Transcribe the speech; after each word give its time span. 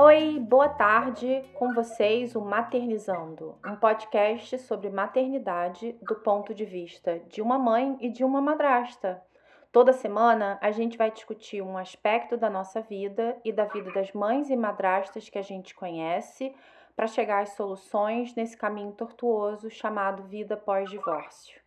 Oi, 0.00 0.38
boa 0.38 0.68
tarde. 0.68 1.44
Com 1.54 1.74
vocês, 1.74 2.36
o 2.36 2.40
Maternizando, 2.40 3.58
um 3.66 3.74
podcast 3.74 4.56
sobre 4.58 4.88
maternidade 4.90 5.98
do 6.00 6.14
ponto 6.14 6.54
de 6.54 6.64
vista 6.64 7.18
de 7.26 7.42
uma 7.42 7.58
mãe 7.58 7.98
e 8.00 8.08
de 8.08 8.22
uma 8.22 8.40
madrasta. 8.40 9.20
Toda 9.72 9.92
semana 9.92 10.56
a 10.62 10.70
gente 10.70 10.96
vai 10.96 11.10
discutir 11.10 11.62
um 11.62 11.76
aspecto 11.76 12.36
da 12.36 12.48
nossa 12.48 12.80
vida 12.80 13.36
e 13.44 13.50
da 13.50 13.64
vida 13.64 13.90
das 13.90 14.12
mães 14.12 14.50
e 14.50 14.56
madrastas 14.56 15.28
que 15.28 15.36
a 15.36 15.42
gente 15.42 15.74
conhece 15.74 16.54
para 16.94 17.08
chegar 17.08 17.42
às 17.42 17.54
soluções 17.54 18.36
nesse 18.36 18.56
caminho 18.56 18.92
tortuoso 18.92 19.68
chamado 19.68 20.22
vida 20.22 20.56
pós-divórcio. 20.56 21.60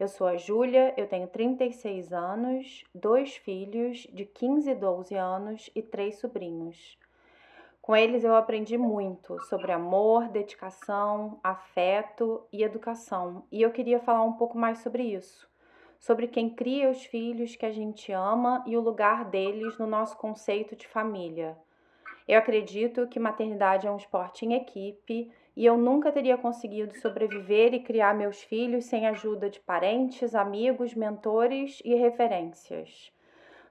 Eu 0.00 0.08
sou 0.08 0.26
a 0.26 0.38
Júlia, 0.38 0.94
eu 0.96 1.06
tenho 1.06 1.28
36 1.28 2.10
anos, 2.10 2.84
dois 2.94 3.36
filhos 3.36 4.06
de 4.14 4.24
15 4.24 4.70
e 4.70 4.74
12 4.74 5.14
anos 5.14 5.68
e 5.74 5.82
três 5.82 6.18
sobrinhos. 6.18 6.96
Com 7.86 7.94
eles 7.94 8.24
eu 8.24 8.34
aprendi 8.34 8.76
muito 8.76 9.38
sobre 9.44 9.70
amor, 9.70 10.26
dedicação, 10.26 11.38
afeto 11.40 12.44
e 12.52 12.64
educação. 12.64 13.44
E 13.52 13.62
eu 13.62 13.70
queria 13.70 14.00
falar 14.00 14.24
um 14.24 14.32
pouco 14.32 14.58
mais 14.58 14.80
sobre 14.80 15.04
isso. 15.04 15.48
Sobre 15.96 16.26
quem 16.26 16.50
cria 16.50 16.90
os 16.90 17.04
filhos 17.04 17.54
que 17.54 17.64
a 17.64 17.70
gente 17.70 18.10
ama 18.10 18.64
e 18.66 18.76
o 18.76 18.80
lugar 18.80 19.26
deles 19.26 19.78
no 19.78 19.86
nosso 19.86 20.16
conceito 20.16 20.74
de 20.74 20.84
família. 20.88 21.56
Eu 22.26 22.40
acredito 22.40 23.06
que 23.06 23.20
maternidade 23.20 23.86
é 23.86 23.90
um 23.92 23.96
esporte 23.96 24.44
em 24.44 24.54
equipe 24.54 25.30
e 25.54 25.64
eu 25.64 25.78
nunca 25.78 26.10
teria 26.10 26.36
conseguido 26.36 26.98
sobreviver 26.98 27.72
e 27.72 27.84
criar 27.84 28.16
meus 28.16 28.42
filhos 28.42 28.86
sem 28.86 29.06
a 29.06 29.10
ajuda 29.10 29.48
de 29.48 29.60
parentes, 29.60 30.34
amigos, 30.34 30.92
mentores 30.92 31.80
e 31.84 31.94
referências. 31.94 33.12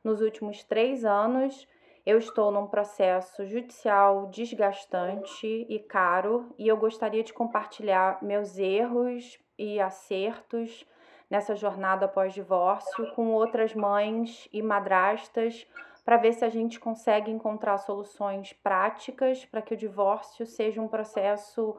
Nos 0.02 0.22
últimos 0.22 0.64
três 0.64 1.04
anos, 1.04 1.68
eu 2.06 2.20
estou 2.20 2.52
num 2.52 2.68
processo 2.68 3.46
judicial 3.48 4.28
desgastante 4.28 5.66
e 5.68 5.80
caro 5.80 6.54
e 6.58 6.68
eu 6.68 6.78
gostaria 6.78 7.24
de 7.24 7.34
compartilhar 7.34 8.20
meus 8.22 8.60
erros 8.60 9.40
e 9.58 9.80
acertos 9.80 10.86
nessa 11.30 11.56
jornada 11.56 12.08
pós-divórcio 12.08 13.12
com 13.16 13.32
outras 13.32 13.74
mães 13.74 14.48
e 14.54 14.62
madrastas 14.62 15.66
para 16.04 16.18
ver 16.18 16.34
se 16.34 16.46
a 16.46 16.50
gente 16.50 16.80
consegue 16.80 17.32
encontrar 17.32 17.80
soluções 17.80 18.54
práticas 18.54 19.44
para 19.44 19.62
que 19.62 19.74
o 19.74 19.78
divórcio 19.78 20.46
seja 20.46 20.80
um 20.80 20.88
processo 20.88 21.76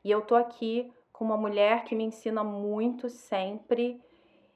E 0.05 0.11
eu 0.11 0.21
tô 0.21 0.37
aqui 0.37 0.93
com 1.11 1.25
uma 1.25 1.39
mulher 1.39 1.85
que 1.85 1.95
me 1.95 2.05
ensina 2.05 2.45
muito 2.45 3.09
sempre 3.09 3.99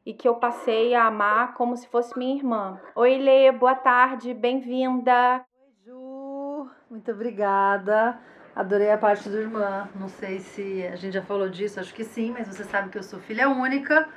e 0.04 0.12
que 0.12 0.28
eu 0.28 0.34
passei 0.34 0.94
a 0.94 1.06
amar 1.06 1.54
como 1.54 1.74
se 1.78 1.88
fosse 1.88 2.18
minha 2.18 2.36
irmã. 2.36 2.78
Oi, 2.94 3.16
Lê, 3.16 3.50
boa 3.52 3.74
tarde, 3.74 4.34
bem-vinda. 4.34 5.42
Oi, 5.62 5.72
Ju, 5.82 6.68
muito 6.90 7.10
obrigada. 7.10 8.20
Adorei 8.56 8.92
a 8.92 8.96
parte 8.96 9.28
do 9.28 9.36
irmã. 9.36 9.88
Não 9.96 10.08
sei 10.08 10.38
se 10.38 10.86
a 10.86 10.94
gente 10.94 11.14
já 11.14 11.22
falou 11.22 11.48
disso, 11.48 11.80
acho 11.80 11.92
que 11.92 12.04
sim, 12.04 12.30
mas 12.30 12.46
você 12.46 12.62
sabe 12.62 12.88
que 12.88 12.96
eu 12.96 13.02
sou 13.02 13.18
filha 13.18 13.48
única. 13.48 14.08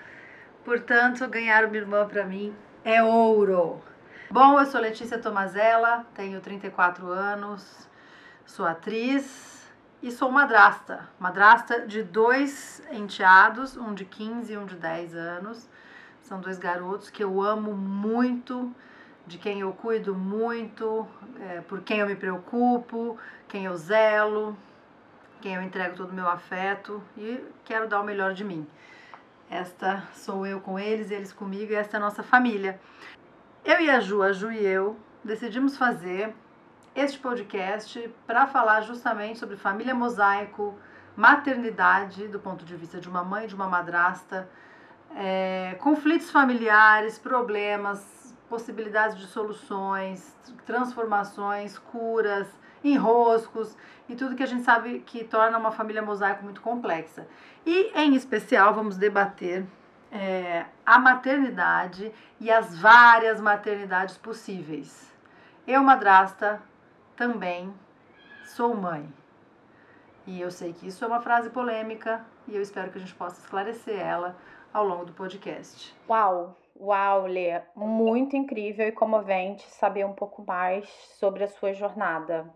Portanto, 0.63 1.27
ganhar 1.27 1.65
uma 1.65 1.75
irmã 1.75 2.07
para 2.07 2.23
mim 2.23 2.53
é 2.83 3.01
ouro. 3.01 3.81
Bom, 4.29 4.59
eu 4.59 4.65
sou 4.67 4.79
Letícia 4.79 5.17
Tomazella, 5.17 6.05
tenho 6.13 6.39
34 6.39 7.07
anos, 7.07 7.89
sou 8.45 8.65
atriz 8.67 9.67
e 10.03 10.11
sou 10.11 10.29
madrasta. 10.29 11.09
Madrasta 11.17 11.87
de 11.87 12.03
dois 12.03 12.83
enteados, 12.91 13.75
um 13.75 13.95
de 13.95 14.05
15 14.05 14.53
e 14.53 14.57
um 14.57 14.67
de 14.67 14.75
10 14.75 15.15
anos. 15.15 15.67
São 16.21 16.39
dois 16.39 16.59
garotos 16.59 17.09
que 17.09 17.23
eu 17.23 17.41
amo 17.41 17.73
muito 17.73 18.71
de 19.27 19.37
quem 19.37 19.59
eu 19.59 19.73
cuido 19.73 20.15
muito, 20.15 21.05
é, 21.41 21.61
por 21.61 21.81
quem 21.81 21.99
eu 21.99 22.07
me 22.07 22.15
preocupo, 22.15 23.17
quem 23.47 23.65
eu 23.65 23.75
zelo, 23.75 24.57
quem 25.41 25.55
eu 25.55 25.61
entrego 25.61 25.95
todo 25.95 26.11
o 26.11 26.13
meu 26.13 26.27
afeto 26.27 27.03
e 27.17 27.43
quero 27.65 27.87
dar 27.87 27.99
o 27.99 28.05
melhor 28.05 28.33
de 28.33 28.43
mim. 28.43 28.65
Esta 29.49 30.03
sou 30.13 30.45
eu 30.47 30.61
com 30.61 30.79
eles, 30.79 31.11
eles 31.11 31.33
comigo 31.33 31.71
e 31.71 31.75
esta 31.75 31.97
é 31.97 31.99
a 31.99 32.01
nossa 32.01 32.23
família. 32.23 32.79
Eu 33.63 33.81
e 33.81 33.89
a 33.89 33.99
Ju, 33.99 34.23
a 34.23 34.31
Ju 34.31 34.51
e 34.51 34.65
eu, 34.65 34.97
decidimos 35.23 35.77
fazer 35.77 36.33
este 36.95 37.19
podcast 37.19 38.09
para 38.25 38.47
falar 38.47 38.81
justamente 38.81 39.39
sobre 39.39 39.57
família 39.57 39.93
mosaico, 39.93 40.77
maternidade 41.15 42.27
do 42.27 42.39
ponto 42.39 42.63
de 42.63 42.75
vista 42.75 42.99
de 42.99 43.09
uma 43.09 43.23
mãe 43.23 43.45
de 43.45 43.55
uma 43.55 43.67
madrasta, 43.67 44.49
é, 45.15 45.75
conflitos 45.79 46.29
familiares, 46.29 47.17
problemas, 47.17 48.26
possibilidades 48.49 49.17
de 49.17 49.27
soluções, 49.27 50.35
transformações, 50.65 51.77
curas, 51.77 52.47
enroscos 52.83 53.75
e 54.07 54.15
tudo 54.15 54.35
que 54.35 54.43
a 54.43 54.47
gente 54.47 54.63
sabe 54.63 54.99
que 54.99 55.23
torna 55.23 55.57
uma 55.57 55.71
família 55.71 56.01
mosaico 56.01 56.43
muito 56.43 56.61
complexa. 56.61 57.27
E, 57.65 57.91
em 57.95 58.15
especial, 58.15 58.73
vamos 58.73 58.97
debater 58.97 59.65
é, 60.11 60.65
a 60.85 60.99
maternidade 60.99 62.11
e 62.39 62.49
as 62.49 62.77
várias 62.77 63.41
maternidades 63.41 64.17
possíveis. 64.17 65.13
Eu, 65.67 65.83
madrasta, 65.83 66.61
também 67.15 67.73
sou 68.45 68.75
mãe. 68.75 69.11
E 70.25 70.39
eu 70.41 70.51
sei 70.51 70.73
que 70.73 70.87
isso 70.87 71.03
é 71.03 71.07
uma 71.07 71.21
frase 71.21 71.49
polêmica 71.49 72.25
e 72.47 72.55
eu 72.55 72.61
espero 72.61 72.91
que 72.91 72.97
a 72.97 73.01
gente 73.01 73.15
possa 73.15 73.41
esclarecer 73.41 73.99
ela 73.99 74.35
ao 74.73 74.85
longo 74.85 75.05
do 75.05 75.13
podcast. 75.13 75.95
Uau! 76.07 76.55
Uau, 76.79 77.25
Lê, 77.25 77.59
muito 77.75 78.35
incrível 78.35 78.87
e 78.87 78.91
comovente 78.91 79.63
saber 79.63 80.05
um 80.05 80.13
pouco 80.13 80.43
mais 80.45 80.87
sobre 81.19 81.43
a 81.43 81.47
sua 81.47 81.73
jornada. 81.73 82.53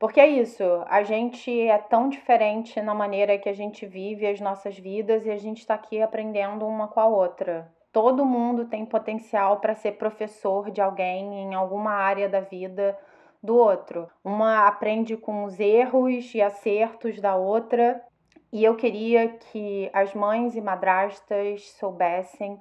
Porque 0.00 0.18
é 0.18 0.26
isso, 0.26 0.64
a 0.88 1.04
gente 1.04 1.68
é 1.68 1.78
tão 1.78 2.08
diferente 2.08 2.80
na 2.80 2.92
maneira 2.92 3.38
que 3.38 3.48
a 3.48 3.52
gente 3.52 3.86
vive 3.86 4.26
as 4.26 4.40
nossas 4.40 4.76
vidas 4.76 5.26
e 5.26 5.30
a 5.30 5.36
gente 5.36 5.58
está 5.58 5.74
aqui 5.74 6.02
aprendendo 6.02 6.66
uma 6.66 6.88
com 6.88 6.98
a 6.98 7.06
outra. 7.06 7.70
Todo 7.92 8.24
mundo 8.24 8.64
tem 8.64 8.84
potencial 8.84 9.60
para 9.60 9.74
ser 9.74 9.92
professor 9.92 10.70
de 10.70 10.80
alguém 10.80 11.42
em 11.42 11.54
alguma 11.54 11.92
área 11.92 12.28
da 12.28 12.40
vida 12.40 12.98
do 13.40 13.56
outro. 13.56 14.08
Uma 14.24 14.66
aprende 14.66 15.16
com 15.16 15.44
os 15.44 15.60
erros 15.60 16.34
e 16.34 16.42
acertos 16.42 17.20
da 17.20 17.36
outra. 17.36 18.02
E 18.52 18.64
eu 18.64 18.74
queria 18.74 19.28
que 19.28 19.88
as 19.92 20.14
mães 20.14 20.56
e 20.56 20.60
madrastas 20.60 21.70
soubessem 21.72 22.58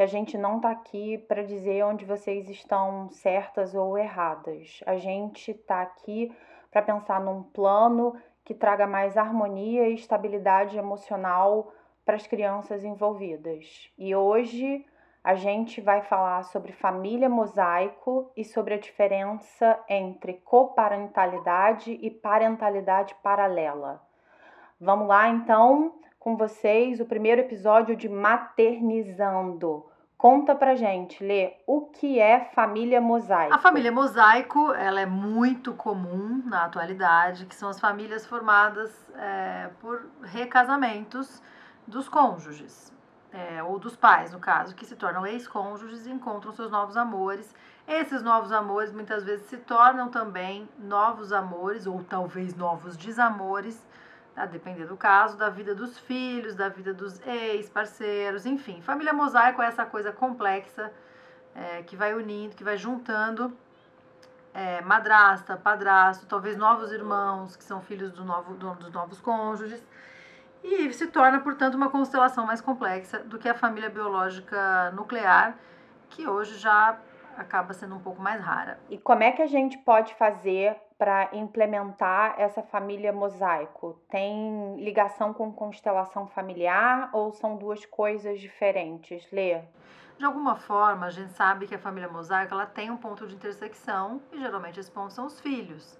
que 0.00 0.04
a 0.04 0.06
gente 0.06 0.38
não 0.38 0.56
está 0.56 0.70
aqui 0.70 1.18
para 1.18 1.42
dizer 1.42 1.84
onde 1.84 2.06
vocês 2.06 2.48
estão 2.48 3.10
certas 3.10 3.74
ou 3.74 3.98
erradas. 3.98 4.80
A 4.86 4.96
gente 4.96 5.50
está 5.50 5.82
aqui 5.82 6.34
para 6.70 6.80
pensar 6.80 7.20
num 7.20 7.42
plano 7.42 8.16
que 8.42 8.54
traga 8.54 8.86
mais 8.86 9.18
harmonia 9.18 9.90
e 9.90 9.94
estabilidade 9.94 10.78
emocional 10.78 11.70
para 12.02 12.16
as 12.16 12.26
crianças 12.26 12.82
envolvidas. 12.82 13.92
E 13.98 14.16
hoje 14.16 14.86
a 15.22 15.34
gente 15.34 15.82
vai 15.82 16.00
falar 16.00 16.44
sobre 16.44 16.72
família 16.72 17.28
mosaico 17.28 18.32
e 18.34 18.42
sobre 18.42 18.72
a 18.72 18.78
diferença 18.78 19.78
entre 19.86 20.32
coparentalidade 20.32 21.92
e 22.00 22.10
parentalidade 22.10 23.14
paralela. 23.22 24.02
Vamos 24.80 25.08
lá 25.08 25.28
então 25.28 25.92
com 26.18 26.38
vocês 26.38 27.00
o 27.00 27.04
primeiro 27.04 27.42
episódio 27.42 27.94
de 27.94 28.08
Maternizando. 28.08 29.89
Conta 30.20 30.54
pra 30.54 30.74
gente, 30.74 31.24
Lê, 31.24 31.54
o 31.66 31.80
que 31.80 32.18
é 32.18 32.50
família 32.54 33.00
mosaico? 33.00 33.54
A 33.54 33.58
família 33.58 33.90
mosaico, 33.90 34.70
ela 34.74 35.00
é 35.00 35.06
muito 35.06 35.72
comum 35.72 36.42
na 36.44 36.66
atualidade, 36.66 37.46
que 37.46 37.54
são 37.54 37.70
as 37.70 37.80
famílias 37.80 38.26
formadas 38.26 38.94
é, 39.16 39.70
por 39.80 40.04
recasamentos 40.22 41.42
dos 41.86 42.06
cônjuges. 42.06 42.92
é, 43.32 43.62
ou 43.62 43.78
dos 43.78 43.96
pais, 43.96 44.32
no 44.32 44.40
caso, 44.40 44.74
que 44.74 44.84
se 44.84 44.96
tornam 44.96 45.26
ex-cônjuges 45.26 46.06
e 46.06 46.10
encontram 46.10 46.52
seus 46.52 46.70
novos 46.70 46.96
amores. 46.96 47.54
Esses 47.86 48.22
novos 48.22 48.52
amores 48.52 48.92
muitas 48.92 49.24
vezes 49.24 49.46
se 49.46 49.56
tornam 49.56 50.08
também 50.08 50.68
novos 50.78 51.32
amores, 51.32 51.86
ou 51.86 52.02
talvez 52.04 52.54
novos 52.56 52.96
desamores, 52.96 53.86
a 54.36 54.46
depender 54.46 54.86
do 54.86 54.96
caso, 54.96 55.36
da 55.36 55.50
vida 55.50 55.74
dos 55.74 55.98
filhos, 55.98 56.54
da 56.54 56.68
vida 56.68 56.94
dos 56.94 57.20
ex-parceiros, 57.26 58.46
enfim. 58.46 58.80
Família 58.80 59.12
mosaico 59.12 59.60
é 59.60 59.66
essa 59.66 59.84
coisa 59.84 60.12
complexa 60.12 60.92
é, 61.54 61.82
que 61.82 61.96
vai 61.96 62.14
unindo, 62.14 62.54
que 62.54 62.64
vai 62.64 62.76
juntando 62.76 63.56
é, 64.54 64.80
madrasta, 64.82 65.56
padrasto, 65.56 66.26
talvez 66.26 66.56
novos 66.56 66.92
irmãos 66.92 67.56
que 67.56 67.64
são 67.64 67.80
filhos 67.80 68.12
do 68.12 68.24
novo, 68.24 68.54
do, 68.54 68.74
dos 68.74 68.92
novos 68.92 69.20
cônjuges. 69.20 69.84
E 70.62 70.92
se 70.92 71.06
torna, 71.06 71.40
portanto, 71.40 71.74
uma 71.74 71.88
constelação 71.88 72.46
mais 72.46 72.60
complexa 72.60 73.20
do 73.20 73.38
que 73.38 73.48
a 73.48 73.54
família 73.54 73.88
biológica 73.88 74.90
nuclear, 74.92 75.56
que 76.10 76.28
hoje 76.28 76.58
já 76.58 76.98
acaba 77.36 77.72
sendo 77.72 77.94
um 77.94 78.00
pouco 78.00 78.20
mais 78.20 78.40
rara. 78.40 78.78
E 78.90 78.98
como 78.98 79.22
é 79.22 79.32
que 79.32 79.40
a 79.40 79.46
gente 79.46 79.78
pode 79.78 80.14
fazer 80.14 80.76
para 81.00 81.30
implementar 81.32 82.34
essa 82.36 82.62
família 82.62 83.10
mosaico? 83.10 83.98
Tem 84.10 84.76
ligação 84.76 85.32
com 85.32 85.50
constelação 85.50 86.26
familiar 86.26 87.08
ou 87.14 87.32
são 87.32 87.56
duas 87.56 87.86
coisas 87.86 88.38
diferentes? 88.38 89.26
Lê. 89.32 89.62
De 90.18 90.26
alguma 90.26 90.56
forma, 90.56 91.06
a 91.06 91.10
gente 91.10 91.32
sabe 91.32 91.66
que 91.66 91.74
a 91.74 91.78
família 91.78 92.06
mosaico 92.06 92.52
ela 92.52 92.66
tem 92.66 92.90
um 92.90 92.98
ponto 92.98 93.26
de 93.26 93.34
intersecção 93.34 94.20
e 94.30 94.38
geralmente 94.38 94.78
esse 94.78 94.90
ponto 94.90 95.10
são 95.14 95.24
os 95.24 95.40
filhos. 95.40 95.98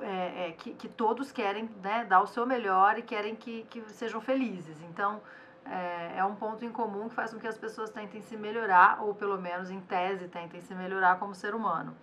É, 0.00 0.48
é, 0.48 0.52
que, 0.58 0.74
que, 0.74 0.88
todos 0.88 1.30
querem 1.30 1.70
né, 1.80 2.04
dar 2.04 2.20
o 2.20 2.26
seu 2.26 2.44
melhor 2.44 2.98
e 2.98 3.02
querem 3.02 3.36
que, 3.36 3.62
que 3.70 3.80
sejam 3.92 4.20
felizes. 4.20 4.82
Então, 4.90 5.20
é, 5.64 6.14
é, 6.16 6.24
um 6.24 6.34
ponto 6.34 6.64
em 6.64 6.72
comum 6.72 7.08
que 7.08 7.14
faz 7.14 7.32
com 7.32 7.38
que 7.38 7.46
as 7.46 7.56
pessoas 7.56 7.90
tentem 7.90 8.22
se 8.22 8.36
melhorar, 8.36 9.04
ou 9.04 9.14
pelo 9.14 9.40
menos 9.40 9.70
em 9.70 9.80
tese 9.80 10.26
tentem 10.26 10.60
se 10.60 10.74
melhorar 10.74 11.20
como 11.20 11.32
ser 11.32 11.54
humano. 11.54 11.94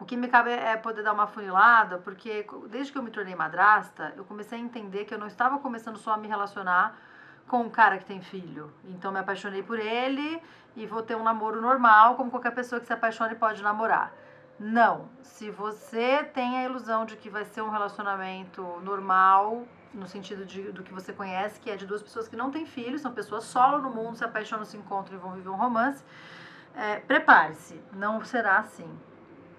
O 0.00 0.06
que 0.06 0.16
me 0.16 0.28
cabe 0.28 0.50
é 0.50 0.76
poder 0.78 1.02
dar 1.02 1.12
uma 1.12 1.26
funilada, 1.26 1.98
porque 1.98 2.46
desde 2.70 2.90
que 2.90 2.96
eu 2.96 3.02
me 3.02 3.10
tornei 3.10 3.34
madrasta, 3.34 4.14
eu 4.16 4.24
comecei 4.24 4.58
a 4.58 4.60
entender 4.60 5.04
que 5.04 5.12
eu 5.12 5.18
não 5.18 5.26
estava 5.26 5.58
começando 5.58 5.98
só 5.98 6.14
a 6.14 6.16
me 6.16 6.26
relacionar 6.26 6.96
com 7.46 7.60
um 7.60 7.68
cara 7.68 7.98
que 7.98 8.06
tem 8.06 8.22
filho. 8.22 8.72
Então 8.86 9.12
me 9.12 9.18
apaixonei 9.18 9.62
por 9.62 9.78
ele 9.78 10.42
e 10.74 10.86
vou 10.86 11.02
ter 11.02 11.16
um 11.16 11.22
namoro 11.22 11.60
normal, 11.60 12.14
como 12.14 12.30
qualquer 12.30 12.54
pessoa 12.54 12.80
que 12.80 12.86
se 12.86 12.92
apaixone 12.94 13.34
pode 13.34 13.62
namorar. 13.62 14.10
Não. 14.58 15.10
Se 15.22 15.50
você 15.50 16.24
tem 16.24 16.58
a 16.58 16.64
ilusão 16.64 17.04
de 17.04 17.16
que 17.16 17.28
vai 17.28 17.44
ser 17.44 17.60
um 17.60 17.68
relacionamento 17.68 18.62
normal, 18.82 19.66
no 19.92 20.06
sentido 20.06 20.46
de, 20.46 20.72
do 20.72 20.82
que 20.82 20.94
você 20.94 21.12
conhece, 21.12 21.60
que 21.60 21.70
é 21.70 21.76
de 21.76 21.84
duas 21.84 22.02
pessoas 22.02 22.26
que 22.26 22.36
não 22.36 22.50
têm 22.50 22.64
filhos, 22.64 23.02
são 23.02 23.12
pessoas 23.12 23.44
solo 23.44 23.82
no 23.82 23.90
mundo, 23.90 24.16
se 24.16 24.24
apaixonam, 24.24 24.64
se 24.64 24.78
encontram 24.78 25.18
e 25.18 25.20
vão 25.20 25.32
viver 25.32 25.50
um 25.50 25.56
romance, 25.56 26.02
é, 26.74 27.00
prepare-se, 27.00 27.82
não 27.92 28.24
será 28.24 28.58
assim. 28.58 28.88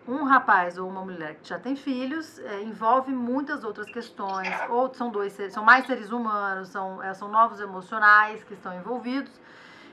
Um 0.08 0.24
rapaz 0.24 0.80
ou 0.80 0.90
uma 0.90 1.06
mulher 1.06 1.36
que 1.36 1.48
já 1.48 1.60
tem 1.60 1.76
filhos 1.76 2.40
é, 2.40 2.62
envolve 2.62 3.12
muitas 3.12 3.64
outras 3.64 3.88
questões, 3.88 4.50
ou 4.68 4.92
são 4.94 5.12
dois 5.12 5.38
são 5.52 5.64
mais 5.64 5.86
seres 5.86 6.12
humanos, 6.12 6.70
são, 6.70 7.04
é, 7.04 7.14
são 7.14 7.28
novos 7.28 7.60
emocionais 7.60 8.44
que 8.44 8.56
estão 8.56 8.76
envolvidos, 8.76 9.32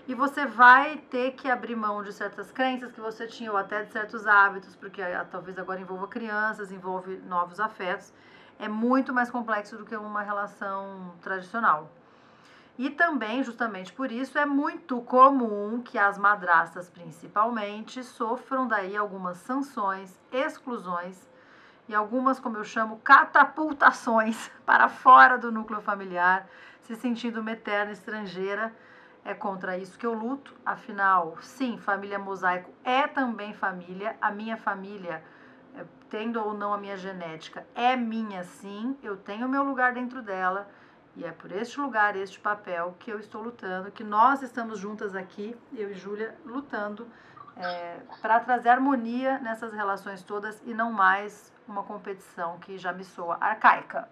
e 0.06 0.14
você 0.14 0.46
vai 0.46 0.96
ter 0.96 1.32
que 1.32 1.50
abrir 1.50 1.76
mão 1.76 2.02
de 2.02 2.14
certas 2.14 2.50
crenças 2.50 2.90
que 2.90 3.00
você 3.00 3.26
tinha, 3.26 3.52
ou 3.52 3.58
até 3.58 3.84
de 3.84 3.92
certos 3.92 4.26
hábitos, 4.26 4.74
porque 4.74 5.02
é, 5.02 5.22
talvez 5.24 5.58
agora 5.58 5.78
envolva 5.78 6.08
crianças, 6.08 6.72
envolve 6.72 7.18
novos 7.26 7.60
afetos. 7.60 8.10
É 8.58 8.66
muito 8.66 9.12
mais 9.12 9.30
complexo 9.30 9.76
do 9.76 9.84
que 9.84 9.94
uma 9.94 10.22
relação 10.22 11.12
tradicional. 11.20 11.90
E 12.78 12.88
também, 12.88 13.42
justamente 13.42 13.92
por 13.92 14.12
isso, 14.12 14.38
é 14.38 14.46
muito 14.46 15.00
comum 15.00 15.82
que 15.82 15.98
as 15.98 16.16
madrastas, 16.16 16.88
principalmente, 16.88 18.04
sofram 18.04 18.68
daí 18.68 18.96
algumas 18.96 19.38
sanções, 19.38 20.16
exclusões 20.30 21.28
e 21.88 21.94
algumas, 21.94 22.38
como 22.38 22.56
eu 22.56 22.62
chamo, 22.62 23.00
catapultações 23.02 24.48
para 24.64 24.88
fora 24.88 25.36
do 25.36 25.50
núcleo 25.50 25.80
familiar, 25.80 26.48
se 26.82 26.94
sentindo 26.94 27.40
uma 27.40 27.50
eterna 27.50 27.90
estrangeira. 27.90 28.72
É 29.24 29.34
contra 29.34 29.76
isso 29.76 29.98
que 29.98 30.06
eu 30.06 30.14
luto. 30.14 30.54
Afinal, 30.64 31.36
sim, 31.40 31.76
família 31.78 32.18
mosaico 32.18 32.72
é 32.84 33.08
também 33.08 33.52
família. 33.52 34.16
A 34.20 34.30
minha 34.30 34.56
família 34.56 35.22
tendo 36.08 36.40
ou 36.40 36.54
não 36.54 36.72
a 36.72 36.78
minha 36.78 36.96
genética, 36.96 37.66
é 37.74 37.94
minha 37.94 38.42
sim, 38.42 38.96
eu 39.02 39.16
tenho 39.16 39.46
o 39.46 39.48
meu 39.48 39.62
lugar 39.62 39.92
dentro 39.92 40.22
dela. 40.22 40.68
E 41.18 41.24
é 41.24 41.32
por 41.32 41.50
este 41.50 41.80
lugar, 41.80 42.14
este 42.14 42.38
papel 42.38 42.94
que 43.00 43.10
eu 43.10 43.18
estou 43.18 43.42
lutando, 43.42 43.90
que 43.90 44.04
nós 44.04 44.40
estamos 44.40 44.78
juntas 44.78 45.16
aqui, 45.16 45.56
eu 45.76 45.90
e 45.90 45.94
Júlia, 45.94 46.32
lutando 46.46 47.08
é, 47.56 47.96
para 48.22 48.38
trazer 48.38 48.68
harmonia 48.68 49.36
nessas 49.40 49.72
relações 49.72 50.22
todas 50.22 50.62
e 50.64 50.72
não 50.72 50.92
mais 50.92 51.52
uma 51.66 51.82
competição 51.82 52.60
que 52.60 52.78
já 52.78 52.92
me 52.92 53.02
soa 53.02 53.36
arcaica. 53.40 54.08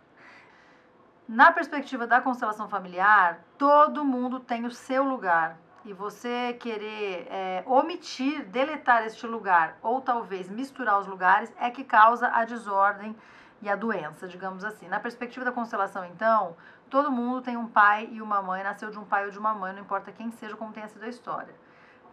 Na 1.29 1.53
perspectiva 1.53 2.09
da 2.09 2.21
constelação 2.21 2.69
familiar, 2.69 3.39
todo 3.57 4.05
mundo 4.05 4.41
tem 4.41 4.67
o 4.67 4.73
seu 4.73 5.05
lugar, 5.05 5.57
e 5.85 5.93
você 5.93 6.55
querer 6.55 7.29
é, 7.31 7.63
omitir, 7.67 8.45
deletar 8.47 9.07
este 9.07 9.29
lugar 9.29 9.79
ou 9.81 10.01
talvez 10.01 10.49
misturar 10.49 10.99
os 10.99 11.07
lugares 11.07 11.55
é 11.61 11.71
que 11.71 11.85
causa 11.85 12.27
a 12.27 12.45
desordem 12.45 13.15
e 13.63 13.69
a 13.69 13.77
doença, 13.77 14.29
digamos 14.29 14.65
assim. 14.65 14.89
Na 14.89 15.01
perspectiva 15.01 15.45
da 15.45 15.53
constelação, 15.53 16.05
então, 16.05 16.57
todo 16.91 17.11
mundo 17.11 17.43
tem 17.43 17.57
um 17.57 17.67
pai 17.67 18.09
e 18.13 18.23
uma 18.23 18.41
mãe, 18.43 18.63
nasceu 18.63 18.91
de 18.91 18.99
um 18.99 19.05
pai 19.05 19.25
ou 19.27 19.31
de 19.31 19.39
uma 19.39 19.55
mãe, 19.55 19.73
não 19.73 19.83
importa 19.83 20.13
quem 20.13 20.31
seja, 20.31 20.57
como 20.57 20.73
tenha 20.73 20.89
sido 20.89 21.05
a 21.05 21.09
história. 21.09 21.55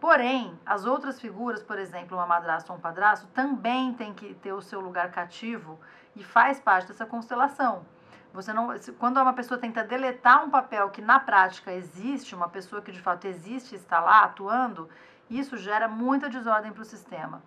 Porém, 0.00 0.58
as 0.66 0.84
outras 0.84 1.20
figuras, 1.20 1.62
por 1.62 1.78
exemplo, 1.78 2.16
uma 2.16 2.26
madrasta 2.26 2.72
ou 2.72 2.78
um 2.78 2.80
padrasto, 2.80 3.26
também 3.28 3.94
tem 3.94 4.12
que 4.12 4.34
ter 4.34 4.52
o 4.52 4.60
seu 4.60 4.80
lugar 4.80 5.10
cativo 5.10 5.78
e 6.14 6.22
faz 6.22 6.60
parte 6.60 6.88
dessa 6.88 7.06
constelação. 7.06 7.86
Você 8.34 8.52
não, 8.52 8.68
quando 8.98 9.18
uma 9.20 9.32
pessoa 9.32 9.58
tenta 9.58 9.84
deletar 9.84 10.44
um 10.44 10.50
papel 10.50 10.90
que 10.90 11.00
na 11.00 11.20
prática 11.20 11.72
existe, 11.72 12.34
uma 12.34 12.48
pessoa 12.48 12.82
que 12.82 12.90
de 12.90 13.00
fato 13.00 13.26
existe, 13.26 13.76
está 13.76 14.00
lá 14.00 14.24
atuando, 14.24 14.88
isso 15.30 15.56
gera 15.56 15.88
muita 15.88 16.28
desordem 16.28 16.72
para 16.72 16.82
o 16.82 16.84
sistema. 16.84 17.42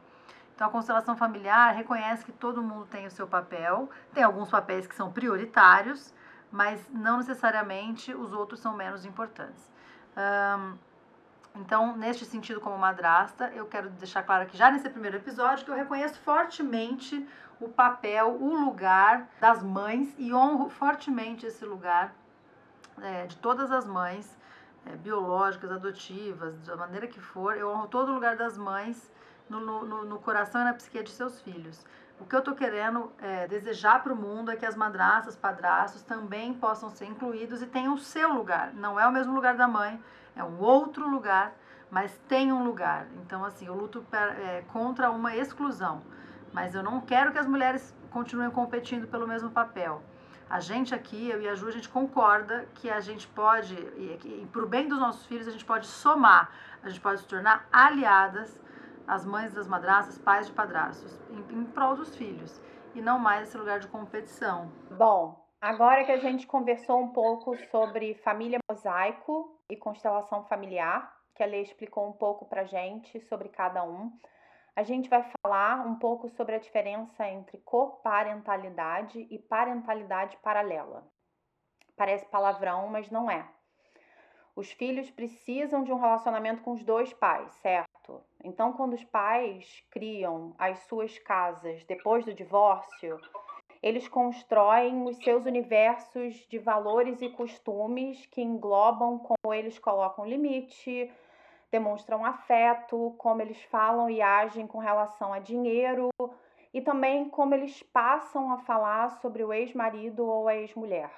Então 0.56 0.68
a 0.68 0.71
constelação 0.71 1.15
familiar 1.15 1.75
reconhece 1.75 2.25
que 2.25 2.31
todo 2.31 2.63
mundo 2.63 2.88
tem 2.88 3.06
o 3.06 3.12
seu 3.12 3.27
papel, 3.27 3.89
tem 4.13 4.24
alguns 4.24 4.50
papéis 4.50 4.88
que 4.88 4.95
são 4.95 5.12
prioritários, 5.12 6.12
mas 6.52 6.88
não 6.90 7.18
necessariamente 7.18 8.14
os 8.14 8.34
outros 8.34 8.60
são 8.60 8.74
menos 8.74 9.06
importantes. 9.06 9.72
Um, 10.16 10.78
então, 11.56 11.98
neste 11.98 12.24
sentido, 12.24 12.62
como 12.62 12.77
madrasta, 12.77 13.51
eu 13.54 13.66
quero 13.66 13.89
deixar 13.89 14.24
claro 14.24 14.44
aqui 14.44 14.56
já 14.56 14.70
nesse 14.70 14.89
primeiro 14.89 15.18
episódio 15.18 15.66
que 15.66 15.72
eu 15.72 15.75
reconheço 15.75 16.20
fortemente 16.20 17.27
o 17.60 17.68
papel, 17.68 18.38
o 18.39 18.54
lugar 18.54 19.27
das 19.42 19.63
mães 19.63 20.13
e 20.18 20.32
honro 20.34 20.70
fortemente 20.70 21.46
esse 21.46 21.66
lugar 21.66 22.13
é, 23.01 23.25
de 23.25 23.36
todas 23.38 23.72
as 23.72 23.86
mães, 23.86 24.38
é, 24.86 24.96
biológicas, 24.96 25.72
adotivas, 25.72 26.56
da 26.62 26.75
maneira 26.75 27.08
que 27.08 27.20
for, 27.20 27.58
eu 27.58 27.70
honro 27.70 27.88
todo 27.88 28.10
o 28.10 28.13
lugar 28.13 28.36
das 28.36 28.58
mães 28.58 29.12
no, 29.50 29.60
no, 29.60 30.06
no 30.06 30.20
coração 30.20 30.62
e 30.62 30.63
na 30.63 30.74
psique 30.74 31.01
de 31.01 31.10
seus 31.10 31.42
filhos. 31.42 31.84
O 32.19 32.25
que 32.25 32.36
eu 32.36 32.39
estou 32.39 32.55
querendo 32.55 33.12
é, 33.19 33.47
desejar 33.47 34.01
para 34.01 34.12
o 34.12 34.15
mundo 34.15 34.50
é 34.50 34.55
que 34.55 34.65
as 34.65 34.75
madraças, 34.75 35.36
padrastos 35.36 36.01
também 36.01 36.53
possam 36.53 36.89
ser 36.89 37.05
incluídos 37.05 37.62
e 37.62 37.67
tenham 37.67 37.93
o 37.93 37.97
seu 37.97 38.33
lugar. 38.33 38.74
Não 38.74 39.00
é 39.00 39.07
o 39.07 39.12
mesmo 39.12 39.33
lugar 39.33 39.55
da 39.55 39.67
mãe, 39.67 40.01
é 40.36 40.43
um 40.43 40.59
outro 40.59 41.07
lugar, 41.07 41.53
mas 41.91 42.19
tem 42.27 42.51
um 42.51 42.63
lugar. 42.63 43.07
Então, 43.21 43.45
assim, 43.45 43.67
eu 43.67 43.75
luto 43.75 44.03
pra, 44.09 44.31
é, 44.31 44.63
contra 44.74 45.12
uma 45.12 45.36
exclusão. 45.36 46.01
Mas 46.51 46.74
eu 46.74 46.81
não 46.81 47.01
quero 47.01 47.31
que 47.31 47.38
as 47.38 47.45
mulheres 47.45 47.95
continuem 48.09 48.50
competindo 48.50 49.07
pelo 49.07 49.27
mesmo 49.27 49.51
papel. 49.51 50.01
A 50.50 50.59
gente 50.59 50.95
aqui, 50.95 51.29
eu 51.29 51.41
e 51.41 51.47
a 51.47 51.53
Ju, 51.55 51.67
a 51.67 51.71
gente 51.71 51.89
concorda 51.89 52.67
que 52.75 52.89
a 52.89 53.00
gente 53.00 53.27
pode, 53.27 53.74
e, 53.74 54.41
e 54.43 54.50
para 54.51 54.63
o 54.63 54.67
bem 54.67 54.88
dos 54.88 54.97
nossos 54.97 55.25
filhos, 55.25 55.47
a 55.47 55.51
gente 55.51 55.65
pode 55.65 55.86
somar, 55.86 56.50
a 56.81 56.89
gente 56.89 57.01
pode 57.01 57.19
se 57.19 57.27
tornar 57.27 57.67
aliadas, 57.71 58.59
as 59.08 59.26
mães 59.26 59.54
das 59.54 59.68
madraças, 59.68 60.18
pais 60.18 60.48
de 60.48 60.54
padrastos, 60.54 61.18
em, 61.30 61.60
em 61.60 61.66
prol 61.66 61.96
dos 61.96 62.16
filhos, 62.16 62.62
e 62.94 63.02
não 63.02 63.18
mais 63.18 63.48
esse 63.48 63.58
lugar 63.58 63.80
de 63.80 63.88
competição. 63.88 64.70
Bom, 64.92 65.48
agora 65.62 66.04
que 66.04 66.12
a 66.12 66.18
gente 66.18 66.46
conversou 66.46 67.00
um 67.00 67.10
pouco 67.10 67.56
sobre 67.72 68.16
família 68.16 68.60
mosaico 68.70 69.58
e 69.70 69.78
constelação 69.78 70.44
familiar, 70.46 71.16
que 71.34 71.44
a 71.44 71.46
Lê 71.46 71.62
explicou 71.62 72.08
um 72.08 72.14
pouco 72.14 72.46
para 72.46 72.66
gente 72.66 73.20
sobre 73.22 73.50
cada 73.50 73.84
um, 73.84 74.12
a 74.76 74.84
gente 74.84 75.10
vai 75.10 75.26
falar 75.42 75.86
um 75.86 75.96
pouco 75.96 76.30
sobre 76.30 76.56
a 76.56 76.60
diferença 76.60 77.28
entre 77.28 77.58
coparentalidade 77.60 79.28
e 79.32 79.40
parentalidade 79.40 80.38
paralela. 80.38 81.08
Parece 81.96 82.26
palavrão, 82.28 82.88
mas 82.88 83.10
não 83.10 83.30
é. 83.30 83.48
Os 84.56 84.72
filhos 84.72 85.10
precisam 85.10 85.84
de 85.84 85.92
um 85.92 86.00
relacionamento 86.00 86.62
com 86.62 86.74
os 86.74 86.84
dois 86.84 87.12
pais, 87.14 87.52
certo? 87.56 87.97
Então, 88.44 88.74
quando 88.74 88.94
os 88.94 89.04
pais 89.04 89.84
criam 89.90 90.56
as 90.58 90.80
suas 90.88 91.18
casas 91.20 91.84
depois 91.86 92.26
do 92.26 92.34
divórcio, 92.34 93.20
eles 93.82 94.08
constroem 94.08 95.04
os 95.06 95.18
seus 95.18 95.46
universos 95.46 96.36
de 96.48 96.58
valores 96.58 97.22
e 97.22 97.30
costumes 97.30 98.26
que 98.28 98.42
englobam 98.42 99.20
como 99.20 99.54
eles 99.54 99.78
colocam 99.78 100.26
limite, 100.26 101.12
demonstram 101.72 102.26
afeto, 102.26 103.14
como 103.18 103.42
eles 103.42 103.62
falam 103.64 104.10
e 104.10 104.22
agem 104.22 104.66
com 104.66 104.80
relação 104.80 105.34
a 105.34 105.40
dinheiro 105.40 106.10
e 106.74 106.82
também 106.82 107.30
como 107.30 107.54
eles 107.54 107.84
passam 107.84 108.52
a 108.52 108.60
falar 108.60 109.10
sobre 109.22 109.44
o 109.44 109.54
ex-marido 109.54 110.26
ou 110.26 110.48
a 110.48 110.56
ex-mulher. 110.56 111.12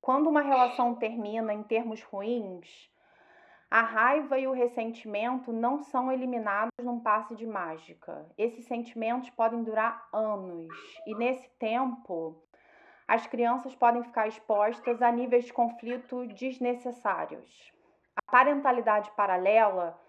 Quando 0.00 0.28
uma 0.28 0.42
relação 0.42 0.94
termina 0.94 1.52
em 1.52 1.62
termos 1.62 2.02
ruins, 2.02 2.90
a 3.70 3.82
raiva 3.82 4.38
e 4.38 4.46
o 4.46 4.52
ressentimento 4.52 5.52
não 5.52 5.78
são 5.78 6.10
eliminados 6.10 6.72
num 6.82 7.00
passe 7.00 7.34
de 7.34 7.46
mágica. 7.46 8.26
Esses 8.38 8.64
sentimentos 8.66 9.28
podem 9.30 9.62
durar 9.62 10.08
anos 10.12 10.72
e 11.06 11.14
nesse 11.14 11.48
tempo 11.58 12.42
as 13.08 13.26
crianças 13.26 13.74
podem 13.74 14.02
ficar 14.02 14.28
expostas 14.28 15.02
a 15.02 15.10
níveis 15.10 15.44
de 15.46 15.52
conflito 15.52 16.26
desnecessários. 16.28 17.72
A 18.16 18.30
parentalidade 18.30 19.10
paralela 19.16 20.00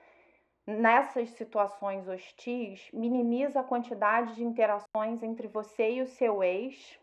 nessas 0.65 1.29
situações 1.31 2.07
hostis 2.07 2.89
minimiza 2.91 3.61
a 3.61 3.63
quantidade 3.63 4.35
de 4.35 4.43
interações 4.43 5.23
entre 5.23 5.47
você 5.47 5.91
e 5.91 6.01
o 6.01 6.07
seu 6.07 6.43
ex 6.43 6.99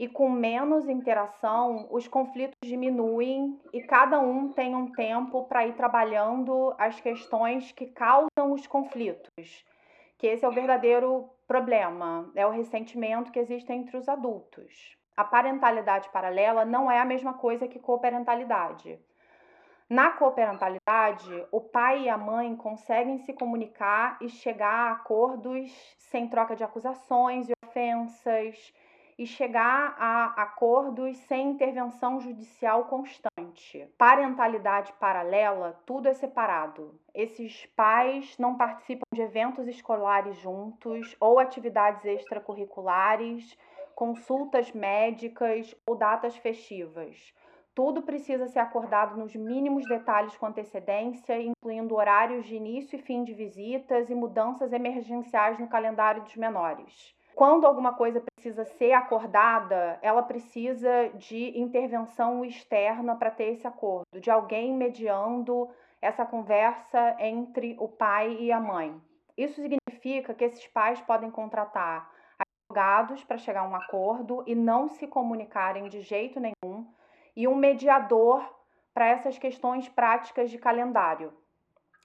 e 0.00 0.08
com 0.08 0.30
menos 0.30 0.88
interação, 0.88 1.86
os 1.90 2.08
conflitos 2.08 2.56
diminuem 2.64 3.60
e 3.70 3.82
cada 3.82 4.18
um 4.18 4.50
tem 4.50 4.74
um 4.74 4.90
tempo 4.90 5.44
para 5.44 5.66
ir 5.66 5.74
trabalhando 5.74 6.74
as 6.78 6.98
questões 6.98 7.70
que 7.72 7.84
causam 7.84 8.50
os 8.54 8.66
conflitos. 8.66 9.62
Que 10.16 10.28
esse 10.28 10.42
é 10.42 10.48
o 10.48 10.52
verdadeiro 10.52 11.28
problema, 11.46 12.32
é 12.34 12.46
o 12.46 12.50
ressentimento 12.50 13.30
que 13.30 13.38
existe 13.38 13.70
entre 13.74 13.94
os 13.98 14.08
adultos. 14.08 14.96
A 15.14 15.22
parentalidade 15.22 16.08
paralela 16.08 16.64
não 16.64 16.90
é 16.90 16.98
a 16.98 17.04
mesma 17.04 17.34
coisa 17.34 17.68
que 17.68 17.78
coparentalidade. 17.78 18.98
Na 19.86 20.12
coparentalidade, 20.12 21.46
o 21.52 21.60
pai 21.60 22.04
e 22.04 22.08
a 22.08 22.16
mãe 22.16 22.56
conseguem 22.56 23.18
se 23.18 23.34
comunicar 23.34 24.16
e 24.22 24.30
chegar 24.30 24.72
a 24.72 24.92
acordos 24.92 25.70
sem 25.98 26.26
troca 26.26 26.56
de 26.56 26.64
acusações 26.64 27.50
e 27.50 27.52
ofensas 27.66 28.72
e 29.20 29.26
chegar 29.26 29.94
a 29.98 30.28
acordos 30.44 31.14
sem 31.26 31.50
intervenção 31.50 32.22
judicial 32.22 32.86
constante. 32.86 33.86
Parentalidade 33.98 34.94
paralela, 34.94 35.78
tudo 35.84 36.08
é 36.08 36.14
separado. 36.14 36.98
Esses 37.12 37.66
pais 37.76 38.34
não 38.38 38.56
participam 38.56 39.04
de 39.12 39.20
eventos 39.20 39.68
escolares 39.68 40.38
juntos 40.38 41.14
ou 41.20 41.38
atividades 41.38 42.02
extracurriculares, 42.06 43.58
consultas 43.94 44.72
médicas 44.72 45.76
ou 45.86 45.96
datas 45.96 46.34
festivas. 46.38 47.34
Tudo 47.74 48.00
precisa 48.00 48.46
ser 48.46 48.60
acordado 48.60 49.18
nos 49.18 49.36
mínimos 49.36 49.84
detalhes 49.86 50.34
com 50.38 50.46
antecedência, 50.46 51.38
incluindo 51.38 51.94
horários 51.94 52.46
de 52.46 52.56
início 52.56 52.98
e 52.98 53.02
fim 53.02 53.22
de 53.22 53.34
visitas 53.34 54.08
e 54.08 54.14
mudanças 54.14 54.72
emergenciais 54.72 55.58
no 55.58 55.68
calendário 55.68 56.22
dos 56.22 56.36
menores 56.36 57.14
quando 57.40 57.66
alguma 57.66 57.94
coisa 57.94 58.20
precisa 58.20 58.66
ser 58.66 58.92
acordada, 58.92 59.98
ela 60.02 60.22
precisa 60.22 61.08
de 61.14 61.58
intervenção 61.58 62.44
externa 62.44 63.16
para 63.16 63.30
ter 63.30 63.52
esse 63.52 63.66
acordo, 63.66 64.20
de 64.20 64.30
alguém 64.30 64.74
mediando 64.74 65.66
essa 66.02 66.26
conversa 66.26 67.16
entre 67.18 67.78
o 67.80 67.88
pai 67.88 68.36
e 68.38 68.52
a 68.52 68.60
mãe. 68.60 68.94
Isso 69.38 69.54
significa 69.54 70.34
que 70.34 70.44
esses 70.44 70.66
pais 70.66 71.00
podem 71.00 71.30
contratar 71.30 72.10
advogados 72.38 73.24
para 73.24 73.38
chegar 73.38 73.60
a 73.62 73.68
um 73.68 73.74
acordo 73.74 74.44
e 74.46 74.54
não 74.54 74.86
se 74.86 75.06
comunicarem 75.06 75.88
de 75.88 76.02
jeito 76.02 76.38
nenhum, 76.38 76.86
e 77.34 77.48
um 77.48 77.54
mediador 77.54 78.46
para 78.92 79.08
essas 79.08 79.38
questões 79.38 79.88
práticas 79.88 80.50
de 80.50 80.58
calendário. 80.58 81.32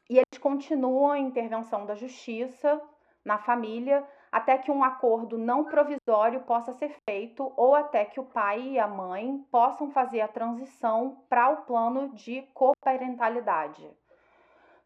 E 0.09 0.13
eles 0.13 0.39
continuam 0.39 1.11
a 1.11 1.19
intervenção 1.19 1.85
da 1.85 1.93
justiça 1.93 2.81
na 3.25 3.37
família 3.37 4.01
até 4.31 4.57
que 4.57 4.71
um 4.71 4.83
acordo 4.83 5.37
não 5.37 5.65
provisório 5.65 6.41
possa 6.41 6.73
ser 6.73 6.95
feito 7.09 7.51
ou 7.55 7.75
até 7.75 8.05
que 8.05 8.19
o 8.19 8.25
pai 8.25 8.61
e 8.61 8.79
a 8.79 8.87
mãe 8.87 9.43
possam 9.51 9.89
fazer 9.91 10.21
a 10.21 10.27
transição 10.27 11.23
para 11.29 11.49
o 11.49 11.57
plano 11.63 12.09
de 12.13 12.41
coparentalidade. 12.53 13.89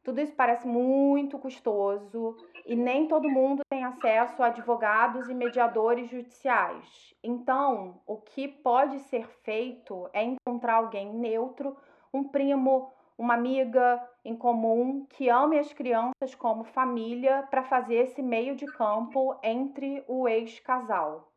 Tudo 0.04 0.22
isso 0.22 0.34
parece 0.34 0.68
muito 0.68 1.38
custoso 1.38 2.36
e 2.66 2.76
nem 2.76 3.08
todo 3.08 3.30
mundo 3.30 3.62
tem 3.70 3.84
acesso 3.84 4.42
a 4.42 4.48
advogados 4.48 5.30
e 5.30 5.34
mediadores 5.34 6.10
judiciais. 6.10 7.14
Então, 7.24 8.02
o 8.08 8.18
que 8.18 8.48
pode 8.48 9.00
ser 9.02 9.28
feito 9.44 10.10
é 10.14 10.24
encontrar 10.24 10.76
alguém 10.76 11.14
neutro, 11.14 11.76
um 12.14 12.24
primo, 12.24 12.92
uma 13.20 13.34
amiga 13.34 14.02
em 14.24 14.34
comum 14.34 15.06
que 15.10 15.28
ame 15.30 15.60
as 15.60 15.74
crianças 15.74 16.34
como 16.38 16.64
família 16.64 17.46
para 17.52 17.62
fazer 17.64 17.96
esse 17.96 18.22
meio 18.22 18.56
de 18.56 18.66
campo 18.66 19.38
entre 19.44 20.02
o 20.08 20.26
ex-casal. 20.26 21.30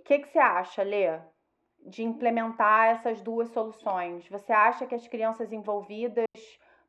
O 0.00 0.02
que, 0.02 0.18
que 0.18 0.28
você 0.28 0.40
acha, 0.40 0.82
Lê, 0.82 1.20
de 1.86 2.02
implementar 2.02 2.88
essas 2.88 3.22
duas 3.22 3.48
soluções? 3.50 4.28
Você 4.28 4.52
acha 4.52 4.84
que 4.84 4.94
as 4.96 5.06
crianças 5.06 5.52
envolvidas 5.52 6.26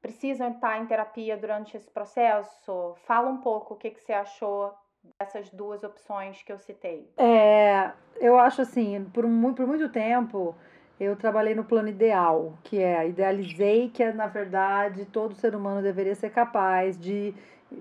precisam 0.02 0.50
estar 0.50 0.80
em 0.80 0.88
terapia 0.88 1.38
durante 1.38 1.78
esse 1.78 1.90
processo? 1.92 2.96
Fala 3.06 3.30
um 3.30 3.38
pouco 3.38 3.76
o 3.76 3.78
que, 3.78 3.92
que 3.92 4.02
você 4.02 4.12
achou 4.12 4.74
dessas 5.20 5.52
duas 5.52 5.84
opções 5.84 6.42
que 6.42 6.52
eu 6.52 6.58
citei. 6.58 7.08
É, 7.16 7.92
eu 8.16 8.40
acho 8.40 8.64
assim, 8.64 9.06
por 9.14 9.24
por 9.56 9.68
muito 9.68 9.88
tempo 9.90 10.56
eu 11.00 11.16
trabalhei 11.16 11.56
no 11.56 11.64
plano 11.64 11.90
ideal, 11.90 12.54
que 12.64 12.80
é 12.80 13.08
idealizei 13.08 13.90
que 13.90 14.04
na 14.12 14.28
verdade 14.28 15.06
todo 15.06 15.36
ser 15.36 15.56
humano 15.56 15.82
deveria 15.82 16.16
ser 16.16 16.30
capaz 16.30 16.98
de, 17.00 17.34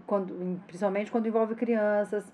quando, 0.07 0.61
principalmente 0.67 1.11
quando 1.11 1.27
envolve 1.27 1.55
crianças, 1.55 2.25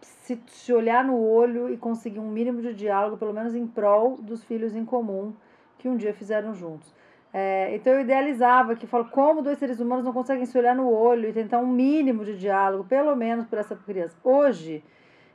se, 0.00 0.40
se 0.46 0.72
olhar 0.72 1.04
no 1.04 1.18
olho 1.18 1.72
e 1.72 1.76
conseguir 1.76 2.20
um 2.20 2.30
mínimo 2.30 2.62
de 2.62 2.72
diálogo, 2.74 3.16
pelo 3.16 3.32
menos 3.32 3.54
em 3.54 3.66
prol 3.66 4.16
dos 4.16 4.44
filhos 4.44 4.74
em 4.74 4.84
comum 4.84 5.34
que 5.78 5.88
um 5.88 5.96
dia 5.96 6.14
fizeram 6.14 6.54
juntos. 6.54 6.94
É, 7.32 7.74
então 7.76 7.92
eu 7.92 8.00
idealizava 8.00 8.74
que 8.74 8.86
falo 8.86 9.04
como 9.06 9.40
dois 9.40 9.58
seres 9.58 9.78
humanos 9.78 10.04
não 10.04 10.12
conseguem 10.12 10.44
se 10.46 10.58
olhar 10.58 10.74
no 10.74 10.90
olho 10.90 11.28
e 11.28 11.32
tentar 11.32 11.58
um 11.58 11.66
mínimo 11.66 12.24
de 12.24 12.36
diálogo, 12.36 12.84
pelo 12.84 13.14
menos 13.14 13.46
por 13.46 13.58
essa 13.58 13.76
criança. 13.76 14.16
Hoje 14.24 14.82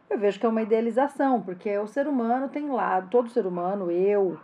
eu 0.09 0.17
vejo 0.19 0.39
que 0.39 0.45
é 0.45 0.49
uma 0.49 0.61
idealização, 0.61 1.41
porque 1.41 1.77
o 1.77 1.87
ser 1.87 2.07
humano 2.07 2.49
tem 2.49 2.69
lado, 2.69 3.09
todo 3.09 3.29
ser 3.29 3.45
humano, 3.45 3.89
eu, 3.89 4.37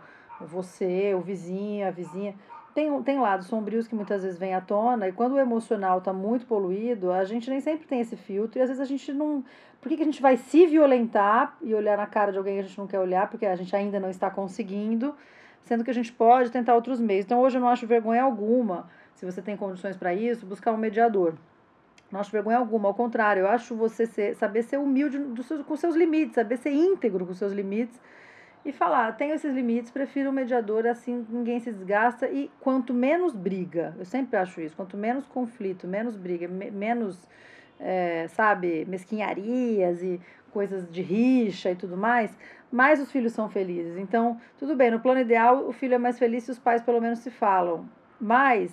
você, 0.46 1.14
o 1.14 1.20
vizinho, 1.20 1.86
a 1.86 1.90
vizinha. 1.90 2.34
Tem, 2.74 3.02
tem 3.02 3.18
lados 3.20 3.48
sombrios 3.48 3.86
que 3.86 3.94
muitas 3.94 4.22
vezes 4.22 4.38
vêm 4.38 4.54
à 4.54 4.60
tona, 4.60 5.08
e 5.08 5.12
quando 5.12 5.32
o 5.32 5.38
emocional 5.38 5.98
está 5.98 6.12
muito 6.12 6.46
poluído, 6.46 7.12
a 7.12 7.22
gente 7.24 7.50
nem 7.50 7.60
sempre 7.60 7.86
tem 7.86 8.00
esse 8.00 8.16
filtro, 8.16 8.58
e 8.58 8.62
às 8.62 8.68
vezes 8.68 8.80
a 8.80 8.86
gente 8.86 9.12
não. 9.12 9.44
Por 9.80 9.88
que, 9.88 9.96
que 9.96 10.02
a 10.02 10.06
gente 10.06 10.22
vai 10.22 10.36
se 10.36 10.66
violentar 10.66 11.56
e 11.60 11.74
olhar 11.74 11.98
na 11.98 12.06
cara 12.06 12.32
de 12.32 12.38
alguém 12.38 12.54
que 12.54 12.60
a 12.60 12.62
gente 12.62 12.78
não 12.78 12.86
quer 12.86 12.98
olhar, 12.98 13.28
porque 13.28 13.44
a 13.44 13.56
gente 13.56 13.74
ainda 13.76 14.00
não 14.00 14.08
está 14.08 14.30
conseguindo, 14.30 15.14
sendo 15.64 15.84
que 15.84 15.90
a 15.90 15.94
gente 15.94 16.12
pode 16.12 16.50
tentar 16.50 16.74
outros 16.74 16.98
meios. 16.98 17.26
Então 17.26 17.40
hoje 17.40 17.58
eu 17.58 17.60
não 17.60 17.68
acho 17.68 17.86
vergonha 17.86 18.22
alguma, 18.22 18.88
se 19.14 19.26
você 19.26 19.42
tem 19.42 19.56
condições 19.56 19.96
para 19.96 20.14
isso, 20.14 20.46
buscar 20.46 20.72
um 20.72 20.78
mediador. 20.78 21.34
Não 22.10 22.20
acho 22.20 22.30
vergonha 22.30 22.58
alguma, 22.58 22.88
ao 22.88 22.94
contrário, 22.94 23.40
eu 23.40 23.48
acho 23.48 23.74
você 23.74 24.06
ser, 24.06 24.34
saber 24.36 24.62
ser 24.62 24.78
humilde 24.78 25.18
com 25.66 25.76
seus 25.76 25.94
limites, 25.96 26.34
saber 26.34 26.56
ser 26.58 26.70
íntegro 26.70 27.26
com 27.26 27.34
seus 27.34 27.52
limites 27.52 28.00
e 28.64 28.72
falar, 28.72 29.16
tenho 29.16 29.34
esses 29.34 29.52
limites, 29.52 29.90
prefiro 29.90 30.30
um 30.30 30.32
mediador, 30.32 30.86
assim 30.86 31.26
ninguém 31.28 31.58
se 31.58 31.72
desgasta 31.72 32.28
e 32.28 32.50
quanto 32.60 32.94
menos 32.94 33.34
briga, 33.34 33.94
eu 33.98 34.04
sempre 34.04 34.36
acho 34.36 34.60
isso, 34.60 34.76
quanto 34.76 34.96
menos 34.96 35.26
conflito, 35.26 35.88
menos 35.88 36.16
briga, 36.16 36.46
me, 36.46 36.70
menos, 36.70 37.28
é, 37.80 38.28
sabe, 38.28 38.84
mesquinharias 38.84 40.02
e 40.02 40.20
coisas 40.52 40.88
de 40.90 41.02
rixa 41.02 41.70
e 41.70 41.74
tudo 41.74 41.96
mais, 41.96 42.36
mais 42.70 43.00
os 43.00 43.10
filhos 43.10 43.32
são 43.32 43.48
felizes. 43.48 43.96
Então, 43.96 44.40
tudo 44.58 44.76
bem, 44.76 44.90
no 44.90 45.00
plano 45.00 45.20
ideal, 45.20 45.66
o 45.66 45.72
filho 45.72 45.94
é 45.94 45.98
mais 45.98 46.18
feliz 46.18 46.44
se 46.44 46.50
os 46.50 46.58
pais 46.58 46.82
pelo 46.82 47.00
menos 47.00 47.18
se 47.18 47.30
falam. 47.30 47.88
Mas, 48.20 48.72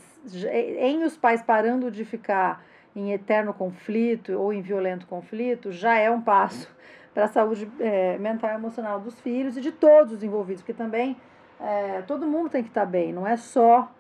em 0.80 1.04
os 1.04 1.18
pais 1.18 1.42
parando 1.42 1.90
de 1.90 2.06
ficar 2.06 2.64
em 2.96 3.12
eterno 3.12 3.54
conflito 3.54 4.34
ou 4.34 4.54
em 4.54 4.62
violento 4.62 5.08
conflito, 5.08 5.72
já 5.72 5.98
é 5.98 6.12
um 6.12 6.22
passo 6.22 6.70
para 7.14 7.26
a 7.26 7.28
saúde 7.28 7.70
é, 7.80 8.18
mental 8.18 8.52
e 8.52 8.54
emocional 8.54 9.00
dos 9.00 9.20
filhos 9.20 9.58
e 9.58 9.62
de 9.62 9.72
todos 9.72 10.14
os 10.14 10.24
envolvidos, 10.24 10.62
porque 10.62 10.74
também 10.74 11.18
é, 11.60 12.02
todo 12.04 12.28
mundo 12.28 12.50
tem 12.50 12.64
que 12.64 12.70
estar 12.70 12.82
tá 12.82 12.88
bem, 12.88 13.12
não 13.12 13.26
é 13.26 13.36
só 13.36 13.92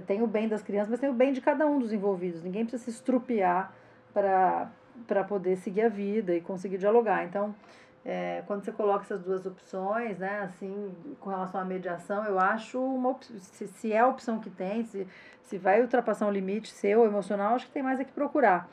tem 0.00 0.22
o 0.22 0.26
bem 0.26 0.48
das 0.48 0.62
crianças, 0.62 0.90
mas 0.90 1.00
tem 1.00 1.10
o 1.10 1.12
bem 1.12 1.32
de 1.32 1.40
cada 1.40 1.66
um 1.66 1.78
dos 1.78 1.92
envolvidos. 1.92 2.42
Ninguém 2.42 2.64
precisa 2.64 2.84
se 2.84 2.90
estrupiar 2.90 3.74
para 4.14 5.24
poder 5.28 5.56
seguir 5.56 5.82
a 5.82 5.88
vida 5.88 6.34
e 6.34 6.40
conseguir 6.40 6.78
dialogar. 6.78 7.24
Então, 7.24 7.54
é, 8.04 8.42
quando 8.46 8.64
você 8.64 8.72
coloca 8.72 9.04
essas 9.04 9.22
duas 9.22 9.44
opções, 9.46 10.18
né, 10.18 10.40
assim, 10.40 10.94
com 11.20 11.30
relação 11.30 11.60
à 11.60 11.64
mediação, 11.64 12.24
eu 12.24 12.38
acho 12.38 12.80
uma 12.80 13.16
se, 13.20 13.68
se 13.68 13.92
é 13.92 14.00
a 14.00 14.08
opção 14.08 14.40
que 14.40 14.50
tem, 14.50 14.84
se, 14.84 15.06
se 15.42 15.58
vai 15.58 15.80
ultrapassar 15.80 16.26
um 16.26 16.30
limite 16.32 16.70
seu 16.70 17.04
emocional, 17.04 17.54
acho 17.54 17.66
que 17.66 17.72
tem 17.72 17.82
mais 17.82 18.00
é 18.00 18.04
que 18.04 18.12
procurar. 18.12 18.68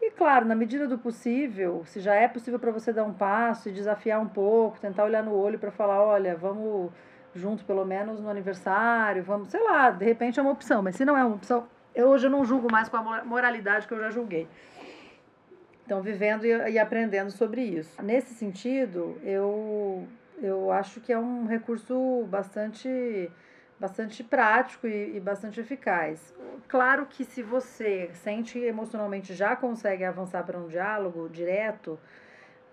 E 0.00 0.10
claro, 0.12 0.44
na 0.46 0.54
medida 0.54 0.86
do 0.86 0.96
possível, 0.96 1.82
se 1.84 2.00
já 2.00 2.14
é 2.14 2.28
possível 2.28 2.58
para 2.58 2.70
você 2.70 2.92
dar 2.92 3.04
um 3.04 3.12
passo 3.12 3.68
e 3.68 3.72
desafiar 3.72 4.20
um 4.20 4.28
pouco, 4.28 4.80
tentar 4.80 5.04
olhar 5.04 5.22
no 5.22 5.34
olho 5.34 5.58
para 5.58 5.70
falar, 5.70 6.00
olha, 6.00 6.36
vamos 6.36 6.92
junto 7.34 7.64
pelo 7.64 7.84
menos 7.84 8.20
no 8.20 8.28
aniversário, 8.28 9.22
vamos, 9.22 9.48
sei 9.48 9.62
lá, 9.62 9.90
de 9.90 10.04
repente 10.04 10.38
é 10.38 10.42
uma 10.42 10.52
opção, 10.52 10.82
mas 10.82 10.96
se 10.96 11.04
não 11.04 11.16
é 11.16 11.24
uma 11.24 11.34
opção, 11.34 11.66
eu 11.94 12.08
hoje 12.08 12.26
eu 12.26 12.30
não 12.30 12.44
julgo 12.44 12.70
mais 12.70 12.88
com 12.88 12.96
a 12.96 13.24
moralidade 13.24 13.86
que 13.86 13.94
eu 13.94 13.98
já 13.98 14.10
julguei. 14.10 14.48
Então, 15.84 16.02
vivendo 16.02 16.44
e, 16.44 16.50
e 16.72 16.78
aprendendo 16.78 17.30
sobre 17.30 17.62
isso. 17.62 18.00
Nesse 18.02 18.34
sentido, 18.34 19.18
eu, 19.24 20.06
eu 20.40 20.70
acho 20.70 21.00
que 21.00 21.12
é 21.12 21.18
um 21.18 21.46
recurso 21.46 22.26
bastante 22.28 23.30
bastante 23.78 24.24
prático 24.24 24.86
e, 24.86 25.16
e, 25.16 25.20
bastante 25.20 25.60
eficaz. 25.60 26.34
Claro 26.66 27.06
que 27.06 27.24
se 27.24 27.42
você 27.42 28.10
sente 28.14 28.58
emocionalmente 28.58 29.34
já 29.34 29.54
consegue 29.54 30.04
avançar 30.04 30.44
para 30.44 30.58
um 30.58 30.66
diálogo 30.66 31.28
direto 31.28 31.98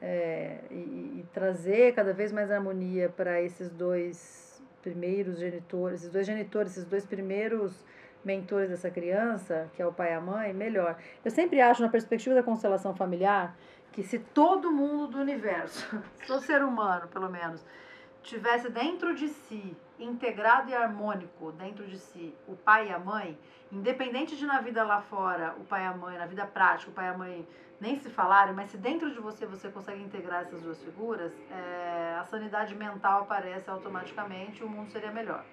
é, 0.02 0.60
e, 0.70 0.76
e, 0.76 1.26
trazer 1.34 1.94
cada 1.94 2.14
vez 2.14 2.32
mais 2.32 2.52
harmonia 2.52 3.10
para 3.10 3.42
esses 3.42 3.70
dois 3.70 4.62
primeiros 4.82 5.40
genitores, 5.40 6.02
esses 6.02 6.12
dois 6.12 6.26
genitores, 6.26 6.72
esses 6.72 6.86
dois 6.86 7.06
primeiros 7.06 7.84
mentores 8.24 8.70
dessa 8.70 8.90
criança, 8.90 9.70
que 9.74 9.82
é 9.82 9.86
o 9.86 9.94
pai 9.94 10.12
e 10.12 10.14
a 10.14 10.22
mãe, 10.22 10.54
melhor. 10.54 10.98
Eu 11.24 11.30
sempre 11.30 11.62
acho, 11.62 11.82
na 11.82 11.90
perspectiva 11.90 12.36
da 12.36 12.44
constelação 12.44 12.96
familiar, 12.96 13.56
que 13.92 14.04
se 14.04 14.20
todo 14.20 14.72
mundo 14.72 15.08
do 15.08 15.20
universo, 15.20 15.88
todo 16.28 16.42
ser 16.42 16.64
humano, 16.64 17.08
pelo 17.08 17.30
menos, 17.30 17.64
tivesse 18.24 18.70
dentro 18.70 19.16
de 19.16 19.30
si, 19.30 19.78
integrado 20.00 20.70
e 20.70 20.76
harmônico 20.76 21.52
dentro 21.54 21.86
de 21.86 21.98
si, 21.98 22.36
o 22.48 22.56
pai 22.56 22.90
e 22.90 22.94
a 22.94 23.00
mãe, 23.00 23.38
independente 23.72 24.36
de 24.36 24.46
na 24.46 24.62
vida 24.62 24.84
lá 24.84 25.02
fora, 25.02 25.56
o 25.58 25.64
pai 25.64 25.84
e 25.84 25.88
a 25.88 25.94
mãe, 25.94 26.18
na 26.18 26.26
vida 26.26 26.46
prática, 26.46 26.92
o 26.92 26.94
pai 26.94 27.06
e 27.06 27.10
a 27.10 27.18
mãe 27.18 27.48
nem 27.80 28.00
se 28.00 28.10
falarem, 28.10 28.54
mas 28.54 28.70
se 28.70 28.78
dentro 28.78 29.12
de 29.12 29.20
você 29.20 29.46
você 29.46 29.70
consegue 29.70 30.02
integrar 30.02 30.42
essas 30.42 30.62
duas 30.62 30.82
figuras, 30.82 31.32
é, 31.52 32.18
a 32.20 32.24
sanidade 32.26 32.74
mental 32.76 33.24
aparece 33.24 33.70
automaticamente 33.70 34.62
e 34.62 34.66
o 34.66 34.70
mundo 34.70 34.90
seria 34.92 35.12
melhor. 35.12 35.44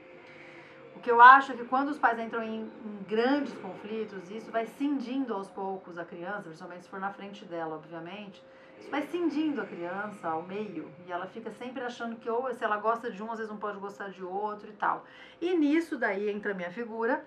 O 0.94 1.00
que 1.00 1.10
eu 1.10 1.20
acho 1.20 1.52
é 1.52 1.56
que 1.56 1.64
quando 1.64 1.88
os 1.88 1.98
pais 1.98 2.18
entram 2.18 2.42
em, 2.42 2.60
em, 2.60 3.04
grandes 3.08 3.52
conflitos, 3.54 4.30
isso 4.30 4.52
vai 4.52 4.66
cindindo 4.66 5.34
aos 5.34 5.50
poucos 5.50 5.98
a 5.98 6.04
criança, 6.04 6.42
principalmente 6.42 6.84
se 6.84 6.88
for 6.88 7.00
na 7.00 7.10
frente 7.10 7.44
dela, 7.44 7.74
obviamente, 7.74 8.42
isso 8.78 8.90
vai 8.90 9.02
cindindo 9.02 9.60
a 9.60 9.66
criança 9.66 10.28
ao 10.28 10.42
meio 10.42 10.90
e 11.06 11.12
ela 11.12 11.26
fica 11.26 11.50
sempre 11.52 11.82
achando 11.82 12.16
que 12.16 12.28
ou 12.28 12.52
se 12.54 12.64
ela 12.64 12.76
gosta 12.76 13.10
de 13.10 13.22
um, 13.22 13.30
às 13.30 13.38
vezes 13.38 13.50
não 13.50 13.58
pode 13.58 13.78
gostar 13.78 14.10
de 14.10 14.24
outro 14.24 14.68
e 14.68 14.72
tal. 14.72 15.04
E 15.40 15.56
nisso 15.56 15.98
daí 15.98 16.30
entra 16.30 16.52
a 16.52 16.54
minha 16.54 16.70
figura, 16.70 17.24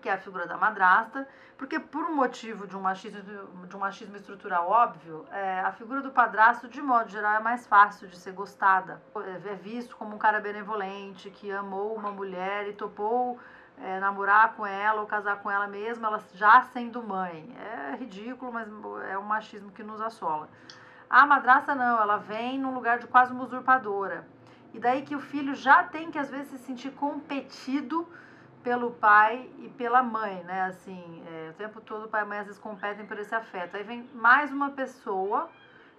que 0.00 0.08
é 0.08 0.12
a 0.12 0.18
figura 0.18 0.46
da 0.46 0.56
madrasta, 0.56 1.26
porque 1.56 1.78
por 1.78 2.02
um 2.04 2.14
motivo 2.14 2.66
de 2.66 2.76
um 2.76 2.80
machismo, 2.80 3.22
de 3.66 3.76
um 3.76 3.78
machismo 3.78 4.16
estrutural 4.16 4.68
óbvio, 4.68 5.24
é, 5.30 5.60
a 5.60 5.70
figura 5.70 6.02
do 6.02 6.10
padrasto, 6.10 6.68
de 6.68 6.82
modo 6.82 7.08
geral, 7.08 7.34
é 7.34 7.40
mais 7.40 7.66
fácil 7.68 8.08
de 8.08 8.16
ser 8.16 8.32
gostada. 8.32 9.00
É 9.46 9.54
visto 9.54 9.96
como 9.96 10.16
um 10.16 10.18
cara 10.18 10.40
benevolente, 10.40 11.30
que 11.30 11.52
amou 11.52 11.94
uma 11.94 12.10
mulher 12.10 12.68
e 12.68 12.72
topou 12.72 13.38
é, 13.82 13.98
namorar 13.98 14.54
com 14.54 14.66
ela 14.66 15.00
ou 15.00 15.06
casar 15.06 15.36
com 15.42 15.50
ela 15.50 15.66
mesmo, 15.66 16.06
ela 16.06 16.22
já 16.34 16.62
sendo 16.62 17.02
mãe. 17.02 17.54
É 17.58 17.96
ridículo, 17.96 18.52
mas 18.52 18.68
é 19.08 19.18
um 19.18 19.22
machismo 19.22 19.70
que 19.70 19.82
nos 19.82 20.00
assola. 20.00 20.48
A 21.10 21.26
madrasta 21.26 21.74
não, 21.74 22.00
ela 22.00 22.16
vem 22.16 22.58
num 22.58 22.72
lugar 22.72 22.98
de 22.98 23.06
quase 23.06 23.32
uma 23.32 23.44
usurpadora. 23.44 24.26
E 24.72 24.78
daí 24.78 25.02
que 25.02 25.14
o 25.14 25.20
filho 25.20 25.54
já 25.54 25.82
tem 25.82 26.10
que 26.10 26.18
às 26.18 26.30
vezes 26.30 26.48
se 26.48 26.58
sentir 26.58 26.92
competido 26.92 28.08
pelo 28.62 28.92
pai 28.92 29.50
e 29.58 29.68
pela 29.68 30.02
mãe, 30.02 30.42
né? 30.44 30.62
Assim, 30.62 31.22
é, 31.26 31.50
o 31.50 31.54
tempo 31.54 31.80
todo 31.80 32.06
o 32.06 32.08
pai 32.08 32.22
e 32.22 32.24
a 32.24 32.26
mãe 32.26 32.38
às 32.38 32.46
vezes 32.46 32.60
competem 32.60 33.04
por 33.04 33.18
esse 33.18 33.34
afeto. 33.34 33.76
Aí 33.76 33.82
vem 33.82 34.08
mais 34.14 34.50
uma 34.52 34.70
pessoa 34.70 35.50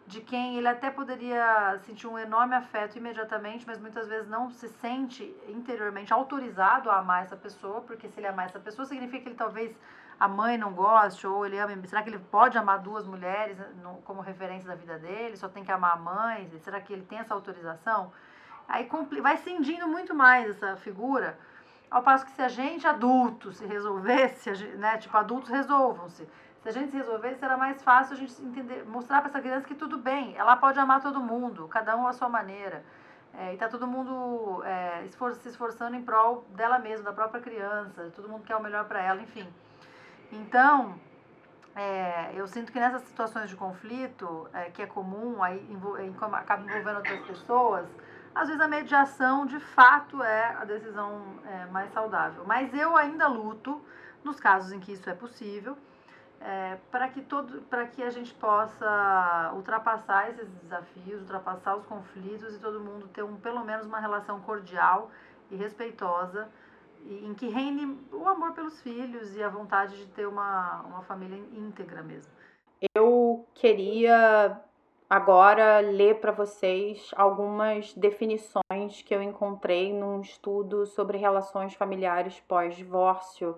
de 0.05 0.19
quem 0.19 0.57
ele 0.57 0.67
até 0.67 0.91
poderia 0.91 1.79
sentir 1.85 2.07
um 2.07 2.19
enorme 2.19 2.55
afeto 2.55 2.97
imediatamente, 2.97 3.65
mas 3.65 3.79
muitas 3.79 4.07
vezes 4.07 4.27
não 4.27 4.49
se 4.49 4.67
sente 4.67 5.35
interiormente 5.47 6.13
autorizado 6.13 6.89
a 6.89 6.97
amar 6.97 7.23
essa 7.23 7.37
pessoa, 7.37 7.81
porque 7.81 8.09
se 8.09 8.19
ele 8.19 8.27
amar 8.27 8.47
essa 8.47 8.59
pessoa 8.59 8.85
significa 8.85 9.23
que 9.23 9.29
ele 9.29 9.35
talvez 9.35 9.75
a 10.19 10.27
mãe 10.27 10.57
não 10.57 10.73
goste 10.73 11.25
ou 11.25 11.45
ele 11.45 11.57
ama, 11.57 11.75
será 11.87 12.03
que 12.03 12.09
ele 12.09 12.19
pode 12.19 12.57
amar 12.57 12.79
duas 12.79 13.05
mulheres 13.05 13.57
como 14.03 14.21
referência 14.21 14.67
da 14.67 14.75
vida 14.75 14.97
dele, 14.99 15.37
só 15.37 15.47
tem 15.47 15.63
que 15.63 15.71
amar 15.71 15.93
a 15.93 15.99
mãe, 15.99 16.51
será 16.59 16.79
que 16.81 16.93
ele 16.93 17.03
tem 17.03 17.19
essa 17.19 17.33
autorização? 17.33 18.11
Aí 18.67 18.87
vai 19.21 19.37
cindindo 19.37 19.87
muito 19.87 20.13
mais 20.13 20.49
essa 20.49 20.75
figura 20.77 21.37
ao 21.89 22.01
passo 22.01 22.25
que 22.25 22.31
se 22.31 22.41
a 22.41 22.47
gente, 22.47 22.87
adulto, 22.87 23.53
se 23.53 23.65
resolvesse, 23.65 24.51
né, 24.77 24.97
tipo, 24.97 25.15
adultos 25.15 25.49
resolvam-se. 25.49 26.27
Se 26.63 26.69
a 26.69 26.71
gente 26.71 26.91
se 26.91 26.97
resolvesse, 26.97 27.39
será 27.39 27.57
mais 27.57 27.83
fácil 27.83 28.15
a 28.15 28.17
gente 28.17 28.41
entender, 28.41 28.85
mostrar 28.85 29.19
para 29.19 29.29
essa 29.29 29.41
criança 29.41 29.67
que 29.67 29.75
tudo 29.75 29.97
bem, 29.97 30.33
ela 30.37 30.55
pode 30.55 30.79
amar 30.79 31.01
todo 31.01 31.19
mundo, 31.19 31.67
cada 31.67 31.93
um 31.97 32.07
à 32.07 32.13
sua 32.13 32.29
maneira. 32.29 32.85
É, 33.33 33.53
e 33.53 33.57
tá 33.57 33.67
todo 33.67 33.85
mundo 33.85 34.63
é, 34.63 35.03
esfor 35.05 35.33
se 35.33 35.49
esforçando 35.49 35.95
em 35.97 36.01
prol 36.01 36.45
dela 36.51 36.79
mesma, 36.79 37.03
da 37.03 37.11
própria 37.11 37.41
criança, 37.41 38.09
todo 38.15 38.29
mundo 38.29 38.45
quer 38.45 38.55
o 38.55 38.63
melhor 38.63 38.85
para 38.85 39.01
ela, 39.01 39.21
enfim. 39.21 39.45
Então, 40.31 40.95
é, 41.75 42.31
eu 42.33 42.47
sinto 42.47 42.71
que 42.71 42.79
nessas 42.79 43.01
situações 43.01 43.49
de 43.49 43.57
conflito, 43.57 44.47
é, 44.53 44.69
que 44.69 44.81
é 44.81 44.85
comum, 44.85 45.43
aí 45.43 45.59
envol 45.69 45.97
acaba 46.33 46.63
envolvendo 46.63 46.97
outras 46.97 47.19
pessoas, 47.25 47.89
às 48.33 48.47
vezes 48.47 48.61
a 48.61 48.67
mediação 48.69 49.45
de 49.45 49.59
fato 49.59 50.23
é 50.23 50.55
a 50.55 50.63
decisão 50.63 51.23
é, 51.45 51.65
mais 51.65 51.91
saudável. 51.91 52.43
Mas 52.45 52.73
eu 52.73 52.95
ainda 52.95 53.27
luto, 53.27 53.81
nos 54.23 54.39
casos 54.39 54.71
em 54.71 54.79
que 54.79 54.93
isso 54.93 55.09
é 55.09 55.13
possível, 55.13 55.77
é, 56.43 56.77
para 56.91 57.07
que 57.07 57.21
todo, 57.21 57.61
para 57.63 57.87
que 57.87 58.03
a 58.03 58.09
gente 58.09 58.33
possa 58.33 59.51
ultrapassar 59.55 60.29
esses 60.29 60.49
desafios, 60.61 61.21
ultrapassar 61.21 61.77
os 61.77 61.85
conflitos 61.85 62.55
e 62.55 62.59
todo 62.59 62.81
mundo 62.81 63.07
ter 63.07 63.23
um, 63.23 63.37
pelo 63.37 63.63
menos 63.63 63.85
uma 63.85 63.99
relação 63.99 64.41
cordial 64.41 65.09
e 65.49 65.55
respeitosa, 65.55 66.49
em 67.05 67.33
que 67.33 67.47
reine 67.47 67.97
o 68.11 68.27
amor 68.27 68.53
pelos 68.53 68.81
filhos 68.81 69.35
e 69.35 69.43
a 69.43 69.49
vontade 69.49 69.97
de 69.97 70.05
ter 70.07 70.27
uma, 70.27 70.81
uma 70.81 71.01
família 71.03 71.37
íntegra 71.53 72.03
mesmo. 72.03 72.31
Eu 72.93 73.47
queria 73.53 74.59
agora 75.09 75.79
ler 75.79 76.19
para 76.19 76.31
vocês 76.31 77.09
algumas 77.15 77.93
definições 77.93 79.01
que 79.05 79.15
eu 79.15 79.21
encontrei 79.21 79.93
num 79.93 80.19
estudo 80.19 80.85
sobre 80.85 81.17
relações 81.17 81.73
familiares 81.73 82.39
pós-divórcio, 82.41 83.57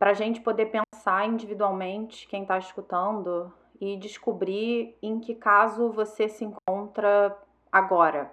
para 0.00 0.12
a 0.12 0.14
gente 0.14 0.40
poder 0.40 0.72
pensar 0.72 1.28
individualmente, 1.28 2.26
quem 2.26 2.40
está 2.40 2.56
escutando, 2.56 3.52
e 3.78 3.98
descobrir 3.98 4.96
em 5.02 5.20
que 5.20 5.34
caso 5.34 5.90
você 5.90 6.26
se 6.26 6.42
encontra 6.42 7.36
agora. 7.70 8.30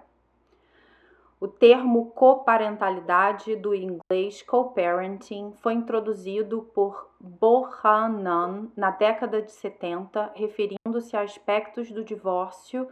O 1.38 1.46
termo 1.46 2.06
coparentalidade 2.12 3.54
do 3.54 3.74
inglês 3.74 4.40
co-parenting 4.40 5.52
foi 5.60 5.74
introduzido 5.74 6.62
por 6.74 7.10
Bohannan 7.20 8.68
na 8.74 8.90
década 8.90 9.42
de 9.42 9.52
70, 9.52 10.32
referindo-se 10.34 11.18
a 11.18 11.20
aspectos 11.20 11.90
do 11.90 12.02
divórcio 12.02 12.88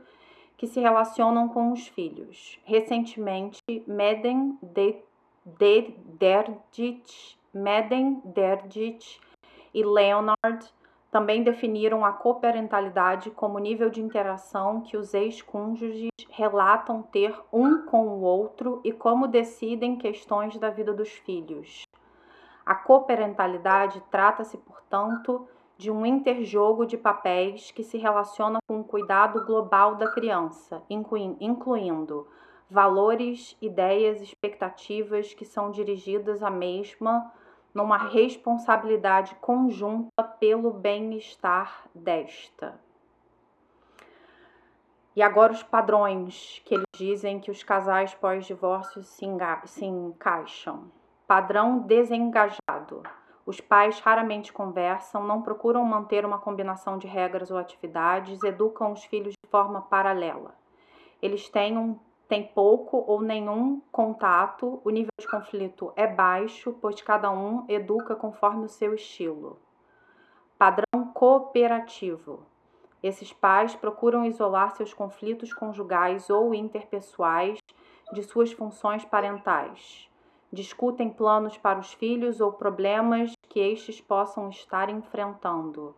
que 0.55 0.67
se 0.67 0.81
relacionam 0.81 1.49
com 1.49 1.73
os 1.73 1.89
filhos. 1.89 2.61
Recentemente, 2.63 3.63
Meden 3.87 4.59
Derdit, 6.19 7.39
Meden 7.57 8.21
Derdit 8.23 9.19
e 9.73 9.83
Leonard 9.83 10.71
também 11.11 11.43
definiram 11.43 12.05
a 12.05 12.13
coparentalidade 12.13 13.31
como 13.31 13.59
nível 13.59 13.89
de 13.89 14.03
interação 14.03 14.83
que 14.83 14.95
os 14.95 15.15
ex-cônjuges 15.15 16.11
relatam 16.29 17.03
ter 17.03 17.35
um 17.51 17.87
com 17.87 18.09
o 18.09 18.21
outro 18.21 18.83
e 18.85 18.93
como 18.93 19.27
decidem 19.27 19.97
questões 19.97 20.59
da 20.59 20.69
vida 20.69 20.93
dos 20.93 21.09
filhos. 21.09 21.85
A 22.67 22.75
coparentalidade 22.75 24.03
trata-se, 24.11 24.59
portanto, 24.59 25.49
de 25.79 25.91
um 25.91 26.05
interjogo 26.05 26.85
de 26.85 26.99
papéis 26.99 27.71
que 27.71 27.83
se 27.83 27.97
relaciona 27.97 28.59
com 28.69 28.81
o 28.81 28.85
cuidado 28.85 29.47
global 29.47 29.95
da 29.95 30.11
criança, 30.11 30.83
incluindo 30.91 32.29
valores, 32.69 33.57
ideias, 33.63 34.21
expectativas 34.21 35.33
que 35.33 35.47
são 35.47 35.71
dirigidas 35.71 36.43
à 36.43 36.51
mesma 36.51 37.33
numa 37.77 37.99
responsabilidade 37.99 39.35
conjunta 39.35 40.25
pelo 40.41 40.71
bem-estar 40.71 41.87
desta. 41.95 42.81
E 45.15 45.21
agora 45.21 45.53
os 45.53 45.63
padrões 45.63 46.63
que 46.65 46.75
eles 46.75 46.87
dizem 46.97 47.39
que 47.39 47.51
os 47.51 47.63
casais 47.63 48.15
pós-divórcio 48.15 49.03
se, 49.03 49.27
se 49.67 49.85
encaixam. 49.85 50.91
Padrão 51.27 51.81
desengajado. 51.81 53.03
Os 53.45 53.61
pais 53.61 54.01
raramente 54.01 54.55
conversam, 54.55 55.23
não 55.23 55.43
procuram 55.43 55.85
manter 55.85 56.25
uma 56.25 56.39
combinação 56.39 56.97
de 56.97 57.07
regras 57.07 57.51
ou 57.51 57.59
atividades, 57.59 58.43
educam 58.43 58.91
os 58.91 59.05
filhos 59.05 59.35
de 59.35 59.51
forma 59.51 59.83
paralela. 59.83 60.55
Eles 61.21 61.47
têm 61.51 61.77
um 61.77 61.99
tem 62.29 62.45
pouco 62.45 63.05
ou 63.07 63.21
nenhum 63.21 63.81
contato, 63.93 64.81
o 64.85 64.91
nível 64.91 65.13
de 65.19 65.29
conflito 65.29 65.93
é 65.95 66.07
baixo, 66.07 66.77
pois 66.81 67.01
cada 67.01 67.31
um 67.31 67.65
educa 67.69 68.17
conforme 68.17 68.65
o 68.65 68.69
seu 68.69 68.95
estilo. 68.95 69.59
Padrão 70.59 71.13
cooperativo. 71.15 72.45
Esses 73.03 73.33
pais 73.33 73.77
procuram 73.77 74.25
isolar 74.25 74.75
seus 74.75 74.93
conflitos 74.93 75.53
conjugais 75.53 76.29
ou 76.29 76.53
interpessoais 76.53 77.59
de 78.13 78.23
suas 78.23 78.51
funções 78.51 79.05
parentais. 79.05 80.11
Discutem 80.53 81.11
planos 81.11 81.57
para 81.57 81.79
os 81.79 81.93
filhos 81.93 82.41
ou 82.41 82.53
problemas 82.53 83.33
que 83.49 83.61
estes 83.61 84.01
possam 84.01 84.49
estar 84.49 84.89
enfrentando, 84.89 85.95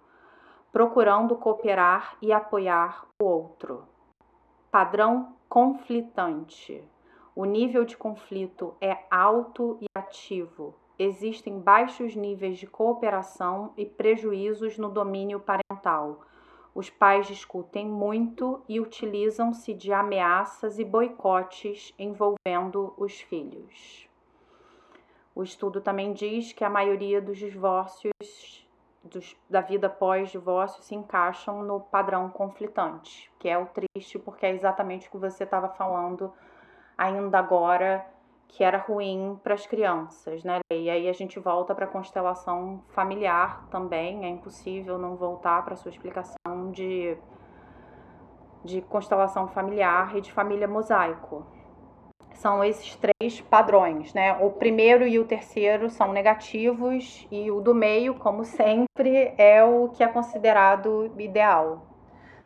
procurando 0.70 1.36
cooperar 1.36 2.16
e 2.20 2.32
apoiar 2.32 3.06
o 3.18 3.24
outro. 3.24 3.84
Padrão 4.70 5.37
conflitante. 5.48 6.84
O 7.34 7.44
nível 7.44 7.84
de 7.84 7.96
conflito 7.96 8.74
é 8.80 8.98
alto 9.10 9.78
e 9.80 9.86
ativo. 9.94 10.74
Existem 10.98 11.58
baixos 11.58 12.14
níveis 12.14 12.58
de 12.58 12.66
cooperação 12.66 13.72
e 13.76 13.86
prejuízos 13.86 14.76
no 14.76 14.90
domínio 14.90 15.40
parental. 15.40 16.20
Os 16.74 16.90
pais 16.90 17.26
discutem 17.26 17.86
muito 17.86 18.62
e 18.68 18.78
utilizam-se 18.78 19.72
de 19.72 19.92
ameaças 19.92 20.78
e 20.78 20.84
boicotes 20.84 21.94
envolvendo 21.98 22.92
os 22.96 23.20
filhos. 23.20 24.08
O 25.34 25.42
estudo 25.42 25.80
também 25.80 26.12
diz 26.12 26.52
que 26.52 26.64
a 26.64 26.70
maioria 26.70 27.22
dos 27.22 27.38
divórcios 27.38 28.67
dos, 29.08 29.36
da 29.48 29.60
vida 29.60 29.88
pós-divórcio 29.88 30.82
se 30.82 30.94
encaixam 30.94 31.62
no 31.62 31.80
padrão 31.80 32.28
conflitante, 32.28 33.30
que 33.38 33.48
é 33.48 33.58
o 33.58 33.66
triste, 33.66 34.18
porque 34.18 34.46
é 34.46 34.52
exatamente 34.52 35.08
o 35.08 35.10
que 35.10 35.18
você 35.18 35.44
estava 35.44 35.68
falando 35.68 36.32
ainda 36.96 37.38
agora 37.38 38.04
que 38.48 38.64
era 38.64 38.78
ruim 38.78 39.38
para 39.42 39.54
as 39.54 39.66
crianças, 39.66 40.42
né? 40.42 40.60
E 40.72 40.88
aí 40.88 41.08
a 41.08 41.12
gente 41.12 41.38
volta 41.38 41.74
para 41.74 41.84
a 41.84 41.88
constelação 41.88 42.82
familiar 42.88 43.68
também, 43.70 44.24
é 44.24 44.28
impossível 44.28 44.98
não 44.98 45.16
voltar 45.16 45.64
para 45.64 45.76
sua 45.76 45.90
explicação 45.90 46.70
de 46.72 47.16
de 48.64 48.82
constelação 48.82 49.48
familiar 49.48 50.16
e 50.16 50.20
de 50.20 50.32
família 50.32 50.66
mosaico. 50.66 51.46
São 52.38 52.62
esses 52.62 52.94
três 52.96 53.40
padrões, 53.40 54.14
né? 54.14 54.32
O 54.40 54.50
primeiro 54.52 55.04
e 55.06 55.18
o 55.18 55.24
terceiro 55.24 55.90
são 55.90 56.12
negativos 56.12 57.26
e 57.32 57.50
o 57.50 57.60
do 57.60 57.74
meio, 57.74 58.14
como 58.14 58.44
sempre, 58.44 59.34
é 59.36 59.62
o 59.64 59.88
que 59.88 60.04
é 60.04 60.08
considerado 60.08 61.12
ideal. 61.18 61.84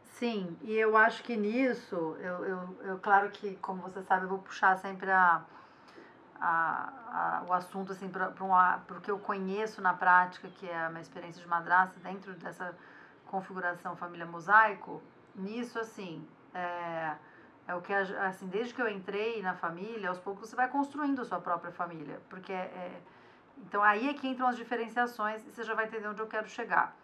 Sim, 0.02 0.57
e 0.62 0.72
eu 0.74 0.96
acho 0.96 1.22
que 1.22 1.37
nisso, 1.37 2.16
eu, 2.20 2.44
eu, 2.44 2.76
eu 2.85 2.98
claro 3.00 3.28
que, 3.31 3.57
como 3.57 3.83
você 3.83 4.02
sabe, 4.02 4.24
eu 4.24 4.31
vou 4.31 4.38
puxar 4.38 4.78
sempre 4.78 5.11
a, 5.11 5.42
a, 6.40 6.92
a 7.09 7.44
o 7.48 7.52
assunto 7.52 7.92
assim, 7.92 8.09
para 8.09 8.33
o 8.96 9.00
que 9.02 9.11
eu 9.11 9.18
conheço 9.18 9.83
na 9.83 9.92
prática, 9.92 10.48
que 10.48 10.66
é 10.66 10.85
a 10.87 10.88
minha 10.88 11.02
experiência 11.02 11.42
de 11.42 11.48
madrasta, 11.48 12.00
dentro 12.00 12.33
dessa 12.35 12.74
configuração 13.26 13.94
família 13.94 14.24
mosaico. 14.24 15.02
Nisso, 15.35 15.78
assim, 15.78 16.26
é, 16.55 17.14
é 17.66 17.75
o 17.75 17.81
que, 17.81 17.92
assim, 17.92 18.46
desde 18.48 18.75
que 18.75 18.83
eu 18.83 18.88
entrei 18.88 19.40
na 19.42 19.55
família, 19.55 20.09
aos 20.09 20.18
poucos 20.18 20.48
você 20.48 20.57
vai 20.57 20.68
construindo 20.68 21.22
a 21.22 21.25
sua 21.25 21.40
própria 21.40 21.72
família, 21.72 22.20
porque 22.29 22.53
é, 22.53 22.57
é 22.57 23.01
então 23.59 23.83
aí 23.83 24.09
é 24.09 24.14
que 24.14 24.27
entram 24.27 24.48
as 24.48 24.57
diferenciações 24.57 25.46
e 25.46 25.51
você 25.51 25.62
já 25.62 25.75
vai 25.75 25.87
entender 25.87 26.09
onde 26.09 26.20
eu 26.20 26.27
quero 26.27 26.48
chegar. 26.48 26.96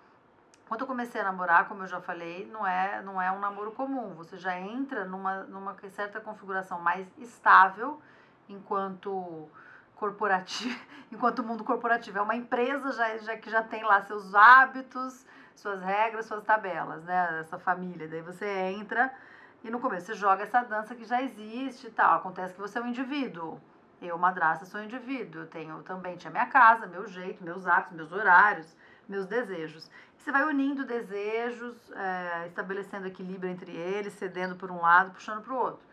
Quando 0.67 0.83
eu 0.83 0.87
comecei 0.87 1.21
a 1.21 1.25
namorar, 1.25 1.67
como 1.67 1.83
eu 1.83 1.87
já 1.87 2.01
falei, 2.01 2.47
não 2.53 2.67
é, 2.67 3.01
não 3.03 3.21
é 3.21 3.33
um 3.33 3.39
namoro 3.39 3.73
comum. 3.73 4.15
Você 4.15 4.37
já 4.37 4.59
entra 4.59 5.05
numa, 5.05 5.45
numa 5.45 5.75
certa 5.91 6.21
configuração 6.21 6.79
mais 6.79 7.07
estável 7.17 8.01
enquanto 8.49 9.49
corporativo, 9.97 10.79
enquanto 11.11 11.43
mundo 11.43 11.65
corporativo. 11.65 12.19
É 12.19 12.23
uma 12.23 12.37
empresa 12.37 12.93
já, 12.93 13.17
já 13.19 13.37
que 13.37 13.49
já 13.49 13.63
tem 13.63 13.83
lá 13.83 14.03
seus 14.03 14.35
hábitos, 14.35 15.25
suas 15.55 15.81
regras, 15.81 16.27
suas 16.27 16.45
tabelas, 16.45 17.03
né? 17.05 17.41
Essa 17.41 17.59
família. 17.59 18.07
Daí 18.07 18.21
você 18.21 18.47
entra 18.47 19.11
e 19.65 19.71
no 19.71 19.81
começo 19.81 20.07
você 20.07 20.15
joga 20.15 20.45
essa 20.45 20.63
dança 20.63 20.95
que 20.95 21.05
já 21.05 21.21
existe 21.23 21.89
e 21.89 21.91
tal. 21.91 22.17
Acontece 22.17 22.55
que 22.55 22.61
você 22.61 22.79
é 22.79 22.83
um 22.83 22.87
indivíduo. 22.87 23.61
Eu, 24.01 24.17
madrasta, 24.17 24.65
sou 24.65 24.81
um 24.81 24.85
indivíduo. 24.85 25.43
Eu 25.43 25.47
tenho 25.49 25.83
também, 25.83 26.17
tinha 26.17 26.31
minha 26.31 26.47
casa, 26.47 26.87
meu 26.87 27.07
jeito, 27.07 27.43
meus 27.43 27.67
hábitos, 27.67 27.97
meus 27.97 28.13
horários, 28.13 28.77
meus 29.09 29.27
desejos. 29.27 29.91
Você 30.17 30.31
vai 30.31 30.45
unindo 30.45 30.85
desejos, 30.85 31.91
é, 31.93 32.47
estabelecendo 32.47 33.09
equilíbrio 33.09 33.51
entre 33.51 33.73
eles, 33.73 34.13
cedendo 34.13 34.55
por 34.57 34.71
um 34.71 34.81
lado, 34.81 35.11
puxando 35.13 35.43
para 35.43 35.53
o 35.53 35.57
outro. 35.57 35.89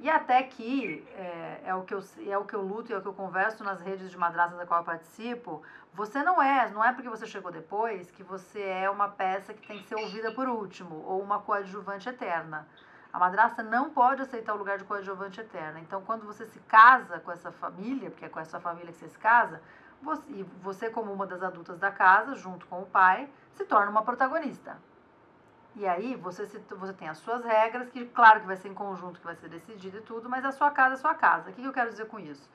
E 0.00 0.10
até 0.10 0.42
que 0.42 1.06
é, 1.16 1.62
é, 1.64 1.74
o 1.74 1.82
que 1.82 1.94
eu, 1.94 2.02
é 2.26 2.36
o 2.36 2.44
que 2.44 2.54
eu 2.54 2.62
luto 2.62 2.90
e 2.90 2.94
é 2.94 2.98
o 2.98 3.00
que 3.00 3.08
eu 3.08 3.14
converso 3.14 3.64
nas 3.64 3.80
redes 3.80 4.10
de 4.10 4.16
madraças 4.16 4.56
da 4.56 4.66
qual 4.66 4.80
eu 4.80 4.84
participo. 4.84 5.62
Você 5.94 6.22
não 6.22 6.40
é, 6.40 6.70
não 6.70 6.84
é 6.84 6.92
porque 6.92 7.08
você 7.08 7.26
chegou 7.26 7.50
depois 7.50 8.10
que 8.10 8.22
você 8.22 8.60
é 8.60 8.90
uma 8.90 9.08
peça 9.08 9.54
que 9.54 9.66
tem 9.66 9.78
que 9.78 9.88
ser 9.88 9.96
ouvida 9.96 10.32
por 10.32 10.48
último 10.48 11.02
ou 11.06 11.20
uma 11.20 11.40
coadjuvante 11.40 12.08
eterna. 12.08 12.68
A 13.16 13.18
madrasta 13.18 13.62
não 13.62 13.88
pode 13.88 14.20
aceitar 14.20 14.52
o 14.52 14.58
lugar 14.58 14.76
de 14.76 14.84
coadjuvante 14.84 15.40
eterna. 15.40 15.80
Então, 15.80 16.02
quando 16.02 16.26
você 16.26 16.44
se 16.44 16.58
casa 16.68 17.18
com 17.18 17.32
essa 17.32 17.50
família, 17.50 18.10
porque 18.10 18.26
é 18.26 18.28
com 18.28 18.38
essa 18.38 18.60
família 18.60 18.92
que 18.92 18.98
você 18.98 19.08
se 19.08 19.18
casa, 19.18 19.62
você, 20.02 20.22
e 20.28 20.42
você, 20.60 20.90
como 20.90 21.10
uma 21.10 21.26
das 21.26 21.42
adultas 21.42 21.78
da 21.78 21.90
casa, 21.90 22.34
junto 22.34 22.66
com 22.66 22.82
o 22.82 22.84
pai, 22.84 23.26
se 23.54 23.64
torna 23.64 23.90
uma 23.90 24.02
protagonista. 24.02 24.76
E 25.74 25.86
aí 25.86 26.14
você, 26.14 26.44
se, 26.44 26.58
você 26.58 26.92
tem 26.92 27.08
as 27.08 27.16
suas 27.16 27.42
regras, 27.42 27.88
que 27.88 28.04
claro 28.04 28.42
que 28.42 28.46
vai 28.46 28.56
ser 28.58 28.68
em 28.68 28.74
conjunto, 28.74 29.18
que 29.18 29.24
vai 29.24 29.34
ser 29.36 29.48
decidido 29.48 29.96
e 29.96 30.02
tudo, 30.02 30.28
mas 30.28 30.44
a 30.44 30.52
sua 30.52 30.70
casa 30.70 30.92
é 30.92 30.98
sua 30.98 31.14
casa. 31.14 31.48
O 31.48 31.54
que, 31.54 31.62
que 31.62 31.66
eu 31.66 31.72
quero 31.72 31.88
dizer 31.88 32.08
com 32.08 32.20
isso? 32.20 32.46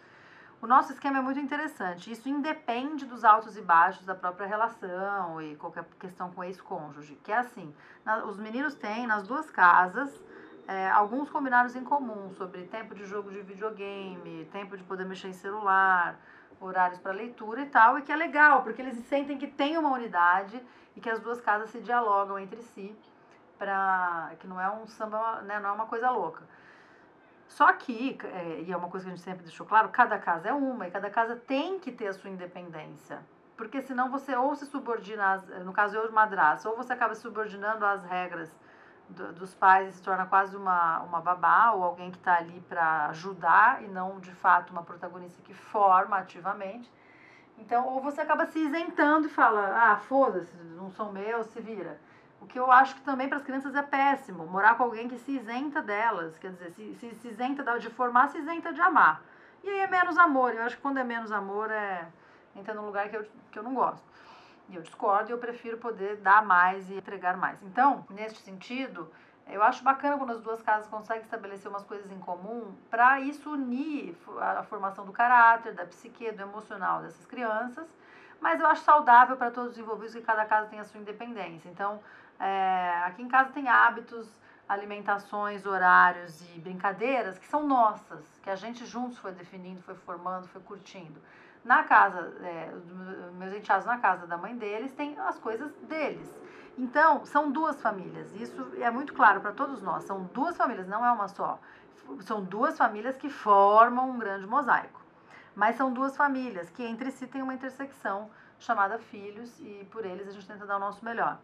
O 0.62 0.68
nosso 0.68 0.94
esquema 0.94 1.18
é 1.18 1.22
muito 1.22 1.40
interessante. 1.40 2.12
Isso 2.12 2.30
independe 2.30 3.04
dos 3.08 3.26
altos 3.26 3.58
e 3.58 3.62
baixos 3.64 4.06
da 4.06 4.14
própria 4.14 4.46
relação 4.46 5.42
e 5.42 5.56
qualquer 5.56 5.86
questão 6.00 6.30
com 6.30 6.44
ex-cônjuge. 6.44 7.16
Que 7.24 7.32
é 7.32 7.38
assim: 7.38 7.74
na, 8.06 8.26
os 8.26 8.38
meninos 8.38 8.76
têm 8.76 9.08
nas 9.08 9.24
duas 9.24 9.50
casas 9.50 10.22
é, 10.72 10.90
alguns 10.90 11.30
combinados 11.30 11.76
em 11.76 11.84
comum 11.84 12.32
sobre 12.32 12.64
tempo 12.64 12.96
de 12.96 13.06
jogo 13.06 13.30
de 13.30 13.42
videogame, 13.42 14.48
tempo 14.54 14.78
de 14.78 14.84
poder 14.84 15.06
mexer 15.06 15.28
em 15.28 15.34
celular, 15.34 16.18
horários 16.62 16.98
para 16.98 17.12
leitura 17.12 17.62
e 17.62 17.66
tal, 17.66 18.00
e 18.00 18.02
que 18.04 18.12
é 18.12 18.16
legal, 18.16 18.64
porque 18.64 18.82
eles 18.82 18.96
sentem 19.08 19.38
que 19.38 19.48
tem 19.48 19.78
uma 19.78 19.92
unidade 19.92 20.64
e 20.96 21.02
que 21.02 21.10
as 21.10 21.20
duas 21.20 21.42
casas 21.42 21.72
se 21.72 21.82
dialogam 21.82 22.40
entre 22.40 22.62
si, 22.62 22.96
para 23.60 24.32
que 24.40 24.48
não 24.48 24.62
é 24.62 24.72
um 24.72 24.88
samba, 24.88 25.42
né, 25.42 25.60
não 25.60 25.70
é 25.70 25.72
uma 25.74 25.88
coisa 25.88 26.10
louca. 26.10 26.44
Só 27.50 27.74
que, 27.74 28.18
é, 28.24 28.62
e 28.62 28.72
é 28.72 28.78
uma 28.78 28.88
coisa 28.88 29.06
que 29.06 29.12
a 29.12 29.16
gente 29.16 29.26
sempre 29.26 29.44
deixou 29.44 29.66
claro, 29.66 29.90
cada 29.90 30.18
casa 30.18 30.48
é 30.48 30.54
uma 30.54 30.88
e 30.88 30.92
cada 30.92 31.10
casa 31.10 31.36
tem 31.36 31.80
que 31.80 31.92
ter 31.92 32.08
a 32.08 32.14
sua 32.14 32.30
independência. 32.30 33.20
Porque 33.58 33.82
senão 33.82 34.10
você 34.10 34.34
ou 34.38 34.56
se 34.56 34.66
subordina, 34.68 35.34
às, 35.34 35.46
no 35.66 35.74
caso 35.74 35.98
eu 35.98 36.08
de 36.08 36.14
madraça, 36.14 36.70
ou 36.70 36.78
você 36.78 36.94
acaba 36.94 37.14
se 37.14 37.22
subordinando 37.22 37.86
às 37.86 38.06
regras 38.06 38.50
do, 39.12 39.34
dos 39.34 39.54
pais 39.54 39.96
se 39.96 40.02
torna 40.02 40.26
quase 40.26 40.56
uma, 40.56 41.00
uma 41.02 41.22
babá 41.22 41.72
ou 41.72 41.84
alguém 41.84 42.12
que 42.12 42.18
está 42.18 42.38
ali 42.38 42.60
para 42.68 43.08
ajudar 43.08 43.84
e 43.84 43.88
não 43.88 44.20
de 44.20 44.32
fato 44.32 44.72
uma 44.72 44.84
protagonista 44.84 45.42
que 45.44 45.54
forma 45.54 46.18
ativamente. 46.18 46.92
Então, 47.58 47.88
ou 47.88 48.02
você 48.02 48.22
acaba 48.22 48.46
se 48.48 48.60
isentando 48.60 49.28
e 49.28 49.30
fala: 49.30 49.92
ah, 49.92 49.98
foda-se, 49.98 50.56
não 50.76 50.90
são 50.92 51.12
meus, 51.12 51.48
se 51.48 51.62
vira. 51.62 52.00
O 52.42 52.48
que 52.48 52.58
eu 52.58 52.72
acho 52.72 52.96
que 52.96 53.02
também 53.02 53.30
para 53.30 53.38
as 53.38 53.44
crianças 53.44 53.76
é 53.76 53.84
péssimo, 53.84 54.48
morar 54.48 54.76
com 54.76 54.84
alguém 54.84 55.08
que 55.08 55.18
se 55.20 55.32
isenta 55.34 55.80
delas, 55.80 56.36
quer 56.40 56.52
dizer, 56.52 56.72
se, 56.72 56.96
se, 56.96 57.16
se 57.16 57.28
isenta 57.28 57.78
de 57.78 57.90
formar, 57.92 58.30
se 58.30 58.40
isenta 58.40 58.74
de 58.74 58.82
amar. 58.82 59.22
E 59.64 59.70
aí 59.70 59.80
é 59.82 59.88
menos 59.88 60.18
amor, 60.18 60.56
eu 60.56 60.64
acho 60.64 60.76
que 60.76 60.82
quando 60.82 60.98
é 60.98 61.04
menos 61.04 61.32
amor 61.32 61.70
é 61.70 62.08
entra 62.56 62.74
num 62.74 62.86
lugar 62.86 63.10
que 63.10 63.16
eu, 63.16 63.26
que 63.52 63.60
eu 63.60 63.64
não 63.64 63.74
gosto. 63.74 64.04
E 64.72 64.76
eu 64.76 64.82
discordo 64.82 65.30
e 65.30 65.34
eu 65.34 65.38
prefiro 65.38 65.78
poder 65.78 66.16
dar 66.18 66.46
mais 66.46 66.90
e 66.90 66.96
entregar 66.96 67.36
mais. 67.36 67.62
Então, 67.62 68.06
neste 68.10 68.40
sentido, 68.40 69.12
eu 69.50 69.62
acho 69.62 69.84
bacana 69.84 70.18
quando 70.18 70.32
as 70.32 70.42
duas 70.42 70.62
casas 70.62 70.88
conseguem 70.88 71.24
estabelecer 71.24 71.70
umas 71.70 71.84
coisas 71.84 72.10
em 72.10 72.20
comum 72.20 72.74
para 72.90 73.20
isso 73.20 73.52
unir 73.52 74.18
a 74.40 74.64
formação 74.64 75.06
do 75.06 75.12
caráter, 75.12 75.74
da 75.74 75.86
psique, 75.86 76.32
do 76.32 76.42
emocional 76.42 77.02
dessas 77.02 77.26
crianças. 77.26 77.86
Mas 78.40 78.60
eu 78.60 78.66
acho 78.66 78.82
saudável 78.84 79.36
para 79.36 79.52
todos 79.52 79.74
os 79.74 79.78
envolvidos 79.78 80.16
que 80.16 80.22
cada 80.22 80.46
casa 80.46 80.68
tenha 80.68 80.82
a 80.82 80.86
sua 80.86 81.00
independência. 81.00 81.70
Então, 81.70 82.00
é, 82.40 83.04
aqui 83.06 83.22
em 83.22 83.28
casa 83.28 83.52
tem 83.52 83.68
hábitos, 83.68 84.28
alimentações, 84.70 85.66
horários 85.66 86.42
e 86.56 86.60
brincadeiras 86.60 87.38
que 87.38 87.46
são 87.46 87.68
nossas, 87.68 88.26
que 88.42 88.50
a 88.50 88.56
gente 88.56 88.86
juntos 88.86 89.18
foi 89.18 89.34
definindo, 89.34 89.82
foi 89.82 89.96
formando, 89.96 90.48
foi 90.48 90.62
curtindo. 90.62 91.22
Na 91.64 91.84
casa, 91.84 92.34
é, 92.42 92.74
meus 93.34 93.54
enteados 93.54 93.86
na 93.86 94.00
casa 94.00 94.26
da 94.26 94.38
mãe 94.38 94.56
deles, 94.56 94.92
tem 94.94 95.18
as 95.20 95.38
coisas 95.38 95.72
deles. 95.84 96.28
Então, 96.78 97.26
são 97.26 97.52
duas 97.52 97.80
famílias. 97.82 98.34
Isso 98.34 98.66
é 98.80 98.90
muito 98.90 99.14
claro 99.14 99.42
para 99.42 99.52
todos 99.52 99.82
nós. 99.82 100.04
São 100.04 100.24
duas 100.34 100.58
famílias, 100.58 100.88
não 100.88 101.06
é 101.06 101.12
uma 101.12 101.28
só. 101.28 101.60
São 102.22 102.44
duas 102.44 102.78
famílias 102.78 103.16
que 103.18 103.30
formam 103.30 104.10
um 104.10 104.18
grande 104.18 104.48
mosaico. 104.48 105.00
Mas 105.56 105.76
são 105.76 105.94
duas 105.94 106.16
famílias 106.18 106.70
que 106.70 106.84
entre 106.84 107.12
si 107.12 107.28
têm 107.28 107.42
uma 107.42 107.54
intersecção 107.54 108.30
chamada 108.58 108.98
filhos 108.98 109.60
e 109.60 109.88
por 109.92 110.06
eles 110.06 110.28
a 110.28 110.32
gente 110.32 110.48
tenta 110.48 110.66
dar 110.66 110.78
o 110.78 110.80
nosso 110.80 111.04
melhor. 111.04 111.38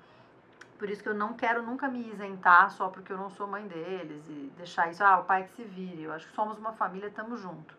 Por 0.77 0.89
isso 0.89 1.01
que 1.01 1.09
eu 1.09 1.15
não 1.15 1.33
quero 1.33 1.63
nunca 1.63 1.87
me 1.87 2.07
isentar 2.07 2.69
só 2.71 2.89
porque 2.89 3.11
eu 3.11 3.17
não 3.17 3.29
sou 3.29 3.47
mãe 3.47 3.67
deles 3.67 4.23
e 4.29 4.51
deixar 4.55 4.89
isso, 4.89 5.03
ah, 5.03 5.19
o 5.19 5.25
pai 5.25 5.43
que 5.43 5.55
se 5.55 5.63
vire. 5.63 6.03
Eu 6.03 6.13
acho 6.13 6.27
que 6.27 6.33
somos 6.33 6.57
uma 6.57 6.73
família, 6.73 7.07
estamos 7.07 7.41
juntos. 7.41 7.75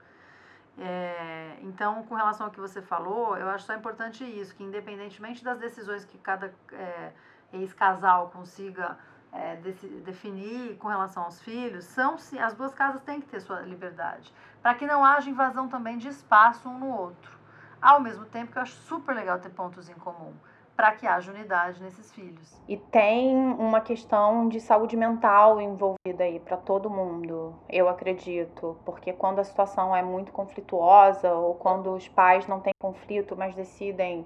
É, 0.80 1.58
então, 1.62 2.04
com 2.04 2.14
relação 2.14 2.46
ao 2.46 2.52
que 2.52 2.60
você 2.60 2.80
falou, 2.80 3.36
eu 3.36 3.48
acho 3.48 3.64
só 3.66 3.74
importante 3.74 4.24
isso, 4.24 4.54
que 4.54 4.62
independentemente 4.62 5.42
das 5.42 5.58
decisões 5.58 6.04
que 6.04 6.16
cada 6.18 6.52
é, 6.72 7.12
ex-casal 7.52 8.30
consiga 8.30 8.96
é, 9.32 9.56
definir 9.56 10.76
com 10.76 10.86
relação 10.88 11.24
aos 11.24 11.42
filhos, 11.42 11.84
são 11.84 12.16
as 12.40 12.54
duas 12.54 12.72
casas 12.74 13.02
têm 13.02 13.20
que 13.20 13.26
ter 13.26 13.40
sua 13.40 13.60
liberdade, 13.60 14.32
para 14.62 14.74
que 14.74 14.86
não 14.86 15.04
haja 15.04 15.28
invasão 15.28 15.68
também 15.68 15.98
de 15.98 16.08
espaço 16.08 16.68
um 16.68 16.78
no 16.78 16.88
outro. 16.88 17.36
Ao 17.82 18.00
mesmo 18.00 18.24
tempo 18.24 18.52
que 18.52 18.58
eu 18.58 18.62
acho 18.62 18.76
super 18.76 19.14
legal 19.14 19.38
ter 19.38 19.50
pontos 19.50 19.88
em 19.88 19.94
comum 19.94 20.34
para 20.78 20.92
que 20.92 21.08
haja 21.08 21.32
unidade 21.32 21.82
nesses 21.82 22.12
filhos. 22.12 22.62
E 22.68 22.76
tem 22.76 23.34
uma 23.34 23.80
questão 23.80 24.48
de 24.48 24.60
saúde 24.60 24.96
mental 24.96 25.60
envolvida 25.60 26.22
aí 26.22 26.38
para 26.38 26.56
todo 26.56 26.88
mundo, 26.88 27.52
eu 27.68 27.88
acredito, 27.88 28.78
porque 28.84 29.12
quando 29.12 29.40
a 29.40 29.44
situação 29.44 29.94
é 29.94 30.02
muito 30.02 30.30
conflituosa 30.30 31.32
ou 31.34 31.56
quando 31.56 31.92
os 31.92 32.06
pais 32.06 32.46
não 32.46 32.60
têm 32.60 32.72
conflito, 32.80 33.36
mas 33.36 33.56
decidem 33.56 34.24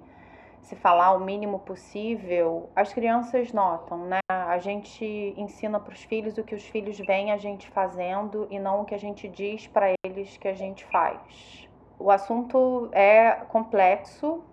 se 0.60 0.76
falar 0.76 1.12
o 1.12 1.20
mínimo 1.20 1.58
possível, 1.60 2.68
as 2.76 2.92
crianças 2.92 3.50
notam, 3.50 4.04
né? 4.04 4.18
A 4.30 4.58
gente 4.58 5.34
ensina 5.38 5.80
para 5.80 5.94
os 5.94 6.04
filhos 6.04 6.36
o 6.36 6.44
que 6.44 6.54
os 6.54 6.64
filhos 6.68 6.98
veem 6.98 7.32
a 7.32 7.38
gente 7.38 7.66
fazendo 7.70 8.46
e 8.50 8.58
não 8.58 8.82
o 8.82 8.84
que 8.84 8.94
a 8.94 8.98
gente 8.98 9.26
diz 9.26 9.66
para 9.66 9.94
eles 10.04 10.36
que 10.36 10.48
a 10.48 10.54
gente 10.54 10.84
faz. 10.84 11.66
O 11.98 12.10
assunto 12.10 12.90
é 12.92 13.32
complexo, 13.48 14.44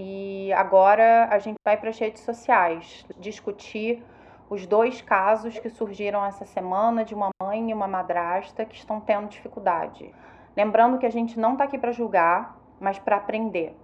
e 0.00 0.52
agora 0.52 1.26
a 1.28 1.40
gente 1.40 1.56
vai 1.64 1.76
para 1.76 1.90
as 1.90 1.98
redes 1.98 2.22
sociais 2.22 3.04
discutir 3.18 4.00
os 4.48 4.64
dois 4.64 5.02
casos 5.02 5.58
que 5.58 5.68
surgiram 5.68 6.24
essa 6.24 6.44
semana 6.44 7.04
de 7.04 7.16
uma 7.16 7.30
mãe 7.42 7.68
e 7.68 7.74
uma 7.74 7.88
madrasta 7.88 8.64
que 8.64 8.76
estão 8.76 9.00
tendo 9.00 9.26
dificuldade. 9.26 10.14
Lembrando 10.56 10.98
que 10.98 11.06
a 11.06 11.10
gente 11.10 11.36
não 11.36 11.54
está 11.54 11.64
aqui 11.64 11.76
para 11.76 11.90
julgar, 11.90 12.56
mas 12.78 12.96
para 13.00 13.16
aprender. 13.16 13.76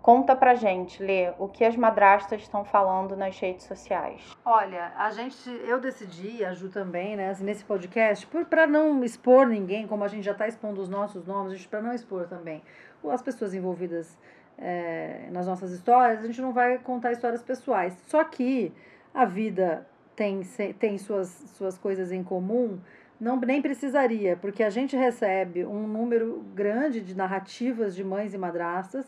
Conta 0.00 0.34
pra 0.34 0.54
gente, 0.54 1.02
Lê, 1.02 1.34
o 1.38 1.46
que 1.46 1.66
as 1.66 1.76
madrastas 1.76 2.40
estão 2.40 2.64
falando 2.64 3.14
nas 3.14 3.38
redes 3.38 3.66
sociais. 3.66 4.34
Olha, 4.42 4.94
a 4.96 5.10
gente, 5.10 5.50
eu 5.66 5.78
decidi, 5.78 6.42
a 6.42 6.54
Ju 6.54 6.70
também, 6.70 7.14
né, 7.14 7.28
assim, 7.28 7.44
nesse 7.44 7.62
podcast, 7.62 8.26
para 8.48 8.66
não 8.66 9.04
expor 9.04 9.46
ninguém, 9.46 9.86
como 9.86 10.02
a 10.02 10.08
gente 10.08 10.24
já 10.24 10.32
está 10.32 10.48
expondo 10.48 10.80
os 10.80 10.88
nossos 10.88 11.26
nomes, 11.26 11.66
para 11.66 11.82
não 11.82 11.92
expor 11.92 12.26
também 12.26 12.62
as 13.08 13.22
pessoas 13.22 13.54
envolvidas 13.54 14.18
é, 14.60 15.28
nas 15.32 15.46
nossas 15.46 15.72
histórias, 15.72 16.20
a 16.20 16.26
gente 16.26 16.40
não 16.40 16.52
vai 16.52 16.78
contar 16.78 17.12
histórias 17.12 17.42
pessoais. 17.42 17.96
Só 18.06 18.22
que 18.24 18.72
a 19.14 19.24
vida 19.24 19.86
tem, 20.14 20.42
tem 20.78 20.98
suas, 20.98 21.28
suas 21.56 21.78
coisas 21.78 22.12
em 22.12 22.22
comum, 22.22 22.78
não 23.18 23.36
nem 23.40 23.60
precisaria, 23.60 24.36
porque 24.36 24.62
a 24.62 24.70
gente 24.70 24.96
recebe 24.96 25.64
um 25.64 25.86
número 25.86 26.44
grande 26.54 27.00
de 27.00 27.14
narrativas 27.14 27.94
de 27.94 28.04
mães 28.04 28.34
e 28.34 28.38
madrastas 28.38 29.06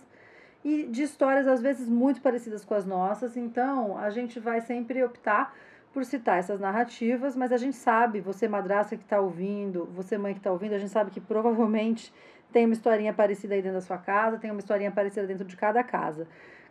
e 0.64 0.84
de 0.84 1.02
histórias 1.02 1.46
às 1.46 1.60
vezes 1.60 1.88
muito 1.88 2.20
parecidas 2.20 2.64
com 2.64 2.74
as 2.74 2.84
nossas, 2.84 3.36
então 3.36 3.96
a 3.96 4.10
gente 4.10 4.38
vai 4.38 4.60
sempre 4.60 5.02
optar 5.02 5.54
por 5.92 6.04
citar 6.04 6.38
essas 6.38 6.58
narrativas, 6.58 7.36
mas 7.36 7.52
a 7.52 7.56
gente 7.56 7.76
sabe, 7.76 8.20
você 8.20 8.48
madrasta 8.48 8.96
que 8.96 9.02
está 9.02 9.20
ouvindo, 9.20 9.84
você 9.94 10.16
mãe 10.16 10.32
que 10.32 10.40
está 10.40 10.50
ouvindo, 10.50 10.74
a 10.74 10.78
gente 10.78 10.90
sabe 10.90 11.10
que 11.10 11.20
provavelmente 11.20 12.12
tem 12.52 12.66
uma 12.66 12.74
historinha 12.74 13.12
parecida 13.12 13.54
aí 13.54 13.62
dentro 13.62 13.78
da 13.78 13.84
sua 13.84 13.98
casa, 13.98 14.38
tem 14.38 14.50
uma 14.50 14.60
historinha 14.60 14.90
parecida 14.90 15.26
dentro 15.26 15.44
de 15.44 15.56
cada 15.56 15.82
casa. 15.82 16.26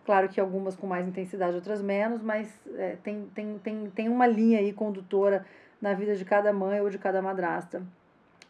Claro 0.06 0.30
que 0.30 0.40
algumas 0.40 0.76
com 0.76 0.88
mais 0.88 1.08
intensidade, 1.08 1.56
outras 1.56 1.82
menos, 1.82 2.22
mas 2.22 2.48
é, 2.76 2.98
tem, 3.04 3.30
tem, 3.34 3.60
tem, 3.60 3.90
tem 3.90 4.10
uma 4.10 4.26
linha 4.26 4.60
aí 4.60 4.74
condutora 4.74 5.46
na 5.82 5.94
vida 5.94 6.16
de 6.16 6.26
cada 6.26 6.52
mãe 6.54 6.80
ou 6.82 6.90
de 6.90 6.98
cada 6.98 7.22
madrasta 7.22 7.82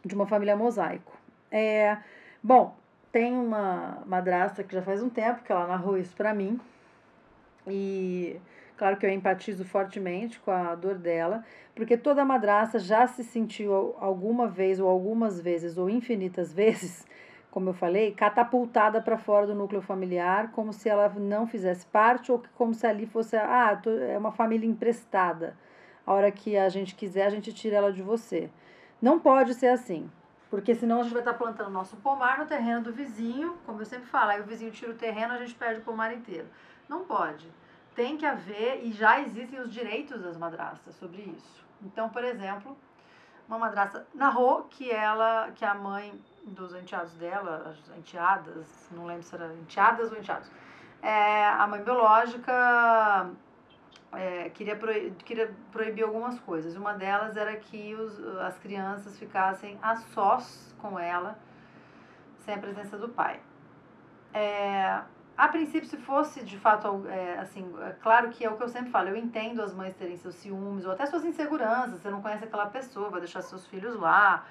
de 0.04 0.14
uma 0.14 0.26
família 0.26 0.56
mosaico. 0.56 1.12
É, 1.50 1.96
bom, 2.42 2.74
tem 3.10 3.32
uma 3.32 4.02
madrasta 4.06 4.64
que 4.64 4.74
já 4.74 4.82
faz 4.82 5.02
um 5.02 5.10
tempo 5.10 5.42
que 5.42 5.52
ela 5.52 5.66
narrou 5.66 5.98
isso 5.98 6.14
para 6.16 6.34
mim. 6.34 6.58
E 7.66 8.40
claro 8.82 8.96
que 8.96 9.06
eu 9.06 9.10
empatizo 9.10 9.64
fortemente 9.64 10.40
com 10.40 10.50
a 10.50 10.74
dor 10.74 10.96
dela, 10.96 11.44
porque 11.72 11.96
toda 11.96 12.24
madrasta 12.24 12.80
já 12.80 13.06
se 13.06 13.22
sentiu 13.22 13.94
alguma 14.00 14.48
vez 14.48 14.80
ou 14.80 14.88
algumas 14.88 15.40
vezes 15.40 15.78
ou 15.78 15.88
infinitas 15.88 16.50
vezes 16.52 17.06
como 17.52 17.68
eu 17.68 17.74
falei, 17.74 18.12
catapultada 18.12 19.00
para 19.00 19.16
fora 19.18 19.46
do 19.46 19.54
núcleo 19.54 19.82
familiar, 19.82 20.50
como 20.52 20.72
se 20.72 20.88
ela 20.88 21.08
não 21.10 21.46
fizesse 21.46 21.86
parte 21.86 22.32
ou 22.32 22.42
como 22.56 22.72
se 22.74 22.86
ali 22.86 23.06
fosse, 23.06 23.36
ah, 23.36 23.80
é 24.10 24.16
uma 24.16 24.32
família 24.32 24.66
emprestada. 24.66 25.54
A 26.04 26.14
hora 26.14 26.32
que 26.32 26.56
a 26.56 26.68
gente 26.70 26.94
quiser, 26.94 27.26
a 27.26 27.30
gente 27.30 27.52
tira 27.52 27.76
ela 27.76 27.92
de 27.92 28.02
você. 28.02 28.50
Não 29.02 29.20
pode 29.20 29.52
ser 29.52 29.66
assim, 29.66 30.10
porque 30.50 30.74
senão 30.74 31.00
a 31.00 31.02
gente 31.02 31.12
vai 31.12 31.20
estar 31.20 31.34
tá 31.34 31.38
plantando 31.38 31.70
nosso 31.70 31.94
pomar 31.98 32.38
no 32.38 32.46
terreno 32.46 32.80
do 32.80 32.92
vizinho, 32.92 33.58
como 33.66 33.82
eu 33.82 33.86
sempre 33.86 34.06
falo, 34.06 34.30
aí 34.30 34.40
o 34.40 34.44
vizinho 34.44 34.72
tira 34.72 34.90
o 34.90 34.96
terreno, 34.96 35.34
a 35.34 35.38
gente 35.38 35.54
perde 35.54 35.82
o 35.82 35.84
pomar 35.84 36.12
inteiro. 36.12 36.48
Não 36.88 37.04
pode. 37.04 37.46
Tem 37.94 38.16
que 38.16 38.24
haver, 38.24 38.84
e 38.84 38.92
já 38.92 39.20
existem 39.20 39.60
os 39.60 39.72
direitos 39.72 40.22
das 40.22 40.36
madrastas 40.36 40.94
sobre 40.96 41.22
isso. 41.22 41.64
Então, 41.82 42.08
por 42.08 42.24
exemplo, 42.24 42.76
uma 43.46 43.58
madrasta 43.58 44.06
narrou 44.14 44.64
que 44.64 44.90
ela, 44.90 45.50
que 45.54 45.64
a 45.64 45.74
mãe 45.74 46.18
dos 46.44 46.74
enteados 46.74 47.12
dela, 47.14 47.70
as 47.70 47.98
enteadas, 47.98 48.88
não 48.90 49.04
lembro 49.04 49.22
se 49.22 49.34
era 49.34 49.52
enteadas 49.54 50.10
ou 50.10 50.18
enteados, 50.18 50.50
é, 51.02 51.46
a 51.48 51.66
mãe 51.66 51.82
biológica 51.82 53.30
é, 54.12 54.48
queria, 54.50 54.76
proibir, 54.76 55.14
queria 55.24 55.54
proibir 55.70 56.04
algumas 56.04 56.38
coisas. 56.40 56.76
Uma 56.76 56.94
delas 56.94 57.36
era 57.36 57.56
que 57.56 57.94
os, 57.94 58.18
as 58.38 58.58
crianças 58.58 59.18
ficassem 59.18 59.78
a 59.82 59.96
sós 59.96 60.74
com 60.78 60.98
ela, 60.98 61.38
sem 62.44 62.54
a 62.54 62.58
presença 62.58 62.96
do 62.96 63.08
pai. 63.08 63.40
É, 64.32 65.00
a 65.36 65.48
princípio, 65.48 65.88
se 65.88 65.96
fosse 65.96 66.44
de 66.44 66.58
fato, 66.58 67.06
é, 67.08 67.38
assim, 67.38 67.72
é 67.82 67.90
claro 68.02 68.28
que 68.30 68.44
é 68.44 68.50
o 68.50 68.56
que 68.56 68.62
eu 68.62 68.68
sempre 68.68 68.90
falo, 68.90 69.08
eu 69.08 69.16
entendo 69.16 69.62
as 69.62 69.74
mães 69.74 69.94
terem 69.94 70.16
seus 70.16 70.34
ciúmes 70.36 70.84
ou 70.84 70.92
até 70.92 71.06
suas 71.06 71.24
inseguranças, 71.24 72.00
você 72.00 72.10
não 72.10 72.20
conhece 72.20 72.44
aquela 72.44 72.66
pessoa, 72.66 73.10
vai 73.10 73.20
deixar 73.20 73.42
seus 73.42 73.66
filhos 73.66 73.98
lá, 73.98 74.46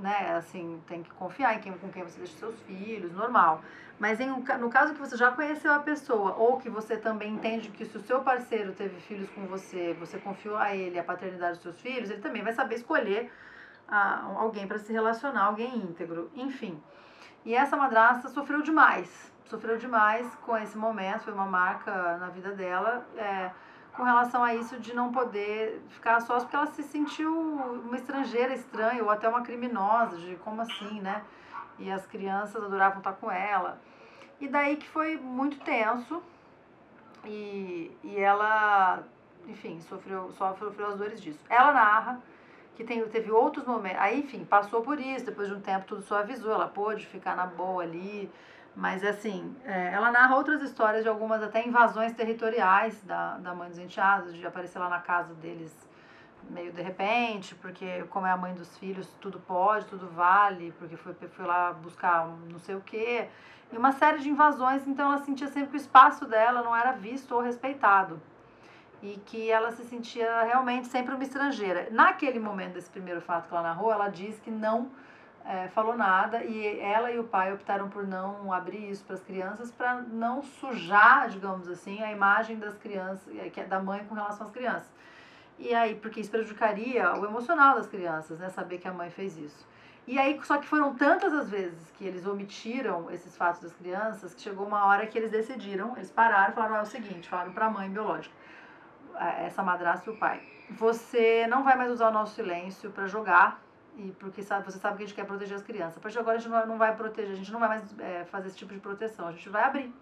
né, 0.00 0.34
assim, 0.36 0.82
tem 0.86 1.02
que 1.02 1.10
confiar 1.10 1.54
em 1.54 1.60
quem, 1.60 1.72
com 1.72 1.88
quem 1.90 2.02
você 2.02 2.18
deixa 2.18 2.36
seus 2.36 2.58
filhos, 2.62 3.12
normal. 3.12 3.62
Mas 3.98 4.20
em, 4.20 4.28
no 4.28 4.68
caso 4.68 4.92
que 4.92 5.00
você 5.00 5.16
já 5.16 5.30
conheceu 5.30 5.72
a 5.72 5.78
pessoa, 5.78 6.34
ou 6.34 6.58
que 6.58 6.68
você 6.68 6.96
também 6.96 7.32
entende 7.32 7.70
que 7.70 7.84
se 7.84 7.96
o 7.96 8.00
seu 8.00 8.20
parceiro 8.20 8.72
teve 8.72 9.00
filhos 9.00 9.30
com 9.30 9.46
você, 9.46 9.94
você 9.98 10.18
confiou 10.18 10.56
a 10.56 10.74
ele 10.74 10.98
a 10.98 11.04
paternidade 11.04 11.54
dos 11.54 11.62
seus 11.62 11.80
filhos, 11.80 12.10
ele 12.10 12.20
também 12.20 12.42
vai 12.42 12.52
saber 12.52 12.74
escolher 12.74 13.32
ah, 13.88 14.34
alguém 14.36 14.66
para 14.66 14.78
se 14.78 14.92
relacionar, 14.92 15.44
alguém 15.44 15.76
íntegro, 15.76 16.30
enfim. 16.34 16.82
E 17.44 17.54
essa 17.54 17.76
madrasta 17.76 18.28
sofreu 18.28 18.60
demais, 18.60 19.32
sofreu 19.48 19.76
demais 19.76 20.34
com 20.44 20.56
esse 20.56 20.76
momento, 20.76 21.24
foi 21.24 21.32
uma 21.32 21.46
marca 21.46 22.16
na 22.18 22.28
vida 22.28 22.52
dela. 22.52 23.06
É, 23.16 23.50
com 23.96 24.02
relação 24.02 24.44
a 24.44 24.54
isso 24.54 24.78
de 24.78 24.94
não 24.94 25.10
poder 25.10 25.80
ficar 25.88 26.20
sós, 26.20 26.42
porque 26.42 26.54
ela 26.54 26.66
se 26.66 26.82
sentiu 26.82 27.34
uma 27.34 27.96
estrangeira 27.96 28.52
estranha 28.52 29.02
ou 29.02 29.08
até 29.08 29.26
uma 29.26 29.40
criminosa, 29.40 30.18
de 30.18 30.36
como 30.36 30.60
assim, 30.60 31.00
né? 31.00 31.22
E 31.78 31.90
as 31.90 32.06
crianças 32.06 32.62
adoravam 32.62 32.98
estar 32.98 33.14
com 33.14 33.30
ela. 33.30 33.80
E 34.38 34.46
daí 34.48 34.76
que 34.76 34.86
foi 34.86 35.16
muito 35.16 35.58
tenso 35.60 36.22
e, 37.24 37.90
e 38.04 38.20
ela, 38.20 39.02
enfim, 39.48 39.80
sofreu, 39.80 40.30
sofreu 40.32 40.88
as 40.88 40.98
dores 40.98 41.20
disso. 41.20 41.40
Ela 41.48 41.72
narra 41.72 42.20
que 42.76 42.84
tem, 42.84 43.02
teve 43.08 43.30
outros 43.30 43.64
momentos, 43.66 43.98
aí, 43.98 44.20
enfim, 44.20 44.44
passou 44.44 44.82
por 44.82 45.00
isso, 45.00 45.24
depois 45.24 45.48
de 45.48 45.54
um 45.54 45.60
tempo 45.60 45.86
tudo 45.86 46.02
suavizou, 46.02 46.52
ela 46.52 46.68
pôde 46.68 47.06
ficar 47.06 47.34
na 47.34 47.46
boa 47.46 47.82
ali, 47.82 48.30
mas, 48.76 49.02
assim, 49.02 49.56
é, 49.64 49.90
ela 49.94 50.12
narra 50.12 50.36
outras 50.36 50.60
histórias 50.60 51.02
de 51.02 51.08
algumas 51.08 51.42
até 51.42 51.66
invasões 51.66 52.12
territoriais 52.12 53.02
da, 53.04 53.38
da 53.38 53.54
mãe 53.54 53.70
dos 53.70 53.78
enteados, 53.78 54.34
de 54.34 54.46
aparecer 54.46 54.78
lá 54.78 54.90
na 54.90 55.00
casa 55.00 55.32
deles 55.32 55.74
meio 56.50 56.70
de 56.70 56.82
repente, 56.82 57.54
porque 57.54 58.04
como 58.10 58.26
é 58.26 58.30
a 58.30 58.36
mãe 58.36 58.52
dos 58.52 58.76
filhos, 58.76 59.08
tudo 59.18 59.40
pode, 59.40 59.86
tudo 59.86 60.06
vale, 60.08 60.74
porque 60.78 60.94
foi, 60.94 61.14
foi 61.14 61.46
lá 61.46 61.72
buscar 61.72 62.28
não 62.28 62.58
sei 62.58 62.74
o 62.74 62.80
quê. 62.82 63.28
E 63.72 63.76
uma 63.78 63.92
série 63.92 64.18
de 64.18 64.28
invasões, 64.28 64.86
então 64.86 65.10
ela 65.10 65.24
sentia 65.24 65.48
sempre 65.48 65.70
que 65.70 65.76
o 65.76 65.80
espaço 65.80 66.26
dela 66.26 66.62
não 66.62 66.76
era 66.76 66.92
visto 66.92 67.34
ou 67.34 67.40
respeitado. 67.40 68.20
E 69.02 69.16
que 69.24 69.50
ela 69.50 69.72
se 69.72 69.84
sentia 69.84 70.42
realmente 70.42 70.86
sempre 70.86 71.14
uma 71.14 71.24
estrangeira. 71.24 71.88
Naquele 71.90 72.38
momento 72.38 72.74
desse 72.74 72.90
primeiro 72.90 73.22
fato 73.22 73.48
que 73.48 73.54
ela 73.54 73.62
narrou, 73.62 73.90
ela 73.90 74.08
diz 74.08 74.38
que 74.38 74.50
não 74.50 74.90
é, 75.48 75.68
falou 75.68 75.96
nada 75.96 76.42
e 76.42 76.80
ela 76.80 77.10
e 77.10 77.18
o 77.18 77.24
pai 77.24 77.52
optaram 77.52 77.88
por 77.88 78.06
não 78.06 78.52
abrir 78.52 78.90
isso 78.90 79.04
para 79.04 79.14
as 79.14 79.22
crianças 79.22 79.70
para 79.70 80.02
não 80.02 80.42
sujar, 80.42 81.28
digamos 81.28 81.68
assim, 81.68 82.02
a 82.02 82.10
imagem 82.10 82.58
das 82.58 82.76
crianças, 82.76 83.32
é, 83.38 83.48
que 83.48 83.60
é 83.60 83.64
da 83.64 83.78
mãe 83.78 84.04
com 84.04 84.14
relação 84.14 84.46
às 84.46 84.52
crianças. 84.52 84.90
E 85.58 85.72
aí, 85.72 85.94
porque 85.94 86.20
isso 86.20 86.30
prejudicaria 86.30 87.14
o 87.14 87.24
emocional 87.24 87.76
das 87.76 87.86
crianças, 87.86 88.38
né, 88.38 88.48
saber 88.50 88.78
que 88.78 88.88
a 88.88 88.92
mãe 88.92 89.08
fez 89.08 89.38
isso. 89.38 89.66
E 90.06 90.18
aí, 90.18 90.38
só 90.42 90.58
que 90.58 90.66
foram 90.66 90.94
tantas 90.94 91.32
as 91.32 91.48
vezes 91.48 91.90
que 91.92 92.04
eles 92.04 92.26
omitiram 92.26 93.10
esses 93.10 93.36
fatos 93.36 93.62
das 93.62 93.72
crianças 93.72 94.34
que 94.34 94.40
chegou 94.40 94.66
uma 94.66 94.84
hora 94.86 95.06
que 95.06 95.16
eles 95.16 95.30
decidiram, 95.30 95.96
eles 95.96 96.10
pararam 96.10 96.52
e 96.52 96.54
falaram: 96.54 96.74
ah, 96.76 96.78
é 96.78 96.82
o 96.82 96.86
seguinte, 96.86 97.28
falaram 97.28 97.52
para 97.52 97.66
a 97.66 97.70
mãe 97.70 97.88
biológica, 97.88 98.34
essa 99.38 99.62
madrasta 99.62 100.08
e 100.10 100.12
o 100.12 100.16
pai, 100.16 100.40
você 100.70 101.46
não 101.48 101.64
vai 101.64 101.76
mais 101.76 101.90
usar 101.90 102.08
o 102.10 102.12
nosso 102.12 102.34
silêncio 102.34 102.90
para 102.90 103.06
jogar 103.06 103.65
e 103.96 104.12
porque 104.18 104.42
sabe, 104.42 104.70
você 104.70 104.78
sabe 104.78 104.98
que 104.98 105.02
a 105.04 105.06
gente 105.06 105.16
quer 105.16 105.24
proteger 105.24 105.56
as 105.56 105.62
crianças. 105.62 105.96
A 105.96 106.00
partir 106.00 106.14
de 106.14 106.20
agora 106.20 106.36
a 106.36 106.40
gente 106.40 106.50
não 106.50 106.76
vai 106.76 106.94
proteger, 106.94 107.32
a 107.32 107.36
gente 107.36 107.50
não 107.50 107.58
vai 107.58 107.68
mais 107.68 107.98
é, 107.98 108.24
fazer 108.24 108.48
esse 108.48 108.56
tipo 108.56 108.72
de 108.74 108.80
proteção, 108.80 109.26
a 109.28 109.32
gente 109.32 109.48
vai 109.48 109.64
abrir. 109.64 109.92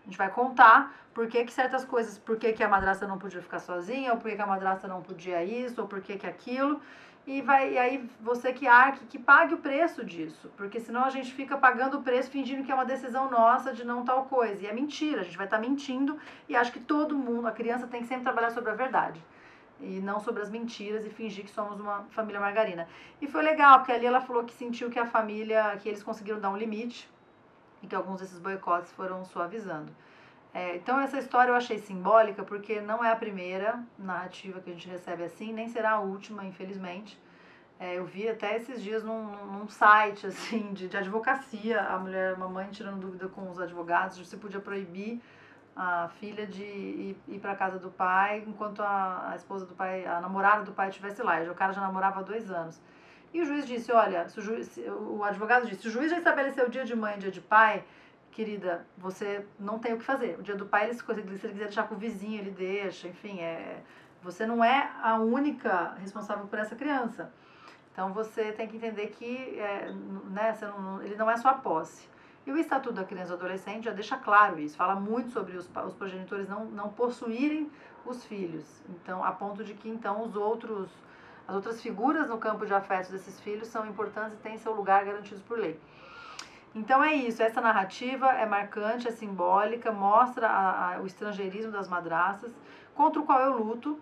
A 0.00 0.04
gente 0.04 0.18
vai 0.18 0.30
contar 0.30 0.92
por 1.14 1.28
que, 1.28 1.44
que 1.44 1.52
certas 1.52 1.84
coisas, 1.84 2.18
por 2.18 2.36
que, 2.36 2.52
que 2.52 2.62
a 2.62 2.68
madrasta 2.68 3.06
não 3.06 3.18
podia 3.18 3.40
ficar 3.40 3.60
sozinha, 3.60 4.12
ou 4.12 4.18
por 4.18 4.30
que, 4.30 4.36
que 4.36 4.42
a 4.42 4.46
madrasta 4.46 4.88
não 4.88 5.00
podia 5.02 5.44
isso, 5.44 5.80
ou 5.80 5.86
por 5.86 6.00
que, 6.00 6.16
que 6.16 6.26
aquilo. 6.26 6.80
E, 7.24 7.40
vai, 7.40 7.74
e 7.74 7.78
aí 7.78 8.10
você 8.20 8.52
que 8.52 8.66
arque, 8.66 9.04
que 9.06 9.18
pague 9.18 9.54
o 9.54 9.58
preço 9.58 10.04
disso. 10.04 10.50
Porque 10.56 10.80
senão 10.80 11.04
a 11.04 11.10
gente 11.10 11.32
fica 11.32 11.56
pagando 11.56 11.98
o 11.98 12.02
preço 12.02 12.30
fingindo 12.30 12.64
que 12.64 12.72
é 12.72 12.74
uma 12.74 12.84
decisão 12.84 13.30
nossa 13.30 13.72
de 13.72 13.84
não 13.84 14.04
tal 14.04 14.24
coisa. 14.24 14.64
E 14.64 14.66
é 14.66 14.72
mentira, 14.72 15.20
a 15.20 15.24
gente 15.24 15.36
vai 15.36 15.46
estar 15.46 15.58
tá 15.58 15.62
mentindo 15.62 16.18
e 16.48 16.56
acho 16.56 16.72
que 16.72 16.80
todo 16.80 17.14
mundo, 17.14 17.46
a 17.46 17.52
criança 17.52 17.86
tem 17.86 18.00
que 18.00 18.08
sempre 18.08 18.24
trabalhar 18.24 18.50
sobre 18.50 18.70
a 18.72 18.74
verdade 18.74 19.22
e 19.82 20.00
não 20.00 20.20
sobre 20.20 20.42
as 20.42 20.50
mentiras 20.50 21.04
e 21.04 21.10
fingir 21.10 21.44
que 21.44 21.50
somos 21.50 21.78
uma 21.80 22.04
família 22.10 22.40
margarina. 22.40 22.88
E 23.20 23.26
foi 23.26 23.42
legal, 23.42 23.78
porque 23.78 23.92
ali 23.92 24.06
ela 24.06 24.20
falou 24.20 24.44
que 24.44 24.52
sentiu 24.54 24.88
que 24.90 24.98
a 24.98 25.06
família, 25.06 25.76
que 25.80 25.88
eles 25.88 26.02
conseguiram 26.02 26.40
dar 26.40 26.50
um 26.50 26.56
limite 26.56 27.10
e 27.82 27.86
que 27.86 27.94
alguns 27.94 28.20
desses 28.20 28.38
boicotes 28.38 28.92
foram 28.92 29.24
suavizando. 29.24 29.92
É, 30.54 30.76
então 30.76 31.00
essa 31.00 31.18
história 31.18 31.50
eu 31.50 31.56
achei 31.56 31.78
simbólica 31.78 32.42
porque 32.42 32.80
não 32.80 33.02
é 33.02 33.10
a 33.10 33.16
primeira 33.16 33.82
narrativa 33.98 34.60
que 34.60 34.70
a 34.70 34.72
gente 34.72 34.88
recebe 34.88 35.24
assim, 35.24 35.52
nem 35.52 35.68
será 35.68 35.92
a 35.92 36.00
última, 36.00 36.44
infelizmente. 36.44 37.18
É, 37.80 37.98
eu 37.98 38.04
vi 38.04 38.28
até 38.28 38.56
esses 38.56 38.80
dias 38.82 39.02
num, 39.02 39.46
num 39.46 39.66
site 39.66 40.26
assim 40.26 40.72
de, 40.72 40.88
de 40.88 40.96
advocacia, 40.96 41.80
a 41.80 41.98
mulher, 41.98 42.34
a 42.34 42.36
mamãe 42.36 42.68
tirando 42.70 43.00
dúvida 43.00 43.28
com 43.28 43.50
os 43.50 43.58
advogados 43.58 44.28
se 44.28 44.36
podia 44.36 44.60
proibir 44.60 45.20
a 45.74 46.08
filha 46.20 46.46
de 46.46 46.62
ir, 46.62 47.16
ir 47.28 47.38
para 47.38 47.56
casa 47.56 47.78
do 47.78 47.90
pai 47.90 48.44
enquanto 48.46 48.82
a, 48.82 49.30
a, 49.30 49.36
esposa 49.36 49.64
do 49.64 49.74
pai, 49.74 50.06
a 50.06 50.20
namorada 50.20 50.64
do 50.64 50.72
pai 50.72 50.88
estivesse 50.88 51.22
lá. 51.22 51.40
O 51.50 51.54
cara 51.54 51.72
já 51.72 51.80
namorava 51.80 52.20
há 52.20 52.22
dois 52.22 52.50
anos. 52.50 52.80
E 53.32 53.40
o 53.40 53.44
juiz 53.44 53.66
disse: 53.66 53.90
Olha, 53.92 54.26
o, 54.36 54.40
juiz, 54.40 54.78
o 54.78 55.24
advogado 55.24 55.66
disse: 55.66 55.82
se 55.82 55.88
o 55.88 55.90
juiz 55.90 56.10
já 56.10 56.18
estabeleceu 56.18 56.66
o 56.66 56.70
dia 56.70 56.84
de 56.84 56.94
mãe 56.94 57.16
e 57.16 57.20
dia 57.20 57.30
de 57.30 57.40
pai, 57.40 57.84
querida, 58.30 58.86
você 58.98 59.46
não 59.58 59.78
tem 59.78 59.94
o 59.94 59.98
que 59.98 60.04
fazer. 60.04 60.38
O 60.38 60.42
dia 60.42 60.56
do 60.56 60.66
pai, 60.66 60.84
ele, 60.84 60.94
se 60.94 61.04
ele 61.10 61.22
quiser 61.22 61.64
deixar 61.64 61.88
com 61.88 61.94
o 61.94 61.98
vizinho, 61.98 62.38
ele 62.38 62.50
deixa. 62.50 63.08
Enfim, 63.08 63.40
é, 63.40 63.82
você 64.22 64.46
não 64.46 64.62
é 64.62 64.90
a 65.02 65.16
única 65.16 65.94
responsável 65.94 66.46
por 66.46 66.58
essa 66.58 66.76
criança. 66.76 67.32
Então 67.92 68.12
você 68.12 68.52
tem 68.52 68.66
que 68.66 68.76
entender 68.76 69.08
que 69.08 69.58
é, 69.58 69.92
né, 70.30 70.56
não, 70.62 71.02
ele 71.02 71.16
não 71.16 71.30
é 71.30 71.36
sua 71.36 71.54
posse. 71.54 72.08
E 72.44 72.50
o 72.50 72.58
Estatuto 72.58 72.96
da 72.96 73.04
Criança 73.04 73.34
e 73.34 73.36
do 73.36 73.44
Adolescente 73.44 73.84
já 73.84 73.92
deixa 73.92 74.16
claro 74.16 74.58
isso, 74.58 74.76
fala 74.76 74.96
muito 74.96 75.30
sobre 75.30 75.56
os, 75.56 75.70
os 75.86 75.94
progenitores 75.94 76.48
não, 76.48 76.64
não 76.64 76.88
possuírem 76.88 77.70
os 78.04 78.24
filhos. 78.24 78.64
Então, 78.88 79.24
a 79.24 79.30
ponto 79.30 79.62
de 79.62 79.74
que 79.74 79.88
então 79.88 80.22
os 80.22 80.34
outros, 80.34 80.90
as 81.46 81.54
outras 81.54 81.80
figuras 81.80 82.28
no 82.28 82.38
campo 82.38 82.66
de 82.66 82.74
afetos 82.74 83.10
desses 83.10 83.40
filhos 83.40 83.68
são 83.68 83.86
importantes 83.86 84.34
e 84.34 84.40
têm 84.40 84.58
seu 84.58 84.74
lugar 84.74 85.04
garantidos 85.04 85.42
por 85.42 85.56
lei. 85.56 85.78
Então 86.74 87.04
é 87.04 87.14
isso, 87.14 87.42
essa 87.42 87.60
narrativa 87.60 88.30
é 88.32 88.46
marcante, 88.46 89.06
é 89.06 89.10
simbólica, 89.10 89.92
mostra 89.92 90.48
a, 90.48 90.94
a, 90.94 91.00
o 91.00 91.06
estrangeirismo 91.06 91.70
das 91.70 91.86
madraças, 91.86 92.50
contra 92.94 93.20
o 93.20 93.26
qual 93.26 93.40
eu 93.40 93.56
luto, 93.56 94.00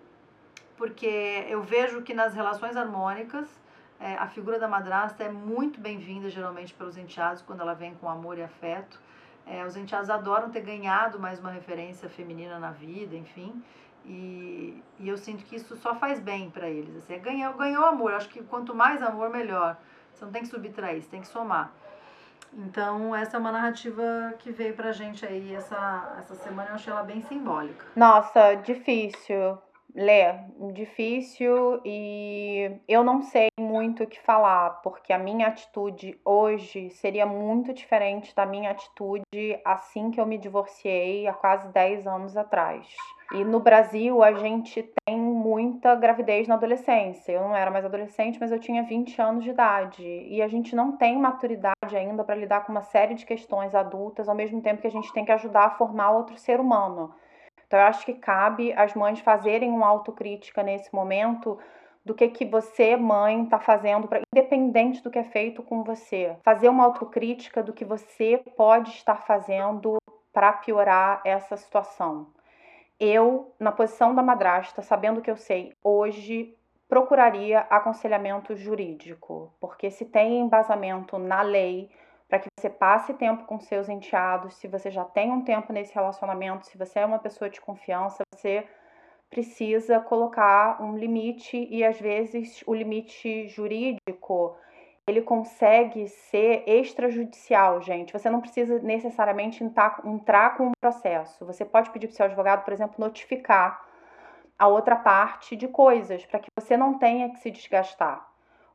porque 0.76 1.44
eu 1.48 1.62
vejo 1.62 2.00
que 2.02 2.14
nas 2.14 2.32
relações 2.32 2.76
harmônicas 2.76 3.59
é, 4.00 4.14
a 4.14 4.26
figura 4.26 4.58
da 4.58 4.66
madrasta 4.66 5.22
é 5.22 5.30
muito 5.30 5.78
bem-vinda, 5.78 6.30
geralmente, 6.30 6.72
pelos 6.72 6.96
enteados, 6.96 7.42
quando 7.42 7.60
ela 7.60 7.74
vem 7.74 7.94
com 7.94 8.08
amor 8.08 8.38
e 8.38 8.42
afeto. 8.42 8.98
É, 9.46 9.64
os 9.64 9.76
enteados 9.76 10.08
adoram 10.08 10.50
ter 10.50 10.62
ganhado 10.62 11.18
mais 11.20 11.38
uma 11.38 11.50
referência 11.50 12.08
feminina 12.08 12.58
na 12.58 12.70
vida, 12.70 13.14
enfim. 13.14 13.62
E, 14.06 14.82
e 14.98 15.06
eu 15.06 15.18
sinto 15.18 15.44
que 15.44 15.56
isso 15.56 15.76
só 15.76 15.94
faz 15.94 16.18
bem 16.18 16.48
para 16.48 16.68
eles. 16.68 16.96
Assim, 16.96 17.12
é 17.14 17.18
ganhou, 17.18 17.52
ganhou 17.52 17.84
amor. 17.84 18.14
Acho 18.14 18.30
que 18.30 18.42
quanto 18.42 18.74
mais 18.74 19.02
amor, 19.02 19.28
melhor. 19.28 19.76
Você 20.14 20.24
não 20.24 20.32
tem 20.32 20.42
que 20.42 20.48
subtrair, 20.48 21.02
você 21.02 21.08
tem 21.08 21.20
que 21.20 21.28
somar. 21.28 21.70
Então, 22.54 23.14
essa 23.14 23.36
é 23.36 23.40
uma 23.40 23.52
narrativa 23.52 24.34
que 24.38 24.50
veio 24.50 24.74
pra 24.74 24.92
gente 24.92 25.26
aí 25.26 25.54
essa, 25.54 26.16
essa 26.18 26.34
semana. 26.36 26.70
Eu 26.70 26.74
achei 26.76 26.92
ela 26.92 27.02
bem 27.02 27.20
simbólica. 27.22 27.84
Nossa, 27.94 28.54
difícil. 28.54 29.58
Lê, 29.94 30.34
difícil 30.72 31.80
e 31.84 32.70
eu 32.86 33.02
não 33.02 33.22
sei 33.22 33.48
muito 33.58 34.04
o 34.04 34.06
que 34.06 34.20
falar, 34.20 34.80
porque 34.82 35.12
a 35.12 35.18
minha 35.18 35.48
atitude 35.48 36.18
hoje 36.24 36.90
seria 36.90 37.26
muito 37.26 37.72
diferente 37.72 38.34
da 38.34 38.46
minha 38.46 38.70
atitude 38.70 39.24
assim 39.64 40.10
que 40.10 40.20
eu 40.20 40.26
me 40.26 40.38
divorciei 40.38 41.26
há 41.26 41.32
quase 41.32 41.68
10 41.68 42.06
anos 42.06 42.36
atrás. 42.36 42.86
E 43.32 43.44
no 43.44 43.60
Brasil 43.60 44.22
a 44.22 44.32
gente 44.32 44.82
tem 45.04 45.16
muita 45.16 45.94
gravidez 45.94 46.48
na 46.48 46.54
adolescência. 46.54 47.32
Eu 47.32 47.42
não 47.42 47.54
era 47.54 47.70
mais 47.70 47.84
adolescente, 47.84 48.38
mas 48.40 48.50
eu 48.50 48.58
tinha 48.58 48.82
20 48.82 49.20
anos 49.22 49.44
de 49.44 49.50
idade. 49.50 50.04
E 50.04 50.42
a 50.42 50.48
gente 50.48 50.74
não 50.74 50.96
tem 50.96 51.16
maturidade 51.16 51.96
ainda 51.96 52.24
para 52.24 52.34
lidar 52.34 52.64
com 52.64 52.72
uma 52.72 52.82
série 52.82 53.14
de 53.14 53.24
questões 53.24 53.72
adultas, 53.72 54.28
ao 54.28 54.34
mesmo 54.34 54.60
tempo 54.60 54.80
que 54.80 54.88
a 54.88 54.90
gente 54.90 55.12
tem 55.12 55.24
que 55.24 55.30
ajudar 55.30 55.66
a 55.66 55.70
formar 55.70 56.10
outro 56.10 56.36
ser 56.36 56.58
humano. 56.58 57.14
Então, 57.70 57.78
eu 57.78 57.86
acho 57.86 58.04
que 58.04 58.14
cabe 58.14 58.72
as 58.72 58.94
mães 58.94 59.20
fazerem 59.20 59.70
uma 59.70 59.86
autocrítica 59.86 60.60
nesse 60.60 60.92
momento 60.92 61.56
do 62.04 62.16
que 62.16 62.26
que 62.26 62.44
você, 62.44 62.96
mãe, 62.96 63.44
está 63.44 63.60
fazendo, 63.60 64.08
pra, 64.08 64.22
independente 64.34 65.00
do 65.04 65.08
que 65.08 65.20
é 65.20 65.22
feito 65.22 65.62
com 65.62 65.84
você. 65.84 66.36
Fazer 66.42 66.68
uma 66.68 66.82
autocrítica 66.82 67.62
do 67.62 67.72
que 67.72 67.84
você 67.84 68.42
pode 68.56 68.90
estar 68.90 69.18
fazendo 69.24 69.98
para 70.32 70.52
piorar 70.54 71.22
essa 71.24 71.56
situação. 71.56 72.26
Eu, 72.98 73.54
na 73.56 73.70
posição 73.70 74.16
da 74.16 74.22
madrasta, 74.22 74.82
sabendo 74.82 75.18
o 75.18 75.22
que 75.22 75.30
eu 75.30 75.36
sei 75.36 75.72
hoje, 75.80 76.52
procuraria 76.88 77.60
aconselhamento 77.70 78.56
jurídico, 78.56 79.54
porque 79.60 79.92
se 79.92 80.06
tem 80.06 80.40
embasamento 80.40 81.20
na 81.20 81.40
lei, 81.42 81.88
para 82.30 82.38
que 82.38 82.48
você 82.56 82.70
passe 82.70 83.12
tempo 83.14 83.44
com 83.44 83.58
seus 83.58 83.88
enteados. 83.88 84.54
Se 84.54 84.68
você 84.68 84.88
já 84.88 85.04
tem 85.04 85.32
um 85.32 85.42
tempo 85.42 85.72
nesse 85.72 85.92
relacionamento, 85.92 86.64
se 86.64 86.78
você 86.78 87.00
é 87.00 87.04
uma 87.04 87.18
pessoa 87.18 87.50
de 87.50 87.60
confiança, 87.60 88.22
você 88.32 88.64
precisa 89.28 89.98
colocar 89.98 90.80
um 90.80 90.96
limite 90.96 91.66
e 91.68 91.84
às 91.84 92.00
vezes 92.00 92.62
o 92.66 92.72
limite 92.72 93.48
jurídico 93.48 94.56
ele 95.06 95.22
consegue 95.22 96.06
ser 96.06 96.62
extrajudicial, 96.68 97.80
gente. 97.80 98.12
Você 98.12 98.30
não 98.30 98.40
precisa 98.40 98.78
necessariamente 98.78 99.64
entrar 99.64 100.56
com 100.56 100.68
um 100.68 100.72
processo. 100.80 101.44
Você 101.46 101.64
pode 101.64 101.90
pedir 101.90 102.06
para 102.06 102.12
o 102.12 102.16
seu 102.16 102.26
advogado, 102.26 102.64
por 102.64 102.72
exemplo, 102.72 102.94
notificar 102.98 103.84
a 104.56 104.68
outra 104.68 104.94
parte 104.94 105.56
de 105.56 105.66
coisas 105.66 106.24
para 106.26 106.38
que 106.38 106.48
você 106.56 106.76
não 106.76 106.96
tenha 106.96 107.30
que 107.30 107.40
se 107.40 107.50
desgastar. 107.50 108.24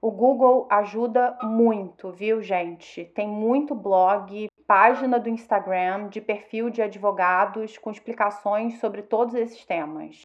O 0.01 0.11
Google 0.11 0.67
ajuda 0.69 1.37
muito, 1.41 2.11
viu, 2.11 2.41
gente? 2.41 3.05
Tem 3.15 3.27
muito 3.27 3.73
blog, 3.73 4.49
página 4.67 5.19
do 5.19 5.29
Instagram 5.29 6.07
de 6.09 6.21
perfil 6.21 6.69
de 6.69 6.81
advogados 6.81 7.77
com 7.77 7.91
explicações 7.91 8.79
sobre 8.79 9.01
todos 9.01 9.35
esses 9.35 9.65
temas. 9.65 10.21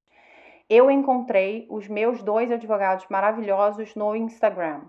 Eu 0.68 0.90
encontrei 0.90 1.66
os 1.68 1.88
meus 1.88 2.22
dois 2.22 2.50
advogados 2.52 3.06
maravilhosos 3.10 3.94
no 3.94 4.14
Instagram. 4.14 4.82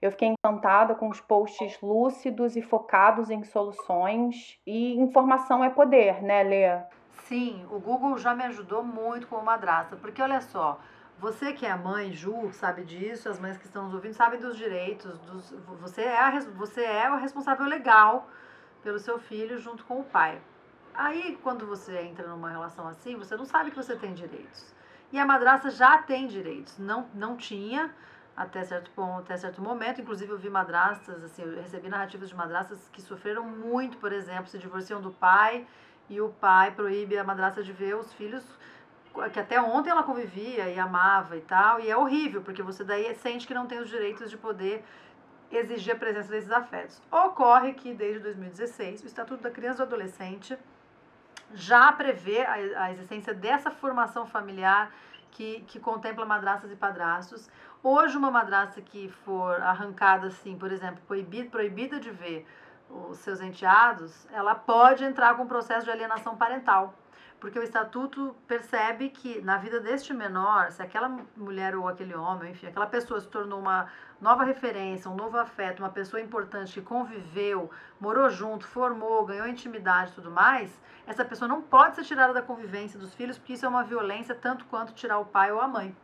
Eu 0.00 0.10
fiquei 0.10 0.28
encantada 0.28 0.94
com 0.94 1.08
os 1.08 1.20
posts 1.20 1.80
lúcidos 1.80 2.56
e 2.56 2.60
focados 2.60 3.30
em 3.30 3.44
soluções. 3.44 4.58
E 4.66 4.94
informação 5.00 5.62
é 5.62 5.70
poder, 5.70 6.22
né, 6.22 6.42
Lê? 6.42 6.82
Sim, 7.28 7.64
o 7.70 7.78
Google 7.78 8.18
já 8.18 8.34
me 8.34 8.42
ajudou 8.44 8.82
muito 8.82 9.28
como 9.28 9.44
madrasta, 9.44 9.96
porque 9.96 10.20
olha 10.20 10.40
só, 10.40 10.80
você 11.22 11.52
que 11.52 11.64
é 11.64 11.72
mãe, 11.76 12.12
Ju, 12.12 12.50
sabe 12.52 12.82
disso, 12.82 13.28
as 13.28 13.38
mães 13.38 13.56
que 13.56 13.64
estão 13.64 13.84
nos 13.84 13.94
ouvindo 13.94 14.12
sabem 14.12 14.40
dos 14.40 14.56
direitos, 14.56 15.16
dos, 15.20 15.54
você, 15.80 16.02
é 16.02 16.18
a, 16.18 16.40
você 16.40 16.82
é 16.82 17.08
o 17.08 17.16
responsável 17.16 17.64
legal 17.64 18.28
pelo 18.82 18.98
seu 18.98 19.20
filho 19.20 19.56
junto 19.56 19.84
com 19.84 20.00
o 20.00 20.04
pai. 20.04 20.42
Aí, 20.92 21.38
quando 21.40 21.64
você 21.64 21.96
entra 22.00 22.26
numa 22.26 22.50
relação 22.50 22.88
assim, 22.88 23.14
você 23.14 23.36
não 23.36 23.44
sabe 23.44 23.70
que 23.70 23.76
você 23.76 23.94
tem 23.94 24.12
direitos. 24.12 24.74
E 25.12 25.18
a 25.18 25.24
madrasta 25.24 25.70
já 25.70 25.96
tem 25.98 26.26
direitos. 26.26 26.76
Não, 26.76 27.06
não 27.14 27.36
tinha 27.36 27.94
até 28.36 28.64
certo 28.64 28.90
ponto, 28.90 29.20
até 29.20 29.36
certo 29.36 29.62
momento. 29.62 30.00
Inclusive, 30.00 30.32
eu 30.32 30.38
vi 30.38 30.50
madrastas, 30.50 31.22
assim, 31.22 31.42
eu 31.42 31.62
recebi 31.62 31.88
narrativas 31.88 32.30
de 32.30 32.34
madrastas 32.34 32.88
que 32.92 33.00
sofreram 33.00 33.44
muito, 33.44 33.96
por 33.98 34.12
exemplo, 34.12 34.48
se 34.48 34.58
divorciam 34.58 35.00
do 35.00 35.12
pai 35.12 35.68
e 36.10 36.20
o 36.20 36.30
pai 36.30 36.72
proíbe 36.72 37.16
a 37.16 37.22
madrasta 37.22 37.62
de 37.62 37.72
ver 37.72 37.94
os 37.94 38.12
filhos 38.12 38.44
que 39.32 39.40
até 39.40 39.60
ontem 39.60 39.90
ela 39.90 40.02
convivia 40.02 40.68
e 40.68 40.78
amava 40.78 41.36
e 41.36 41.40
tal, 41.42 41.80
e 41.80 41.90
é 41.90 41.96
horrível, 41.96 42.42
porque 42.42 42.62
você 42.62 42.82
daí 42.82 43.14
sente 43.16 43.46
que 43.46 43.54
não 43.54 43.66
tem 43.66 43.78
os 43.78 43.88
direitos 43.88 44.30
de 44.30 44.36
poder 44.36 44.84
exigir 45.50 45.94
a 45.94 45.98
presença 45.98 46.30
desses 46.30 46.50
afetos. 46.50 47.00
Ocorre 47.10 47.74
que 47.74 47.92
desde 47.92 48.20
2016 48.20 49.02
o 49.02 49.06
Estatuto 49.06 49.42
da 49.42 49.50
Criança 49.50 49.82
e 49.82 49.86
do 49.86 49.94
Adolescente 49.94 50.58
já 51.52 51.92
prevê 51.92 52.40
a, 52.42 52.84
a 52.84 52.92
existência 52.92 53.34
dessa 53.34 53.70
formação 53.70 54.26
familiar 54.26 54.90
que, 55.30 55.60
que 55.66 55.78
contempla 55.78 56.24
madrastas 56.24 56.70
e 56.70 56.76
padrastos. 56.76 57.50
Hoje, 57.82 58.16
uma 58.16 58.30
madrasta 58.30 58.80
que 58.80 59.08
for 59.24 59.60
arrancada, 59.60 60.28
assim, 60.28 60.56
por 60.56 60.70
exemplo, 60.70 61.02
proibida, 61.06 61.50
proibida 61.50 62.00
de 62.00 62.10
ver 62.10 62.46
os 62.88 63.18
seus 63.18 63.40
enteados, 63.40 64.26
ela 64.32 64.54
pode 64.54 65.02
entrar 65.04 65.34
com 65.34 65.44
um 65.44 65.48
processo 65.48 65.84
de 65.84 65.90
alienação 65.90 66.36
parental 66.36 66.94
porque 67.42 67.58
o 67.58 67.62
estatuto 67.64 68.36
percebe 68.46 69.08
que 69.08 69.42
na 69.42 69.56
vida 69.56 69.80
deste 69.80 70.14
menor, 70.14 70.70
se 70.70 70.80
aquela 70.80 71.08
mulher 71.36 71.74
ou 71.74 71.88
aquele 71.88 72.14
homem, 72.14 72.52
enfim, 72.52 72.68
aquela 72.68 72.86
pessoa 72.86 73.20
se 73.20 73.26
tornou 73.26 73.58
uma 73.58 73.88
nova 74.20 74.44
referência, 74.44 75.10
um 75.10 75.16
novo 75.16 75.36
afeto, 75.36 75.80
uma 75.80 75.88
pessoa 75.90 76.20
importante 76.22 76.74
que 76.74 76.80
conviveu, 76.80 77.68
morou 77.98 78.30
junto, 78.30 78.64
formou, 78.64 79.26
ganhou 79.26 79.48
intimidade 79.48 80.12
e 80.12 80.14
tudo 80.14 80.30
mais, 80.30 80.80
essa 81.04 81.24
pessoa 81.24 81.48
não 81.48 81.60
pode 81.60 81.96
ser 81.96 82.04
tirada 82.04 82.32
da 82.32 82.42
convivência 82.42 82.96
dos 82.96 83.12
filhos, 83.12 83.36
porque 83.36 83.54
isso 83.54 83.66
é 83.66 83.68
uma 83.68 83.82
violência 83.82 84.36
tanto 84.36 84.64
quanto 84.66 84.92
tirar 84.92 85.18
o 85.18 85.24
pai 85.24 85.50
ou 85.50 85.60
a 85.60 85.66
mãe. 85.66 85.96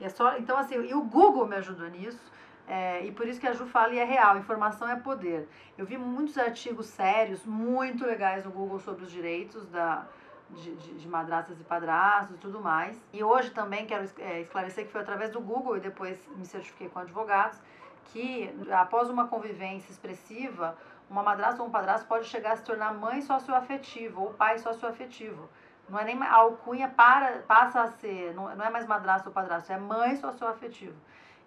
E 0.00 0.04
é 0.04 0.08
só, 0.08 0.36
então, 0.38 0.58
assim, 0.58 0.74
e 0.74 0.92
o 0.92 1.02
Google 1.02 1.46
me 1.46 1.54
ajudou 1.54 1.88
nisso. 1.88 2.32
É, 2.66 3.04
e 3.06 3.12
por 3.12 3.28
isso 3.28 3.40
que 3.40 3.46
a 3.46 3.52
Ju 3.52 3.66
fala 3.66 3.92
e 3.92 3.98
é 3.98 4.04
real, 4.04 4.38
informação 4.38 4.88
é 4.88 4.96
poder. 4.96 5.48
Eu 5.78 5.86
vi 5.86 5.96
muitos 5.96 6.36
artigos 6.36 6.86
sérios, 6.86 7.44
muito 7.46 8.04
legais 8.04 8.44
no 8.44 8.50
Google 8.50 8.80
sobre 8.80 9.04
os 9.04 9.10
direitos 9.10 9.66
da, 9.66 10.06
de, 10.54 10.74
de, 10.74 10.94
de 10.94 11.08
madrastas 11.08 11.60
e 11.60 11.64
padrastos 11.64 12.36
e 12.36 12.38
tudo 12.38 12.60
mais. 12.60 13.00
E 13.12 13.22
hoje 13.22 13.50
também 13.50 13.86
quero 13.86 14.08
é, 14.18 14.40
esclarecer 14.40 14.86
que 14.86 14.92
foi 14.92 15.00
através 15.00 15.30
do 15.30 15.40
Google 15.40 15.76
e 15.76 15.80
depois 15.80 16.18
me 16.36 16.46
certifiquei 16.46 16.88
com 16.88 16.98
advogados, 16.98 17.58
que 18.06 18.52
após 18.72 19.08
uma 19.08 19.28
convivência 19.28 19.90
expressiva, 19.90 20.76
uma 21.08 21.22
madrasta 21.22 21.62
ou 21.62 21.68
um 21.68 21.70
padrasto 21.70 22.06
pode 22.06 22.26
chegar 22.26 22.52
a 22.52 22.56
se 22.56 22.62
tornar 22.62 22.94
mãe 22.94 23.20
socioafetiva 23.20 24.20
ou 24.20 24.32
pai 24.34 24.58
socioafetivo. 24.58 25.48
Não 25.88 25.98
é 25.98 26.04
nem 26.04 26.22
a 26.22 26.34
alcunha 26.34 26.88
para, 26.88 27.40
passa 27.42 27.82
a 27.82 27.88
ser, 27.88 28.32
não, 28.34 28.54
não 28.54 28.64
é 28.64 28.70
mais 28.70 28.86
madrasto 28.86 29.28
ou 29.28 29.34
padrasto, 29.34 29.72
é 29.72 29.78
mãe 29.78 30.16
socioafetivo. 30.16 30.96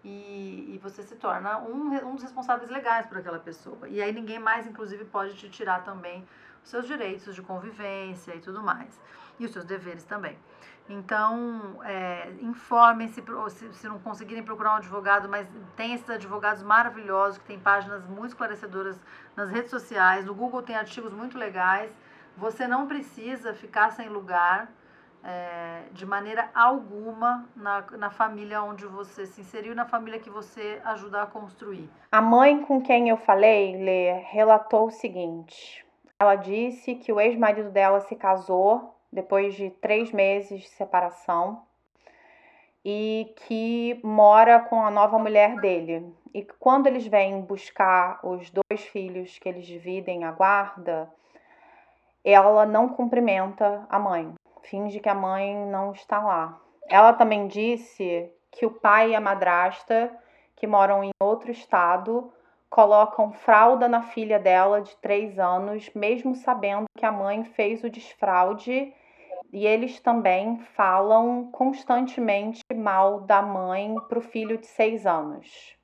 E, 0.03 0.73
e 0.75 0.79
você 0.83 1.01
se 1.01 1.15
torna 1.15 1.59
um, 1.59 1.95
um 2.05 2.15
dos 2.15 2.23
responsáveis 2.23 2.69
legais 2.69 3.05
por 3.05 3.19
aquela 3.19 3.39
pessoa. 3.39 3.87
E 3.87 4.01
aí 4.01 4.11
ninguém 4.11 4.37
mais, 4.37 4.67
inclusive, 4.67 5.05
pode 5.05 5.33
te 5.35 5.49
tirar 5.49 5.85
também 5.85 6.27
seus 6.63 6.87
direitos 6.87 7.35
de 7.35 7.41
convivência 7.41 8.35
e 8.35 8.39
tudo 8.39 8.61
mais. 8.61 8.99
E 9.39 9.45
os 9.45 9.51
seus 9.51 9.65
deveres 9.65 10.03
também. 10.03 10.37
Então, 10.89 11.79
é, 11.83 12.29
informem-se, 12.41 13.23
se, 13.49 13.73
se 13.73 13.87
não 13.87 13.99
conseguirem 13.99 14.43
procurar 14.43 14.73
um 14.73 14.77
advogado, 14.77 15.29
mas 15.29 15.47
tem 15.77 15.93
esses 15.93 16.09
advogados 16.09 16.61
maravilhosos 16.61 17.37
que 17.37 17.45
tem 17.45 17.59
páginas 17.59 18.05
muito 18.05 18.31
esclarecedoras 18.31 18.99
nas 19.35 19.49
redes 19.49 19.69
sociais. 19.69 20.25
No 20.25 20.35
Google 20.35 20.61
tem 20.61 20.75
artigos 20.75 21.13
muito 21.13 21.37
legais. 21.37 21.91
Você 22.35 22.67
não 22.67 22.85
precisa 22.85 23.53
ficar 23.53 23.91
sem 23.91 24.09
lugar 24.09 24.69
é, 25.23 25.83
de 25.93 26.05
maneira 26.05 26.49
alguma 26.53 27.47
na, 27.55 27.81
na 27.91 28.09
família 28.09 28.61
onde 28.61 28.85
você 28.85 29.25
se 29.25 29.39
inseriu, 29.39 29.73
na 29.73 29.85
família 29.85 30.19
que 30.19 30.29
você 30.29 30.81
ajuda 30.83 31.21
a 31.21 31.25
construir. 31.25 31.89
A 32.11 32.21
mãe 32.21 32.61
com 32.65 32.81
quem 32.81 33.07
eu 33.09 33.17
falei, 33.17 33.77
Lê, 33.77 34.19
relatou 34.31 34.87
o 34.87 34.91
seguinte: 34.91 35.82
ela 36.23 36.35
disse 36.35 36.95
que 36.95 37.11
o 37.11 37.19
ex-marido 37.19 37.69
dela 37.69 37.99
se 37.99 38.15
casou 38.15 38.95
depois 39.11 39.53
de 39.55 39.69
três 39.69 40.11
meses 40.11 40.61
de 40.61 40.69
separação 40.69 41.63
e 42.83 43.33
que 43.45 43.99
mora 44.03 44.59
com 44.59 44.81
a 44.81 44.89
nova 44.89 45.19
mulher 45.19 45.59
dele. 45.59 46.13
E 46.33 46.43
quando 46.59 46.87
eles 46.87 47.05
vêm 47.05 47.41
buscar 47.41 48.19
os 48.23 48.49
dois 48.49 48.81
filhos 48.87 49.37
que 49.37 49.47
eles 49.47 49.65
dividem 49.65 50.23
a 50.23 50.31
guarda, 50.31 51.11
ela 52.23 52.65
não 52.65 52.87
cumprimenta 52.87 53.85
a 53.89 53.99
mãe, 53.99 54.33
finge 54.63 55.01
que 55.01 55.09
a 55.09 55.13
mãe 55.13 55.53
não 55.67 55.91
está 55.91 56.19
lá. 56.19 56.59
Ela 56.89 57.11
também 57.13 57.47
disse 57.47 58.31
que 58.49 58.65
o 58.65 58.71
pai 58.71 59.11
e 59.11 59.15
a 59.15 59.21
madrasta, 59.21 60.09
que 60.55 60.65
moram 60.65 61.03
em 61.03 61.11
outro 61.21 61.51
estado, 61.51 62.31
colocam 62.73 63.31
fralda 63.31 63.87
na 63.87 64.01
filha 64.01 64.39
dela 64.39 64.81
de 64.81 64.97
três 64.97 65.37
anos, 65.37 65.91
mesmo 65.93 66.33
sabendo 66.33 66.85
que 66.97 67.05
a 67.05 67.11
mãe 67.11 67.43
fez 67.43 67.83
o 67.83 67.89
desfraude. 67.89 68.91
E 69.51 69.67
eles 69.67 69.99
também 69.99 70.57
falam 70.75 71.51
constantemente 71.51 72.63
mal 72.73 73.19
da 73.19 73.43
mãe 73.43 73.93
para 74.09 74.17
o 74.17 74.23
filho 74.23 74.57
de 74.57 74.65
seis 74.65 75.05
anos. 75.05 75.77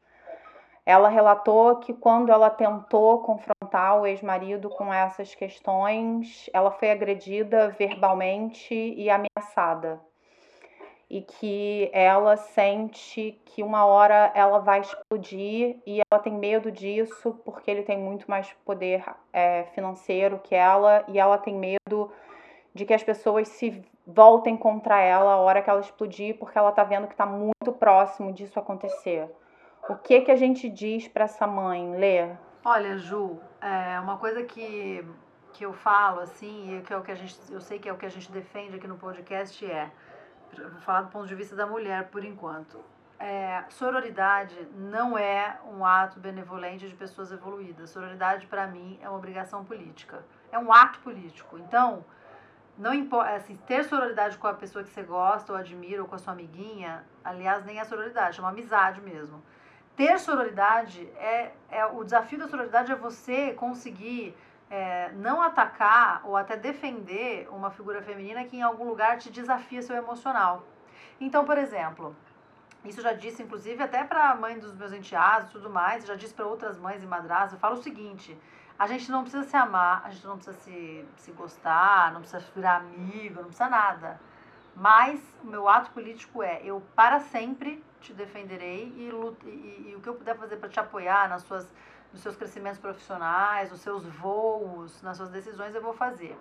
Ela 0.83 1.09
relatou 1.09 1.75
que 1.75 1.93
quando 1.93 2.31
ela 2.31 2.49
tentou 2.49 3.21
confrontar 3.21 4.01
o 4.01 4.07
ex-marido 4.07 4.67
com 4.71 4.91
essas 4.91 5.35
questões, 5.35 6.49
ela 6.51 6.71
foi 6.71 6.89
agredida 6.89 7.69
verbalmente 7.69 8.73
e 8.73 9.11
ameaçada. 9.11 10.01
E 11.09 11.21
que 11.21 11.89
ela 11.91 12.37
sente 12.37 13.39
que 13.45 13.63
uma 13.63 13.83
hora 13.85 14.31
ela 14.35 14.59
vai 14.59 14.81
explodir 14.81 15.77
e 15.85 16.01
ela 16.11 16.21
tem 16.21 16.33
medo 16.33 16.71
disso 16.71 17.39
porque 17.43 17.71
ele 17.71 17.81
tem 17.81 17.97
muito 17.97 18.29
mais 18.29 18.53
poder 18.63 19.03
é, 19.33 19.63
financeiro 19.73 20.39
que 20.39 20.53
ela 20.53 21.03
e 21.07 21.17
ela 21.17 21.37
tem 21.37 21.55
medo 21.55 22.11
de 22.75 22.85
que 22.85 22.93
as 22.93 23.01
pessoas 23.01 23.47
se 23.47 23.83
voltem 24.05 24.55
contra 24.55 25.01
ela 25.01 25.33
a 25.33 25.37
hora 25.37 25.61
que 25.61 25.69
ela 25.69 25.79
explodir 25.79 26.37
porque 26.37 26.57
ela 26.57 26.69
está 26.69 26.83
vendo 26.83 27.07
que 27.07 27.13
está 27.13 27.25
muito 27.25 27.71
próximo 27.79 28.31
disso 28.31 28.59
acontecer. 28.59 29.29
O 29.87 29.95
que 29.95 30.21
que 30.21 30.31
a 30.31 30.35
gente 30.35 30.69
diz 30.69 31.07
para 31.07 31.25
essa 31.25 31.47
mãe, 31.47 31.95
Lê? 31.95 32.29
Olha, 32.63 32.97
Ju, 32.97 33.39
é 33.61 33.99
uma 33.99 34.17
coisa 34.17 34.43
que, 34.43 35.03
que 35.53 35.65
eu 35.65 35.73
falo 35.73 36.19
assim, 36.19 36.77
e 36.77 36.81
que 36.81 36.93
é 36.93 36.97
o 36.97 37.01
que 37.01 37.11
a 37.11 37.15
gente, 37.15 37.35
eu 37.49 37.61
sei 37.61 37.79
que 37.79 37.89
é 37.89 37.93
o 37.93 37.97
que 37.97 38.05
a 38.05 38.09
gente 38.09 38.31
defende 38.31 38.75
aqui 38.75 38.87
no 38.87 38.97
podcast 38.97 39.65
é, 39.65 39.89
vou 40.57 40.81
falar 40.81 41.01
do 41.01 41.09
ponto 41.09 41.27
de 41.27 41.35
vista 41.35 41.55
da 41.55 41.65
mulher 41.65 42.07
por 42.09 42.23
enquanto. 42.23 42.79
É, 43.19 43.63
sororidade 43.69 44.55
não 44.75 45.17
é 45.17 45.59
um 45.65 45.85
ato 45.85 46.19
benevolente 46.19 46.87
de 46.87 46.95
pessoas 46.95 47.31
evoluídas. 47.31 47.89
Sororidade, 47.89 48.47
para 48.47 48.65
mim, 48.67 48.97
é 49.01 49.09
uma 49.09 49.17
obrigação 49.17 49.65
política. 49.65 50.23
É 50.51 50.57
um 50.57 50.71
ato 50.71 50.99
político. 50.99 51.57
Então, 51.57 52.05
não 52.77 52.93
importa, 52.93 53.35
assim, 53.35 53.57
ter 53.67 53.83
sororidade 53.83 54.37
com 54.37 54.47
a 54.47 54.53
pessoa 54.53 54.83
que 54.83 54.89
você 54.89 55.03
gosta 55.03 55.51
ou 55.51 55.57
admira, 55.57 56.01
ou 56.01 56.07
com 56.07 56.15
a 56.15 56.17
sua 56.17 56.31
amiguinha, 56.31 57.03
aliás, 57.23 57.65
nem 57.65 57.79
é 57.79 57.83
sororidade, 57.83 58.39
é 58.39 58.41
uma 58.41 58.51
amizade 58.51 59.01
mesmo 59.01 59.43
ter 59.99 60.17
sororidade 60.17 61.05
é, 61.17 61.51
é 61.69 61.85
o 61.85 62.05
desafio 62.05 62.39
da 62.39 62.47
sororidade 62.47 62.89
é 62.89 62.95
você 62.95 63.51
conseguir 63.51 64.33
é, 64.69 65.11
não 65.13 65.41
atacar 65.41 66.21
ou 66.23 66.37
até 66.37 66.55
defender 66.55 67.47
uma 67.51 67.71
figura 67.71 68.01
feminina 68.01 68.43
que 68.43 68.57
em 68.57 68.61
algum 68.61 68.85
lugar 68.85 69.17
te 69.17 69.31
desafia 69.31 69.81
seu 69.81 69.95
emocional. 69.95 70.63
Então, 71.19 71.43
por 71.43 71.57
exemplo, 71.57 72.15
isso 72.85 73.01
já 73.01 73.13
disse 73.13 73.41
inclusive 73.43 73.81
até 73.81 74.03
para 74.03 74.29
a 74.29 74.35
mãe 74.35 74.59
dos 74.59 74.73
meus 74.73 74.93
enteados 74.93 75.49
e 75.49 75.53
tudo 75.53 75.69
mais, 75.69 76.05
já 76.05 76.15
disse 76.15 76.33
para 76.33 76.45
outras 76.45 76.77
mães 76.77 77.03
e 77.03 77.05
madrastas, 77.05 77.53
eu 77.53 77.59
falo 77.59 77.75
o 77.75 77.83
seguinte, 77.83 78.37
a 78.77 78.87
gente 78.87 79.11
não 79.11 79.23
precisa 79.23 79.43
se 79.43 79.57
amar, 79.57 80.03
a 80.05 80.09
gente 80.09 80.25
não 80.25 80.37
precisa 80.37 80.57
se, 80.57 81.05
se 81.17 81.31
gostar, 81.33 82.13
não 82.13 82.21
precisa 82.21 82.43
virar 82.55 82.77
amigo, 82.77 83.35
não 83.35 83.45
precisa 83.45 83.67
nada. 83.67 84.19
Mas 84.73 85.21
o 85.43 85.47
meu 85.47 85.67
ato 85.67 85.91
político 85.91 86.41
é 86.41 86.61
eu 86.63 86.81
para 86.95 87.19
sempre 87.19 87.83
te 87.99 88.13
defenderei 88.13 88.85
e, 88.95 89.09
e, 89.45 89.89
e 89.89 89.95
o 89.97 89.99
que 89.99 90.07
eu 90.07 90.15
puder 90.15 90.37
fazer 90.37 90.55
para 90.55 90.69
te 90.69 90.79
apoiar 90.79 91.27
nas 91.27 91.41
suas, 91.41 91.69
nos 92.11 92.21
seus 92.21 92.35
crescimentos 92.35 92.79
profissionais, 92.79 93.71
nos 93.71 93.81
seus 93.81 94.05
voos, 94.05 95.01
nas 95.01 95.17
suas 95.17 95.29
decisões, 95.29 95.75
eu 95.75 95.81
vou 95.81 95.93
fazer. 95.93 96.37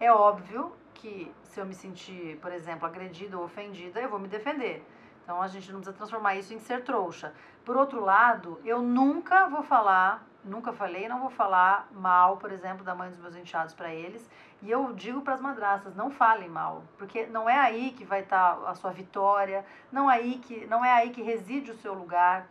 É 0.00 0.12
óbvio 0.12 0.72
que 0.94 1.32
se 1.42 1.60
eu 1.60 1.66
me 1.66 1.74
sentir, 1.74 2.38
por 2.38 2.52
exemplo, 2.52 2.86
agredida 2.86 3.36
ou 3.38 3.44
ofendida, 3.44 4.00
eu 4.00 4.08
vou 4.08 4.18
me 4.18 4.28
defender. 4.28 4.84
Então 5.22 5.40
a 5.40 5.48
gente 5.48 5.70
não 5.70 5.80
precisa 5.80 5.96
transformar 5.96 6.34
isso 6.36 6.52
em 6.52 6.58
ser 6.58 6.82
trouxa. 6.82 7.32
Por 7.64 7.76
outro 7.76 8.00
lado, 8.00 8.60
eu 8.64 8.82
nunca 8.82 9.46
vou 9.48 9.62
falar, 9.62 10.26
nunca 10.44 10.72
falei, 10.72 11.08
não 11.08 11.20
vou 11.20 11.30
falar 11.30 11.88
mal, 11.92 12.36
por 12.36 12.50
exemplo, 12.50 12.84
da 12.84 12.94
mãe 12.94 13.08
dos 13.08 13.18
meus 13.18 13.36
enteados 13.36 13.74
para 13.74 13.94
eles. 13.94 14.28
E 14.60 14.70
eu 14.70 14.92
digo 14.92 15.20
para 15.20 15.34
as 15.34 15.40
madrastas, 15.40 15.94
não 15.94 16.10
falem 16.10 16.48
mal, 16.48 16.82
porque 16.98 17.26
não 17.26 17.48
é 17.48 17.58
aí 17.58 17.92
que 17.92 18.04
vai 18.04 18.22
estar 18.22 18.56
tá 18.56 18.70
a 18.70 18.74
sua 18.74 18.90
vitória, 18.90 19.64
não 19.90 20.10
é 20.10 20.16
aí 20.16 20.38
que 20.38 20.66
não 20.66 20.84
é 20.84 20.92
aí 20.92 21.10
que 21.10 21.22
reside 21.22 21.70
o 21.70 21.76
seu 21.76 21.94
lugar. 21.94 22.46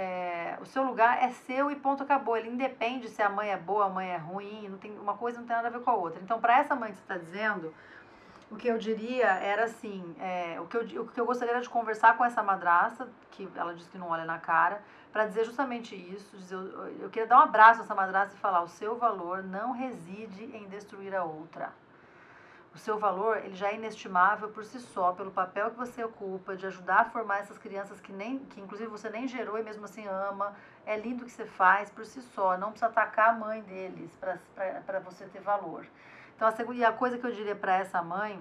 É, 0.00 0.56
o 0.60 0.64
seu 0.64 0.84
lugar 0.84 1.20
é 1.20 1.30
seu 1.30 1.72
e 1.72 1.74
ponto 1.74 2.04
acabou. 2.04 2.36
Ele 2.36 2.48
independe 2.48 3.08
se 3.08 3.20
a 3.20 3.28
mãe 3.28 3.50
é 3.50 3.56
boa, 3.56 3.86
a 3.86 3.88
mãe 3.88 4.08
é 4.08 4.16
ruim, 4.16 4.68
não 4.68 4.78
tem 4.78 4.96
uma 4.96 5.14
coisa 5.14 5.40
não 5.40 5.46
tem 5.46 5.56
nada 5.56 5.66
a 5.66 5.70
ver 5.72 5.80
com 5.80 5.90
a 5.90 5.94
outra. 5.94 6.20
Então, 6.22 6.40
para 6.40 6.56
essa 6.56 6.76
mãe 6.76 6.92
que 6.92 6.98
você 6.98 7.02
está 7.02 7.18
dizendo, 7.18 7.74
o 8.48 8.54
que 8.54 8.68
eu 8.68 8.78
diria 8.78 9.26
era 9.26 9.64
assim, 9.64 10.14
é, 10.20 10.56
o, 10.60 10.66
que 10.66 10.76
eu, 10.76 11.02
o 11.02 11.08
que 11.08 11.20
eu 11.20 11.26
gostaria 11.26 11.52
era 11.52 11.60
de 11.60 11.68
conversar 11.68 12.16
com 12.16 12.24
essa 12.24 12.44
madraça, 12.44 13.08
que 13.32 13.48
ela 13.56 13.74
disse 13.74 13.90
que 13.90 13.98
não 13.98 14.10
olha 14.10 14.24
na 14.24 14.38
cara, 14.38 14.80
para 15.12 15.26
dizer 15.26 15.44
justamente 15.44 15.96
isso. 15.96 16.36
Dizer, 16.36 16.54
eu, 16.54 17.00
eu 17.00 17.10
queria 17.10 17.26
dar 17.26 17.38
um 17.38 17.42
abraço 17.42 17.80
a 17.80 17.84
essa 17.84 17.94
madraça 17.94 18.36
e 18.36 18.38
falar: 18.38 18.62
o 18.62 18.68
seu 18.68 18.96
valor 18.96 19.42
não 19.42 19.72
reside 19.72 20.44
em 20.44 20.68
destruir 20.68 21.12
a 21.12 21.24
outra. 21.24 21.72
O 22.74 22.78
seu 22.78 22.98
valor 22.98 23.38
ele 23.38 23.54
já 23.54 23.68
é 23.68 23.74
inestimável 23.74 24.48
por 24.50 24.64
si 24.64 24.78
só, 24.78 25.12
pelo 25.12 25.30
papel 25.30 25.70
que 25.70 25.76
você 25.76 26.04
ocupa 26.04 26.56
de 26.56 26.66
ajudar 26.66 27.00
a 27.00 27.04
formar 27.06 27.38
essas 27.38 27.58
crianças 27.58 28.00
que, 28.00 28.12
nem, 28.12 28.38
que 28.40 28.60
inclusive 28.60 28.88
você 28.88 29.08
nem 29.08 29.26
gerou 29.26 29.58
e 29.58 29.62
mesmo 29.62 29.84
assim 29.84 30.06
ama. 30.06 30.54
É 30.86 30.96
lindo 30.96 31.22
o 31.22 31.26
que 31.26 31.32
você 31.32 31.44
faz 31.44 31.90
por 31.90 32.04
si 32.04 32.22
só. 32.22 32.56
Não 32.56 32.70
precisa 32.70 32.86
atacar 32.86 33.30
a 33.30 33.32
mãe 33.32 33.62
deles 33.62 34.10
para 34.16 35.00
você 35.00 35.24
ter 35.26 35.40
valor. 35.40 35.86
Então, 36.36 36.46
a, 36.46 36.52
segunda, 36.52 36.78
e 36.78 36.84
a 36.84 36.92
coisa 36.92 37.18
que 37.18 37.26
eu 37.26 37.32
diria 37.32 37.56
para 37.56 37.76
essa 37.76 38.00
mãe 38.00 38.40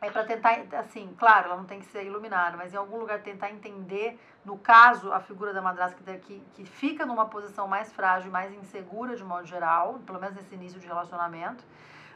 é 0.00 0.10
para 0.10 0.24
tentar, 0.24 0.56
assim, 0.78 1.12
claro, 1.18 1.46
ela 1.46 1.56
não 1.56 1.64
tem 1.64 1.80
que 1.80 1.86
ser 1.86 2.04
iluminada, 2.04 2.56
mas 2.56 2.72
em 2.72 2.76
algum 2.76 2.98
lugar 2.98 3.20
tentar 3.20 3.50
entender, 3.50 4.18
no 4.44 4.56
caso, 4.56 5.12
a 5.12 5.18
figura 5.18 5.52
da 5.52 5.60
madrasta 5.60 5.98
que, 6.18 6.40
que, 6.54 6.64
fica 6.64 7.04
numa 7.04 7.26
posição 7.26 7.66
mais 7.66 7.92
frágil, 7.92 8.30
mais 8.30 8.52
insegura 8.54 9.16
de 9.16 9.24
modo 9.24 9.46
geral, 9.46 9.98
pelo 10.06 10.20
menos 10.20 10.36
nesse 10.36 10.54
início 10.54 10.78
de 10.78 10.86
relacionamento, 10.86 11.64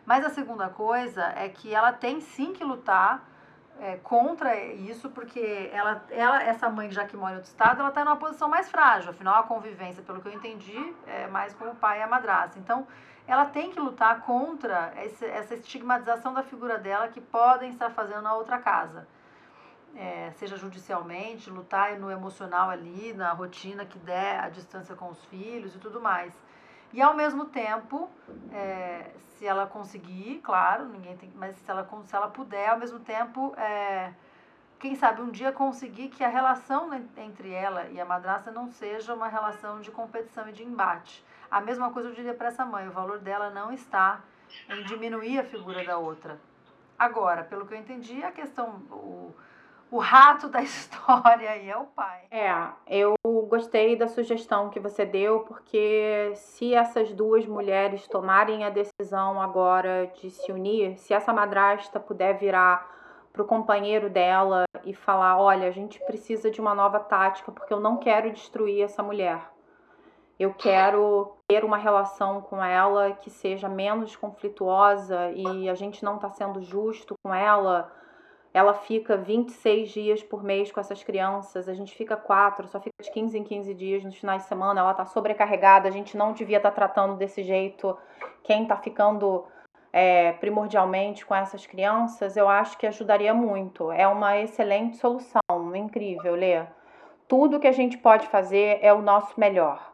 Mas 0.05 0.25
a 0.25 0.31
segunda 0.31 0.69
coisa 0.69 1.33
é 1.37 1.49
que 1.49 1.75
ela 1.75 1.93
tem 1.93 2.21
sim 2.21 2.53
que 2.53 2.65
lutar 2.65 3.23
é, 3.81 3.97
contra 3.97 4.65
isso, 4.65 5.11
porque 5.11 5.71
ela, 5.73 6.05
ela, 6.11 6.43
essa 6.43 6.69
mãe, 6.69 6.91
já 6.91 7.05
que 7.05 7.17
mora 7.17 7.33
em 7.33 7.37
outro 7.37 7.51
estado, 7.51 7.81
ela 7.81 7.89
está 7.89 8.05
numa 8.05 8.17
posição 8.17 8.49
mais 8.49 8.71
frágil. 8.71 9.11
Afinal, 9.11 9.41
a 9.41 9.43
convivência, 9.45 10.03
pelo 10.03 10.21
que 10.21 10.29
eu 10.29 10.33
entendi, 10.33 10.95
é 11.07 11.27
mais 11.27 11.55
com 11.55 11.65
o 11.67 11.75
pai 11.75 12.01
e 12.01 12.03
a 12.03 12.07
madrasta. 12.07 12.59
Então, 12.59 12.87
ela 13.27 13.45
tem 13.47 13.71
que 13.71 13.79
lutar 13.79 14.21
contra 14.23 14.93
esse, 15.05 15.25
essa 15.25 15.55
estigmatização 15.55 16.35
da 16.35 16.43
figura 16.43 16.79
dela 16.79 17.09
que 17.09 17.21
podem 17.21 17.71
estar 17.71 17.91
fazendo 17.91 18.23
na 18.23 18.35
outra 18.35 18.59
casa. 18.59 19.07
É, 19.95 20.31
seja 20.37 20.57
judicialmente, 20.57 21.51
lutar 21.51 21.99
no 21.99 22.11
emocional 22.11 22.71
ali, 22.71 23.13
na 23.13 23.33
rotina 23.33 23.85
que 23.85 23.99
der, 23.99 24.41
a 24.41 24.49
distância 24.49 24.95
com 24.95 25.09
os 25.11 25.25
filhos 25.27 25.75
e 25.75 25.79
tudo 25.79 26.01
mais. 26.01 26.33
E 26.93 27.01
ao 27.01 27.15
mesmo 27.15 27.47
tempo, 27.47 28.11
é, 28.53 29.11
se 29.37 29.47
ela 29.47 29.67
conseguir, 29.67 30.41
claro, 30.43 30.85
ninguém 30.87 31.17
tem, 31.17 31.33
mas 31.35 31.57
se 31.57 31.71
ela, 31.71 31.89
se 32.07 32.15
ela 32.15 32.29
puder, 32.29 32.69
ao 32.69 32.79
mesmo 32.79 33.01
tempo, 33.01 33.55
é, 33.57 34.13
quem 34.79 34.95
sabe 34.95 35.23
um 35.23 35.31
dia 35.31 35.53
conseguir 35.53 36.09
que 36.09 36.23
a 36.23 36.29
relação 36.29 36.91
entre 37.17 37.51
ela 37.51 37.89
e 37.89 38.01
a 38.01 38.05
madrasta 38.05 38.51
não 38.51 38.69
seja 38.69 39.15
uma 39.15 39.29
relação 39.29 39.81
de 39.81 39.91
competição 39.91 40.49
e 40.49 40.53
de 40.53 40.65
embate. 40.65 41.25
A 41.51 41.61
mesma 41.61 41.91
coisa 41.93 42.09
eu 42.09 42.15
diria 42.15 42.35
para 42.35 42.49
essa 42.49 42.65
mãe, 42.65 42.89
o 42.89 42.93
valor 42.93 43.19
dela 43.19 43.49
não 43.51 43.73
está 43.73 44.21
em 44.69 44.83
diminuir 44.85 45.39
a 45.39 45.45
figura 45.45 45.85
da 45.85 45.97
outra. 45.99 46.39
Agora, 46.99 47.43
pelo 47.43 47.67
que 47.67 47.75
eu 47.75 47.79
entendi, 47.79 48.23
a 48.23 48.31
questão, 48.31 48.83
o, 48.91 49.35
o 49.93 49.99
rato 49.99 50.49
da 50.49 50.61
história 50.65 51.51
aí 51.51 51.71
é 51.71 51.77
o 51.77 51.85
pai. 51.85 52.23
É, 52.31 52.51
eu 52.87 53.15
gostei 53.47 53.95
da 53.95 54.09
sugestão 54.09 54.71
que 54.71 54.81
você 54.81 55.05
deu, 55.05 55.41
porque 55.41 56.33
se 56.35 56.75
essas 56.75 57.13
duas 57.13 57.47
mulheres 57.47 58.09
tomarem 58.09 58.65
a 58.65 58.71
decisão 58.71 59.41
agora 59.41 60.11
de 60.15 60.31
se 60.31 60.51
unir, 60.51 60.97
se 60.97 61.13
essa 61.13 61.33
madrasta 61.33 62.01
puder 62.01 62.39
virar 62.39 62.91
pro 63.33 63.45
companheiro 63.45 64.09
dela 64.09 64.65
e 64.85 64.95
falar, 64.95 65.39
olha, 65.39 65.69
a 65.69 65.71
gente 65.71 66.01
precisa 66.07 66.51
de 66.51 66.61
uma 66.61 66.75
nova 66.75 66.99
tática, 66.99 67.53
porque 67.53 67.73
eu 67.73 67.81
não 67.81 67.99
quero 67.99 68.33
destruir 68.33 68.83
essa 68.83 69.03
mulher. 69.03 69.41
Eu 70.39 70.55
quero 70.55 71.37
ter 71.47 71.65
uma 71.65 71.77
relação 71.77 72.41
com 72.41 72.65
ela 72.65 73.13
que 73.13 73.31
seja 73.31 73.69
menos 73.69 74.17
conflituosa 74.17 75.31
e 75.31 75.69
a 75.69 75.75
gente 75.75 76.03
não 76.03 76.17
está 76.17 76.31
sendo 76.31 76.63
justo 76.63 77.15
com 77.23 77.35
ela 77.35 77.93
ela 78.55 78.75
fica 78.75 79.17
26 79.17 79.91
dias 79.91 80.23
por 80.23 80.45
mês 80.45 80.71
com 80.71 80.79
essas 80.79 81.03
crianças, 81.03 81.69
a 81.69 81.75
gente 81.75 81.95
fica 81.95 82.17
quatro, 82.17 82.69
só 82.69 82.79
fica 82.81 83.03
de 83.03 83.11
15 83.11 83.39
em 83.39 83.45
15 83.45 83.75
dias 83.75 84.05
nos 84.05 84.17
finais 84.17 84.43
de 84.43 84.49
semana, 84.49 84.81
ela 84.81 84.95
tá 84.95 85.07
sobrecarregada, 85.07 85.89
a 85.89 85.93
gente 85.93 86.17
não 86.17 86.33
devia 86.33 86.59
estar 86.59 86.71
tá 86.71 86.75
tratando 86.75 87.17
desse 87.17 87.43
jeito 87.43 87.97
quem 88.43 88.67
tá 88.67 88.77
ficando 88.77 89.45
é, 89.93 90.33
primordialmente 90.33 91.25
com 91.25 91.35
essas 91.35 91.67
crianças, 91.67 92.37
eu 92.37 92.49
acho 92.49 92.79
que 92.79 92.87
ajudaria 92.87 93.35
muito. 93.35 93.93
É 93.93 94.07
uma 94.07 94.39
excelente 94.39 94.97
solução, 94.97 95.41
incrível, 95.75 96.35
Lê. 96.35 96.65
Tudo 97.29 97.61
que 97.61 97.69
a 97.69 97.73
gente 97.73 97.99
pode 97.99 98.27
fazer 98.29 98.79
é 98.83 98.93
o 98.93 99.03
nosso 99.03 99.39
melhor. 99.39 99.93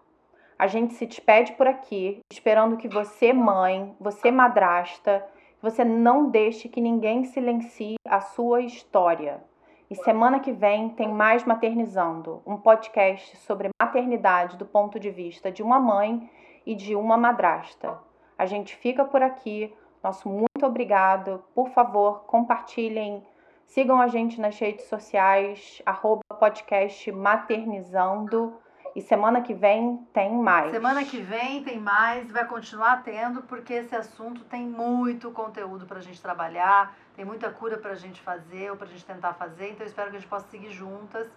A 0.58 0.66
gente 0.66 0.94
se 0.94 1.06
despede 1.06 1.52
por 1.52 1.68
aqui, 1.68 2.20
esperando 2.32 2.76
que 2.76 2.88
você, 2.88 3.32
mãe, 3.32 3.94
você, 4.00 4.30
madrasta, 4.30 5.24
você 5.60 5.84
não 5.84 6.30
deixe 6.30 6.68
que 6.68 6.80
ninguém 6.80 7.24
silencie 7.24 7.96
a 8.06 8.20
sua 8.20 8.60
história. 8.62 9.42
E 9.90 9.94
semana 9.94 10.38
que 10.38 10.52
vem 10.52 10.90
tem 10.90 11.08
mais 11.08 11.44
Maternizando, 11.44 12.42
um 12.46 12.56
podcast 12.56 13.36
sobre 13.38 13.70
maternidade 13.82 14.56
do 14.56 14.66
ponto 14.66 15.00
de 15.00 15.10
vista 15.10 15.50
de 15.50 15.62
uma 15.62 15.80
mãe 15.80 16.30
e 16.66 16.74
de 16.74 16.94
uma 16.94 17.16
madrasta. 17.16 17.98
A 18.36 18.44
gente 18.44 18.76
fica 18.76 19.04
por 19.04 19.22
aqui. 19.22 19.74
Nosso 20.02 20.28
muito 20.28 20.64
obrigado. 20.64 21.42
Por 21.54 21.70
favor, 21.70 22.24
compartilhem. 22.26 23.24
Sigam 23.66 24.00
a 24.00 24.06
gente 24.06 24.40
nas 24.40 24.58
redes 24.58 24.84
sociais, 24.86 25.82
arroba 25.84 26.22
podcast 26.38 27.10
maternizando. 27.10 28.54
E 28.98 29.00
semana 29.00 29.40
que 29.40 29.54
vem 29.54 30.04
tem 30.12 30.34
mais. 30.34 30.72
Semana 30.72 31.04
que 31.04 31.20
vem 31.20 31.62
tem 31.62 31.78
mais, 31.78 32.32
vai 32.32 32.44
continuar 32.44 33.04
tendo, 33.04 33.42
porque 33.42 33.72
esse 33.74 33.94
assunto 33.94 34.42
tem 34.46 34.66
muito 34.66 35.30
conteúdo 35.30 35.86
para 35.86 35.98
a 35.98 36.02
gente 36.02 36.20
trabalhar, 36.20 36.96
tem 37.14 37.24
muita 37.24 37.48
cura 37.48 37.78
para 37.78 37.92
a 37.92 37.94
gente 37.94 38.20
fazer 38.20 38.72
ou 38.72 38.76
para 38.76 38.88
a 38.88 38.90
gente 38.90 39.04
tentar 39.04 39.34
fazer. 39.34 39.70
Então, 39.70 39.86
eu 39.86 39.86
espero 39.86 40.10
que 40.10 40.16
a 40.16 40.18
gente 40.18 40.28
possa 40.28 40.48
seguir 40.48 40.72
juntas 40.72 41.28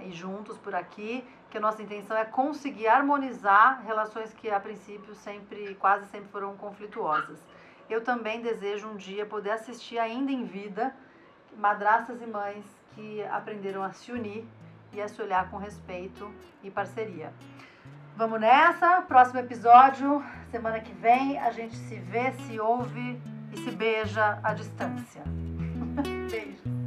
e 0.00 0.10
juntos 0.12 0.58
por 0.58 0.74
aqui, 0.74 1.26
que 1.48 1.56
a 1.56 1.60
nossa 1.62 1.82
intenção 1.82 2.14
é 2.14 2.26
conseguir 2.26 2.88
harmonizar 2.88 3.82
relações 3.86 4.34
que 4.34 4.50
a 4.50 4.60
princípio 4.60 5.14
sempre, 5.14 5.76
quase 5.76 6.04
sempre 6.08 6.28
foram 6.28 6.58
conflituosas. 6.58 7.42
Eu 7.88 8.04
também 8.04 8.42
desejo 8.42 8.86
um 8.86 8.96
dia 8.96 9.24
poder 9.24 9.52
assistir 9.52 9.98
ainda 9.98 10.30
em 10.30 10.44
vida 10.44 10.94
madrastas 11.56 12.20
e 12.20 12.26
mães 12.26 12.66
que 12.94 13.24
aprenderam 13.24 13.82
a 13.82 13.92
se 13.92 14.12
unir 14.12 14.46
e 14.92 15.00
a 15.00 15.08
se 15.08 15.20
olhar 15.20 15.50
com 15.50 15.56
respeito 15.56 16.32
e 16.62 16.70
parceria. 16.70 17.32
Vamos 18.16 18.40
nessa, 18.40 19.02
próximo 19.02 19.38
episódio, 19.38 20.24
semana 20.50 20.80
que 20.80 20.92
vem, 20.92 21.38
a 21.38 21.50
gente 21.52 21.76
se 21.76 21.96
vê, 21.96 22.32
se 22.32 22.58
ouve 22.58 23.20
e 23.52 23.56
se 23.58 23.70
beija 23.70 24.40
à 24.42 24.52
distância. 24.54 25.22
Beijo. 26.30 26.77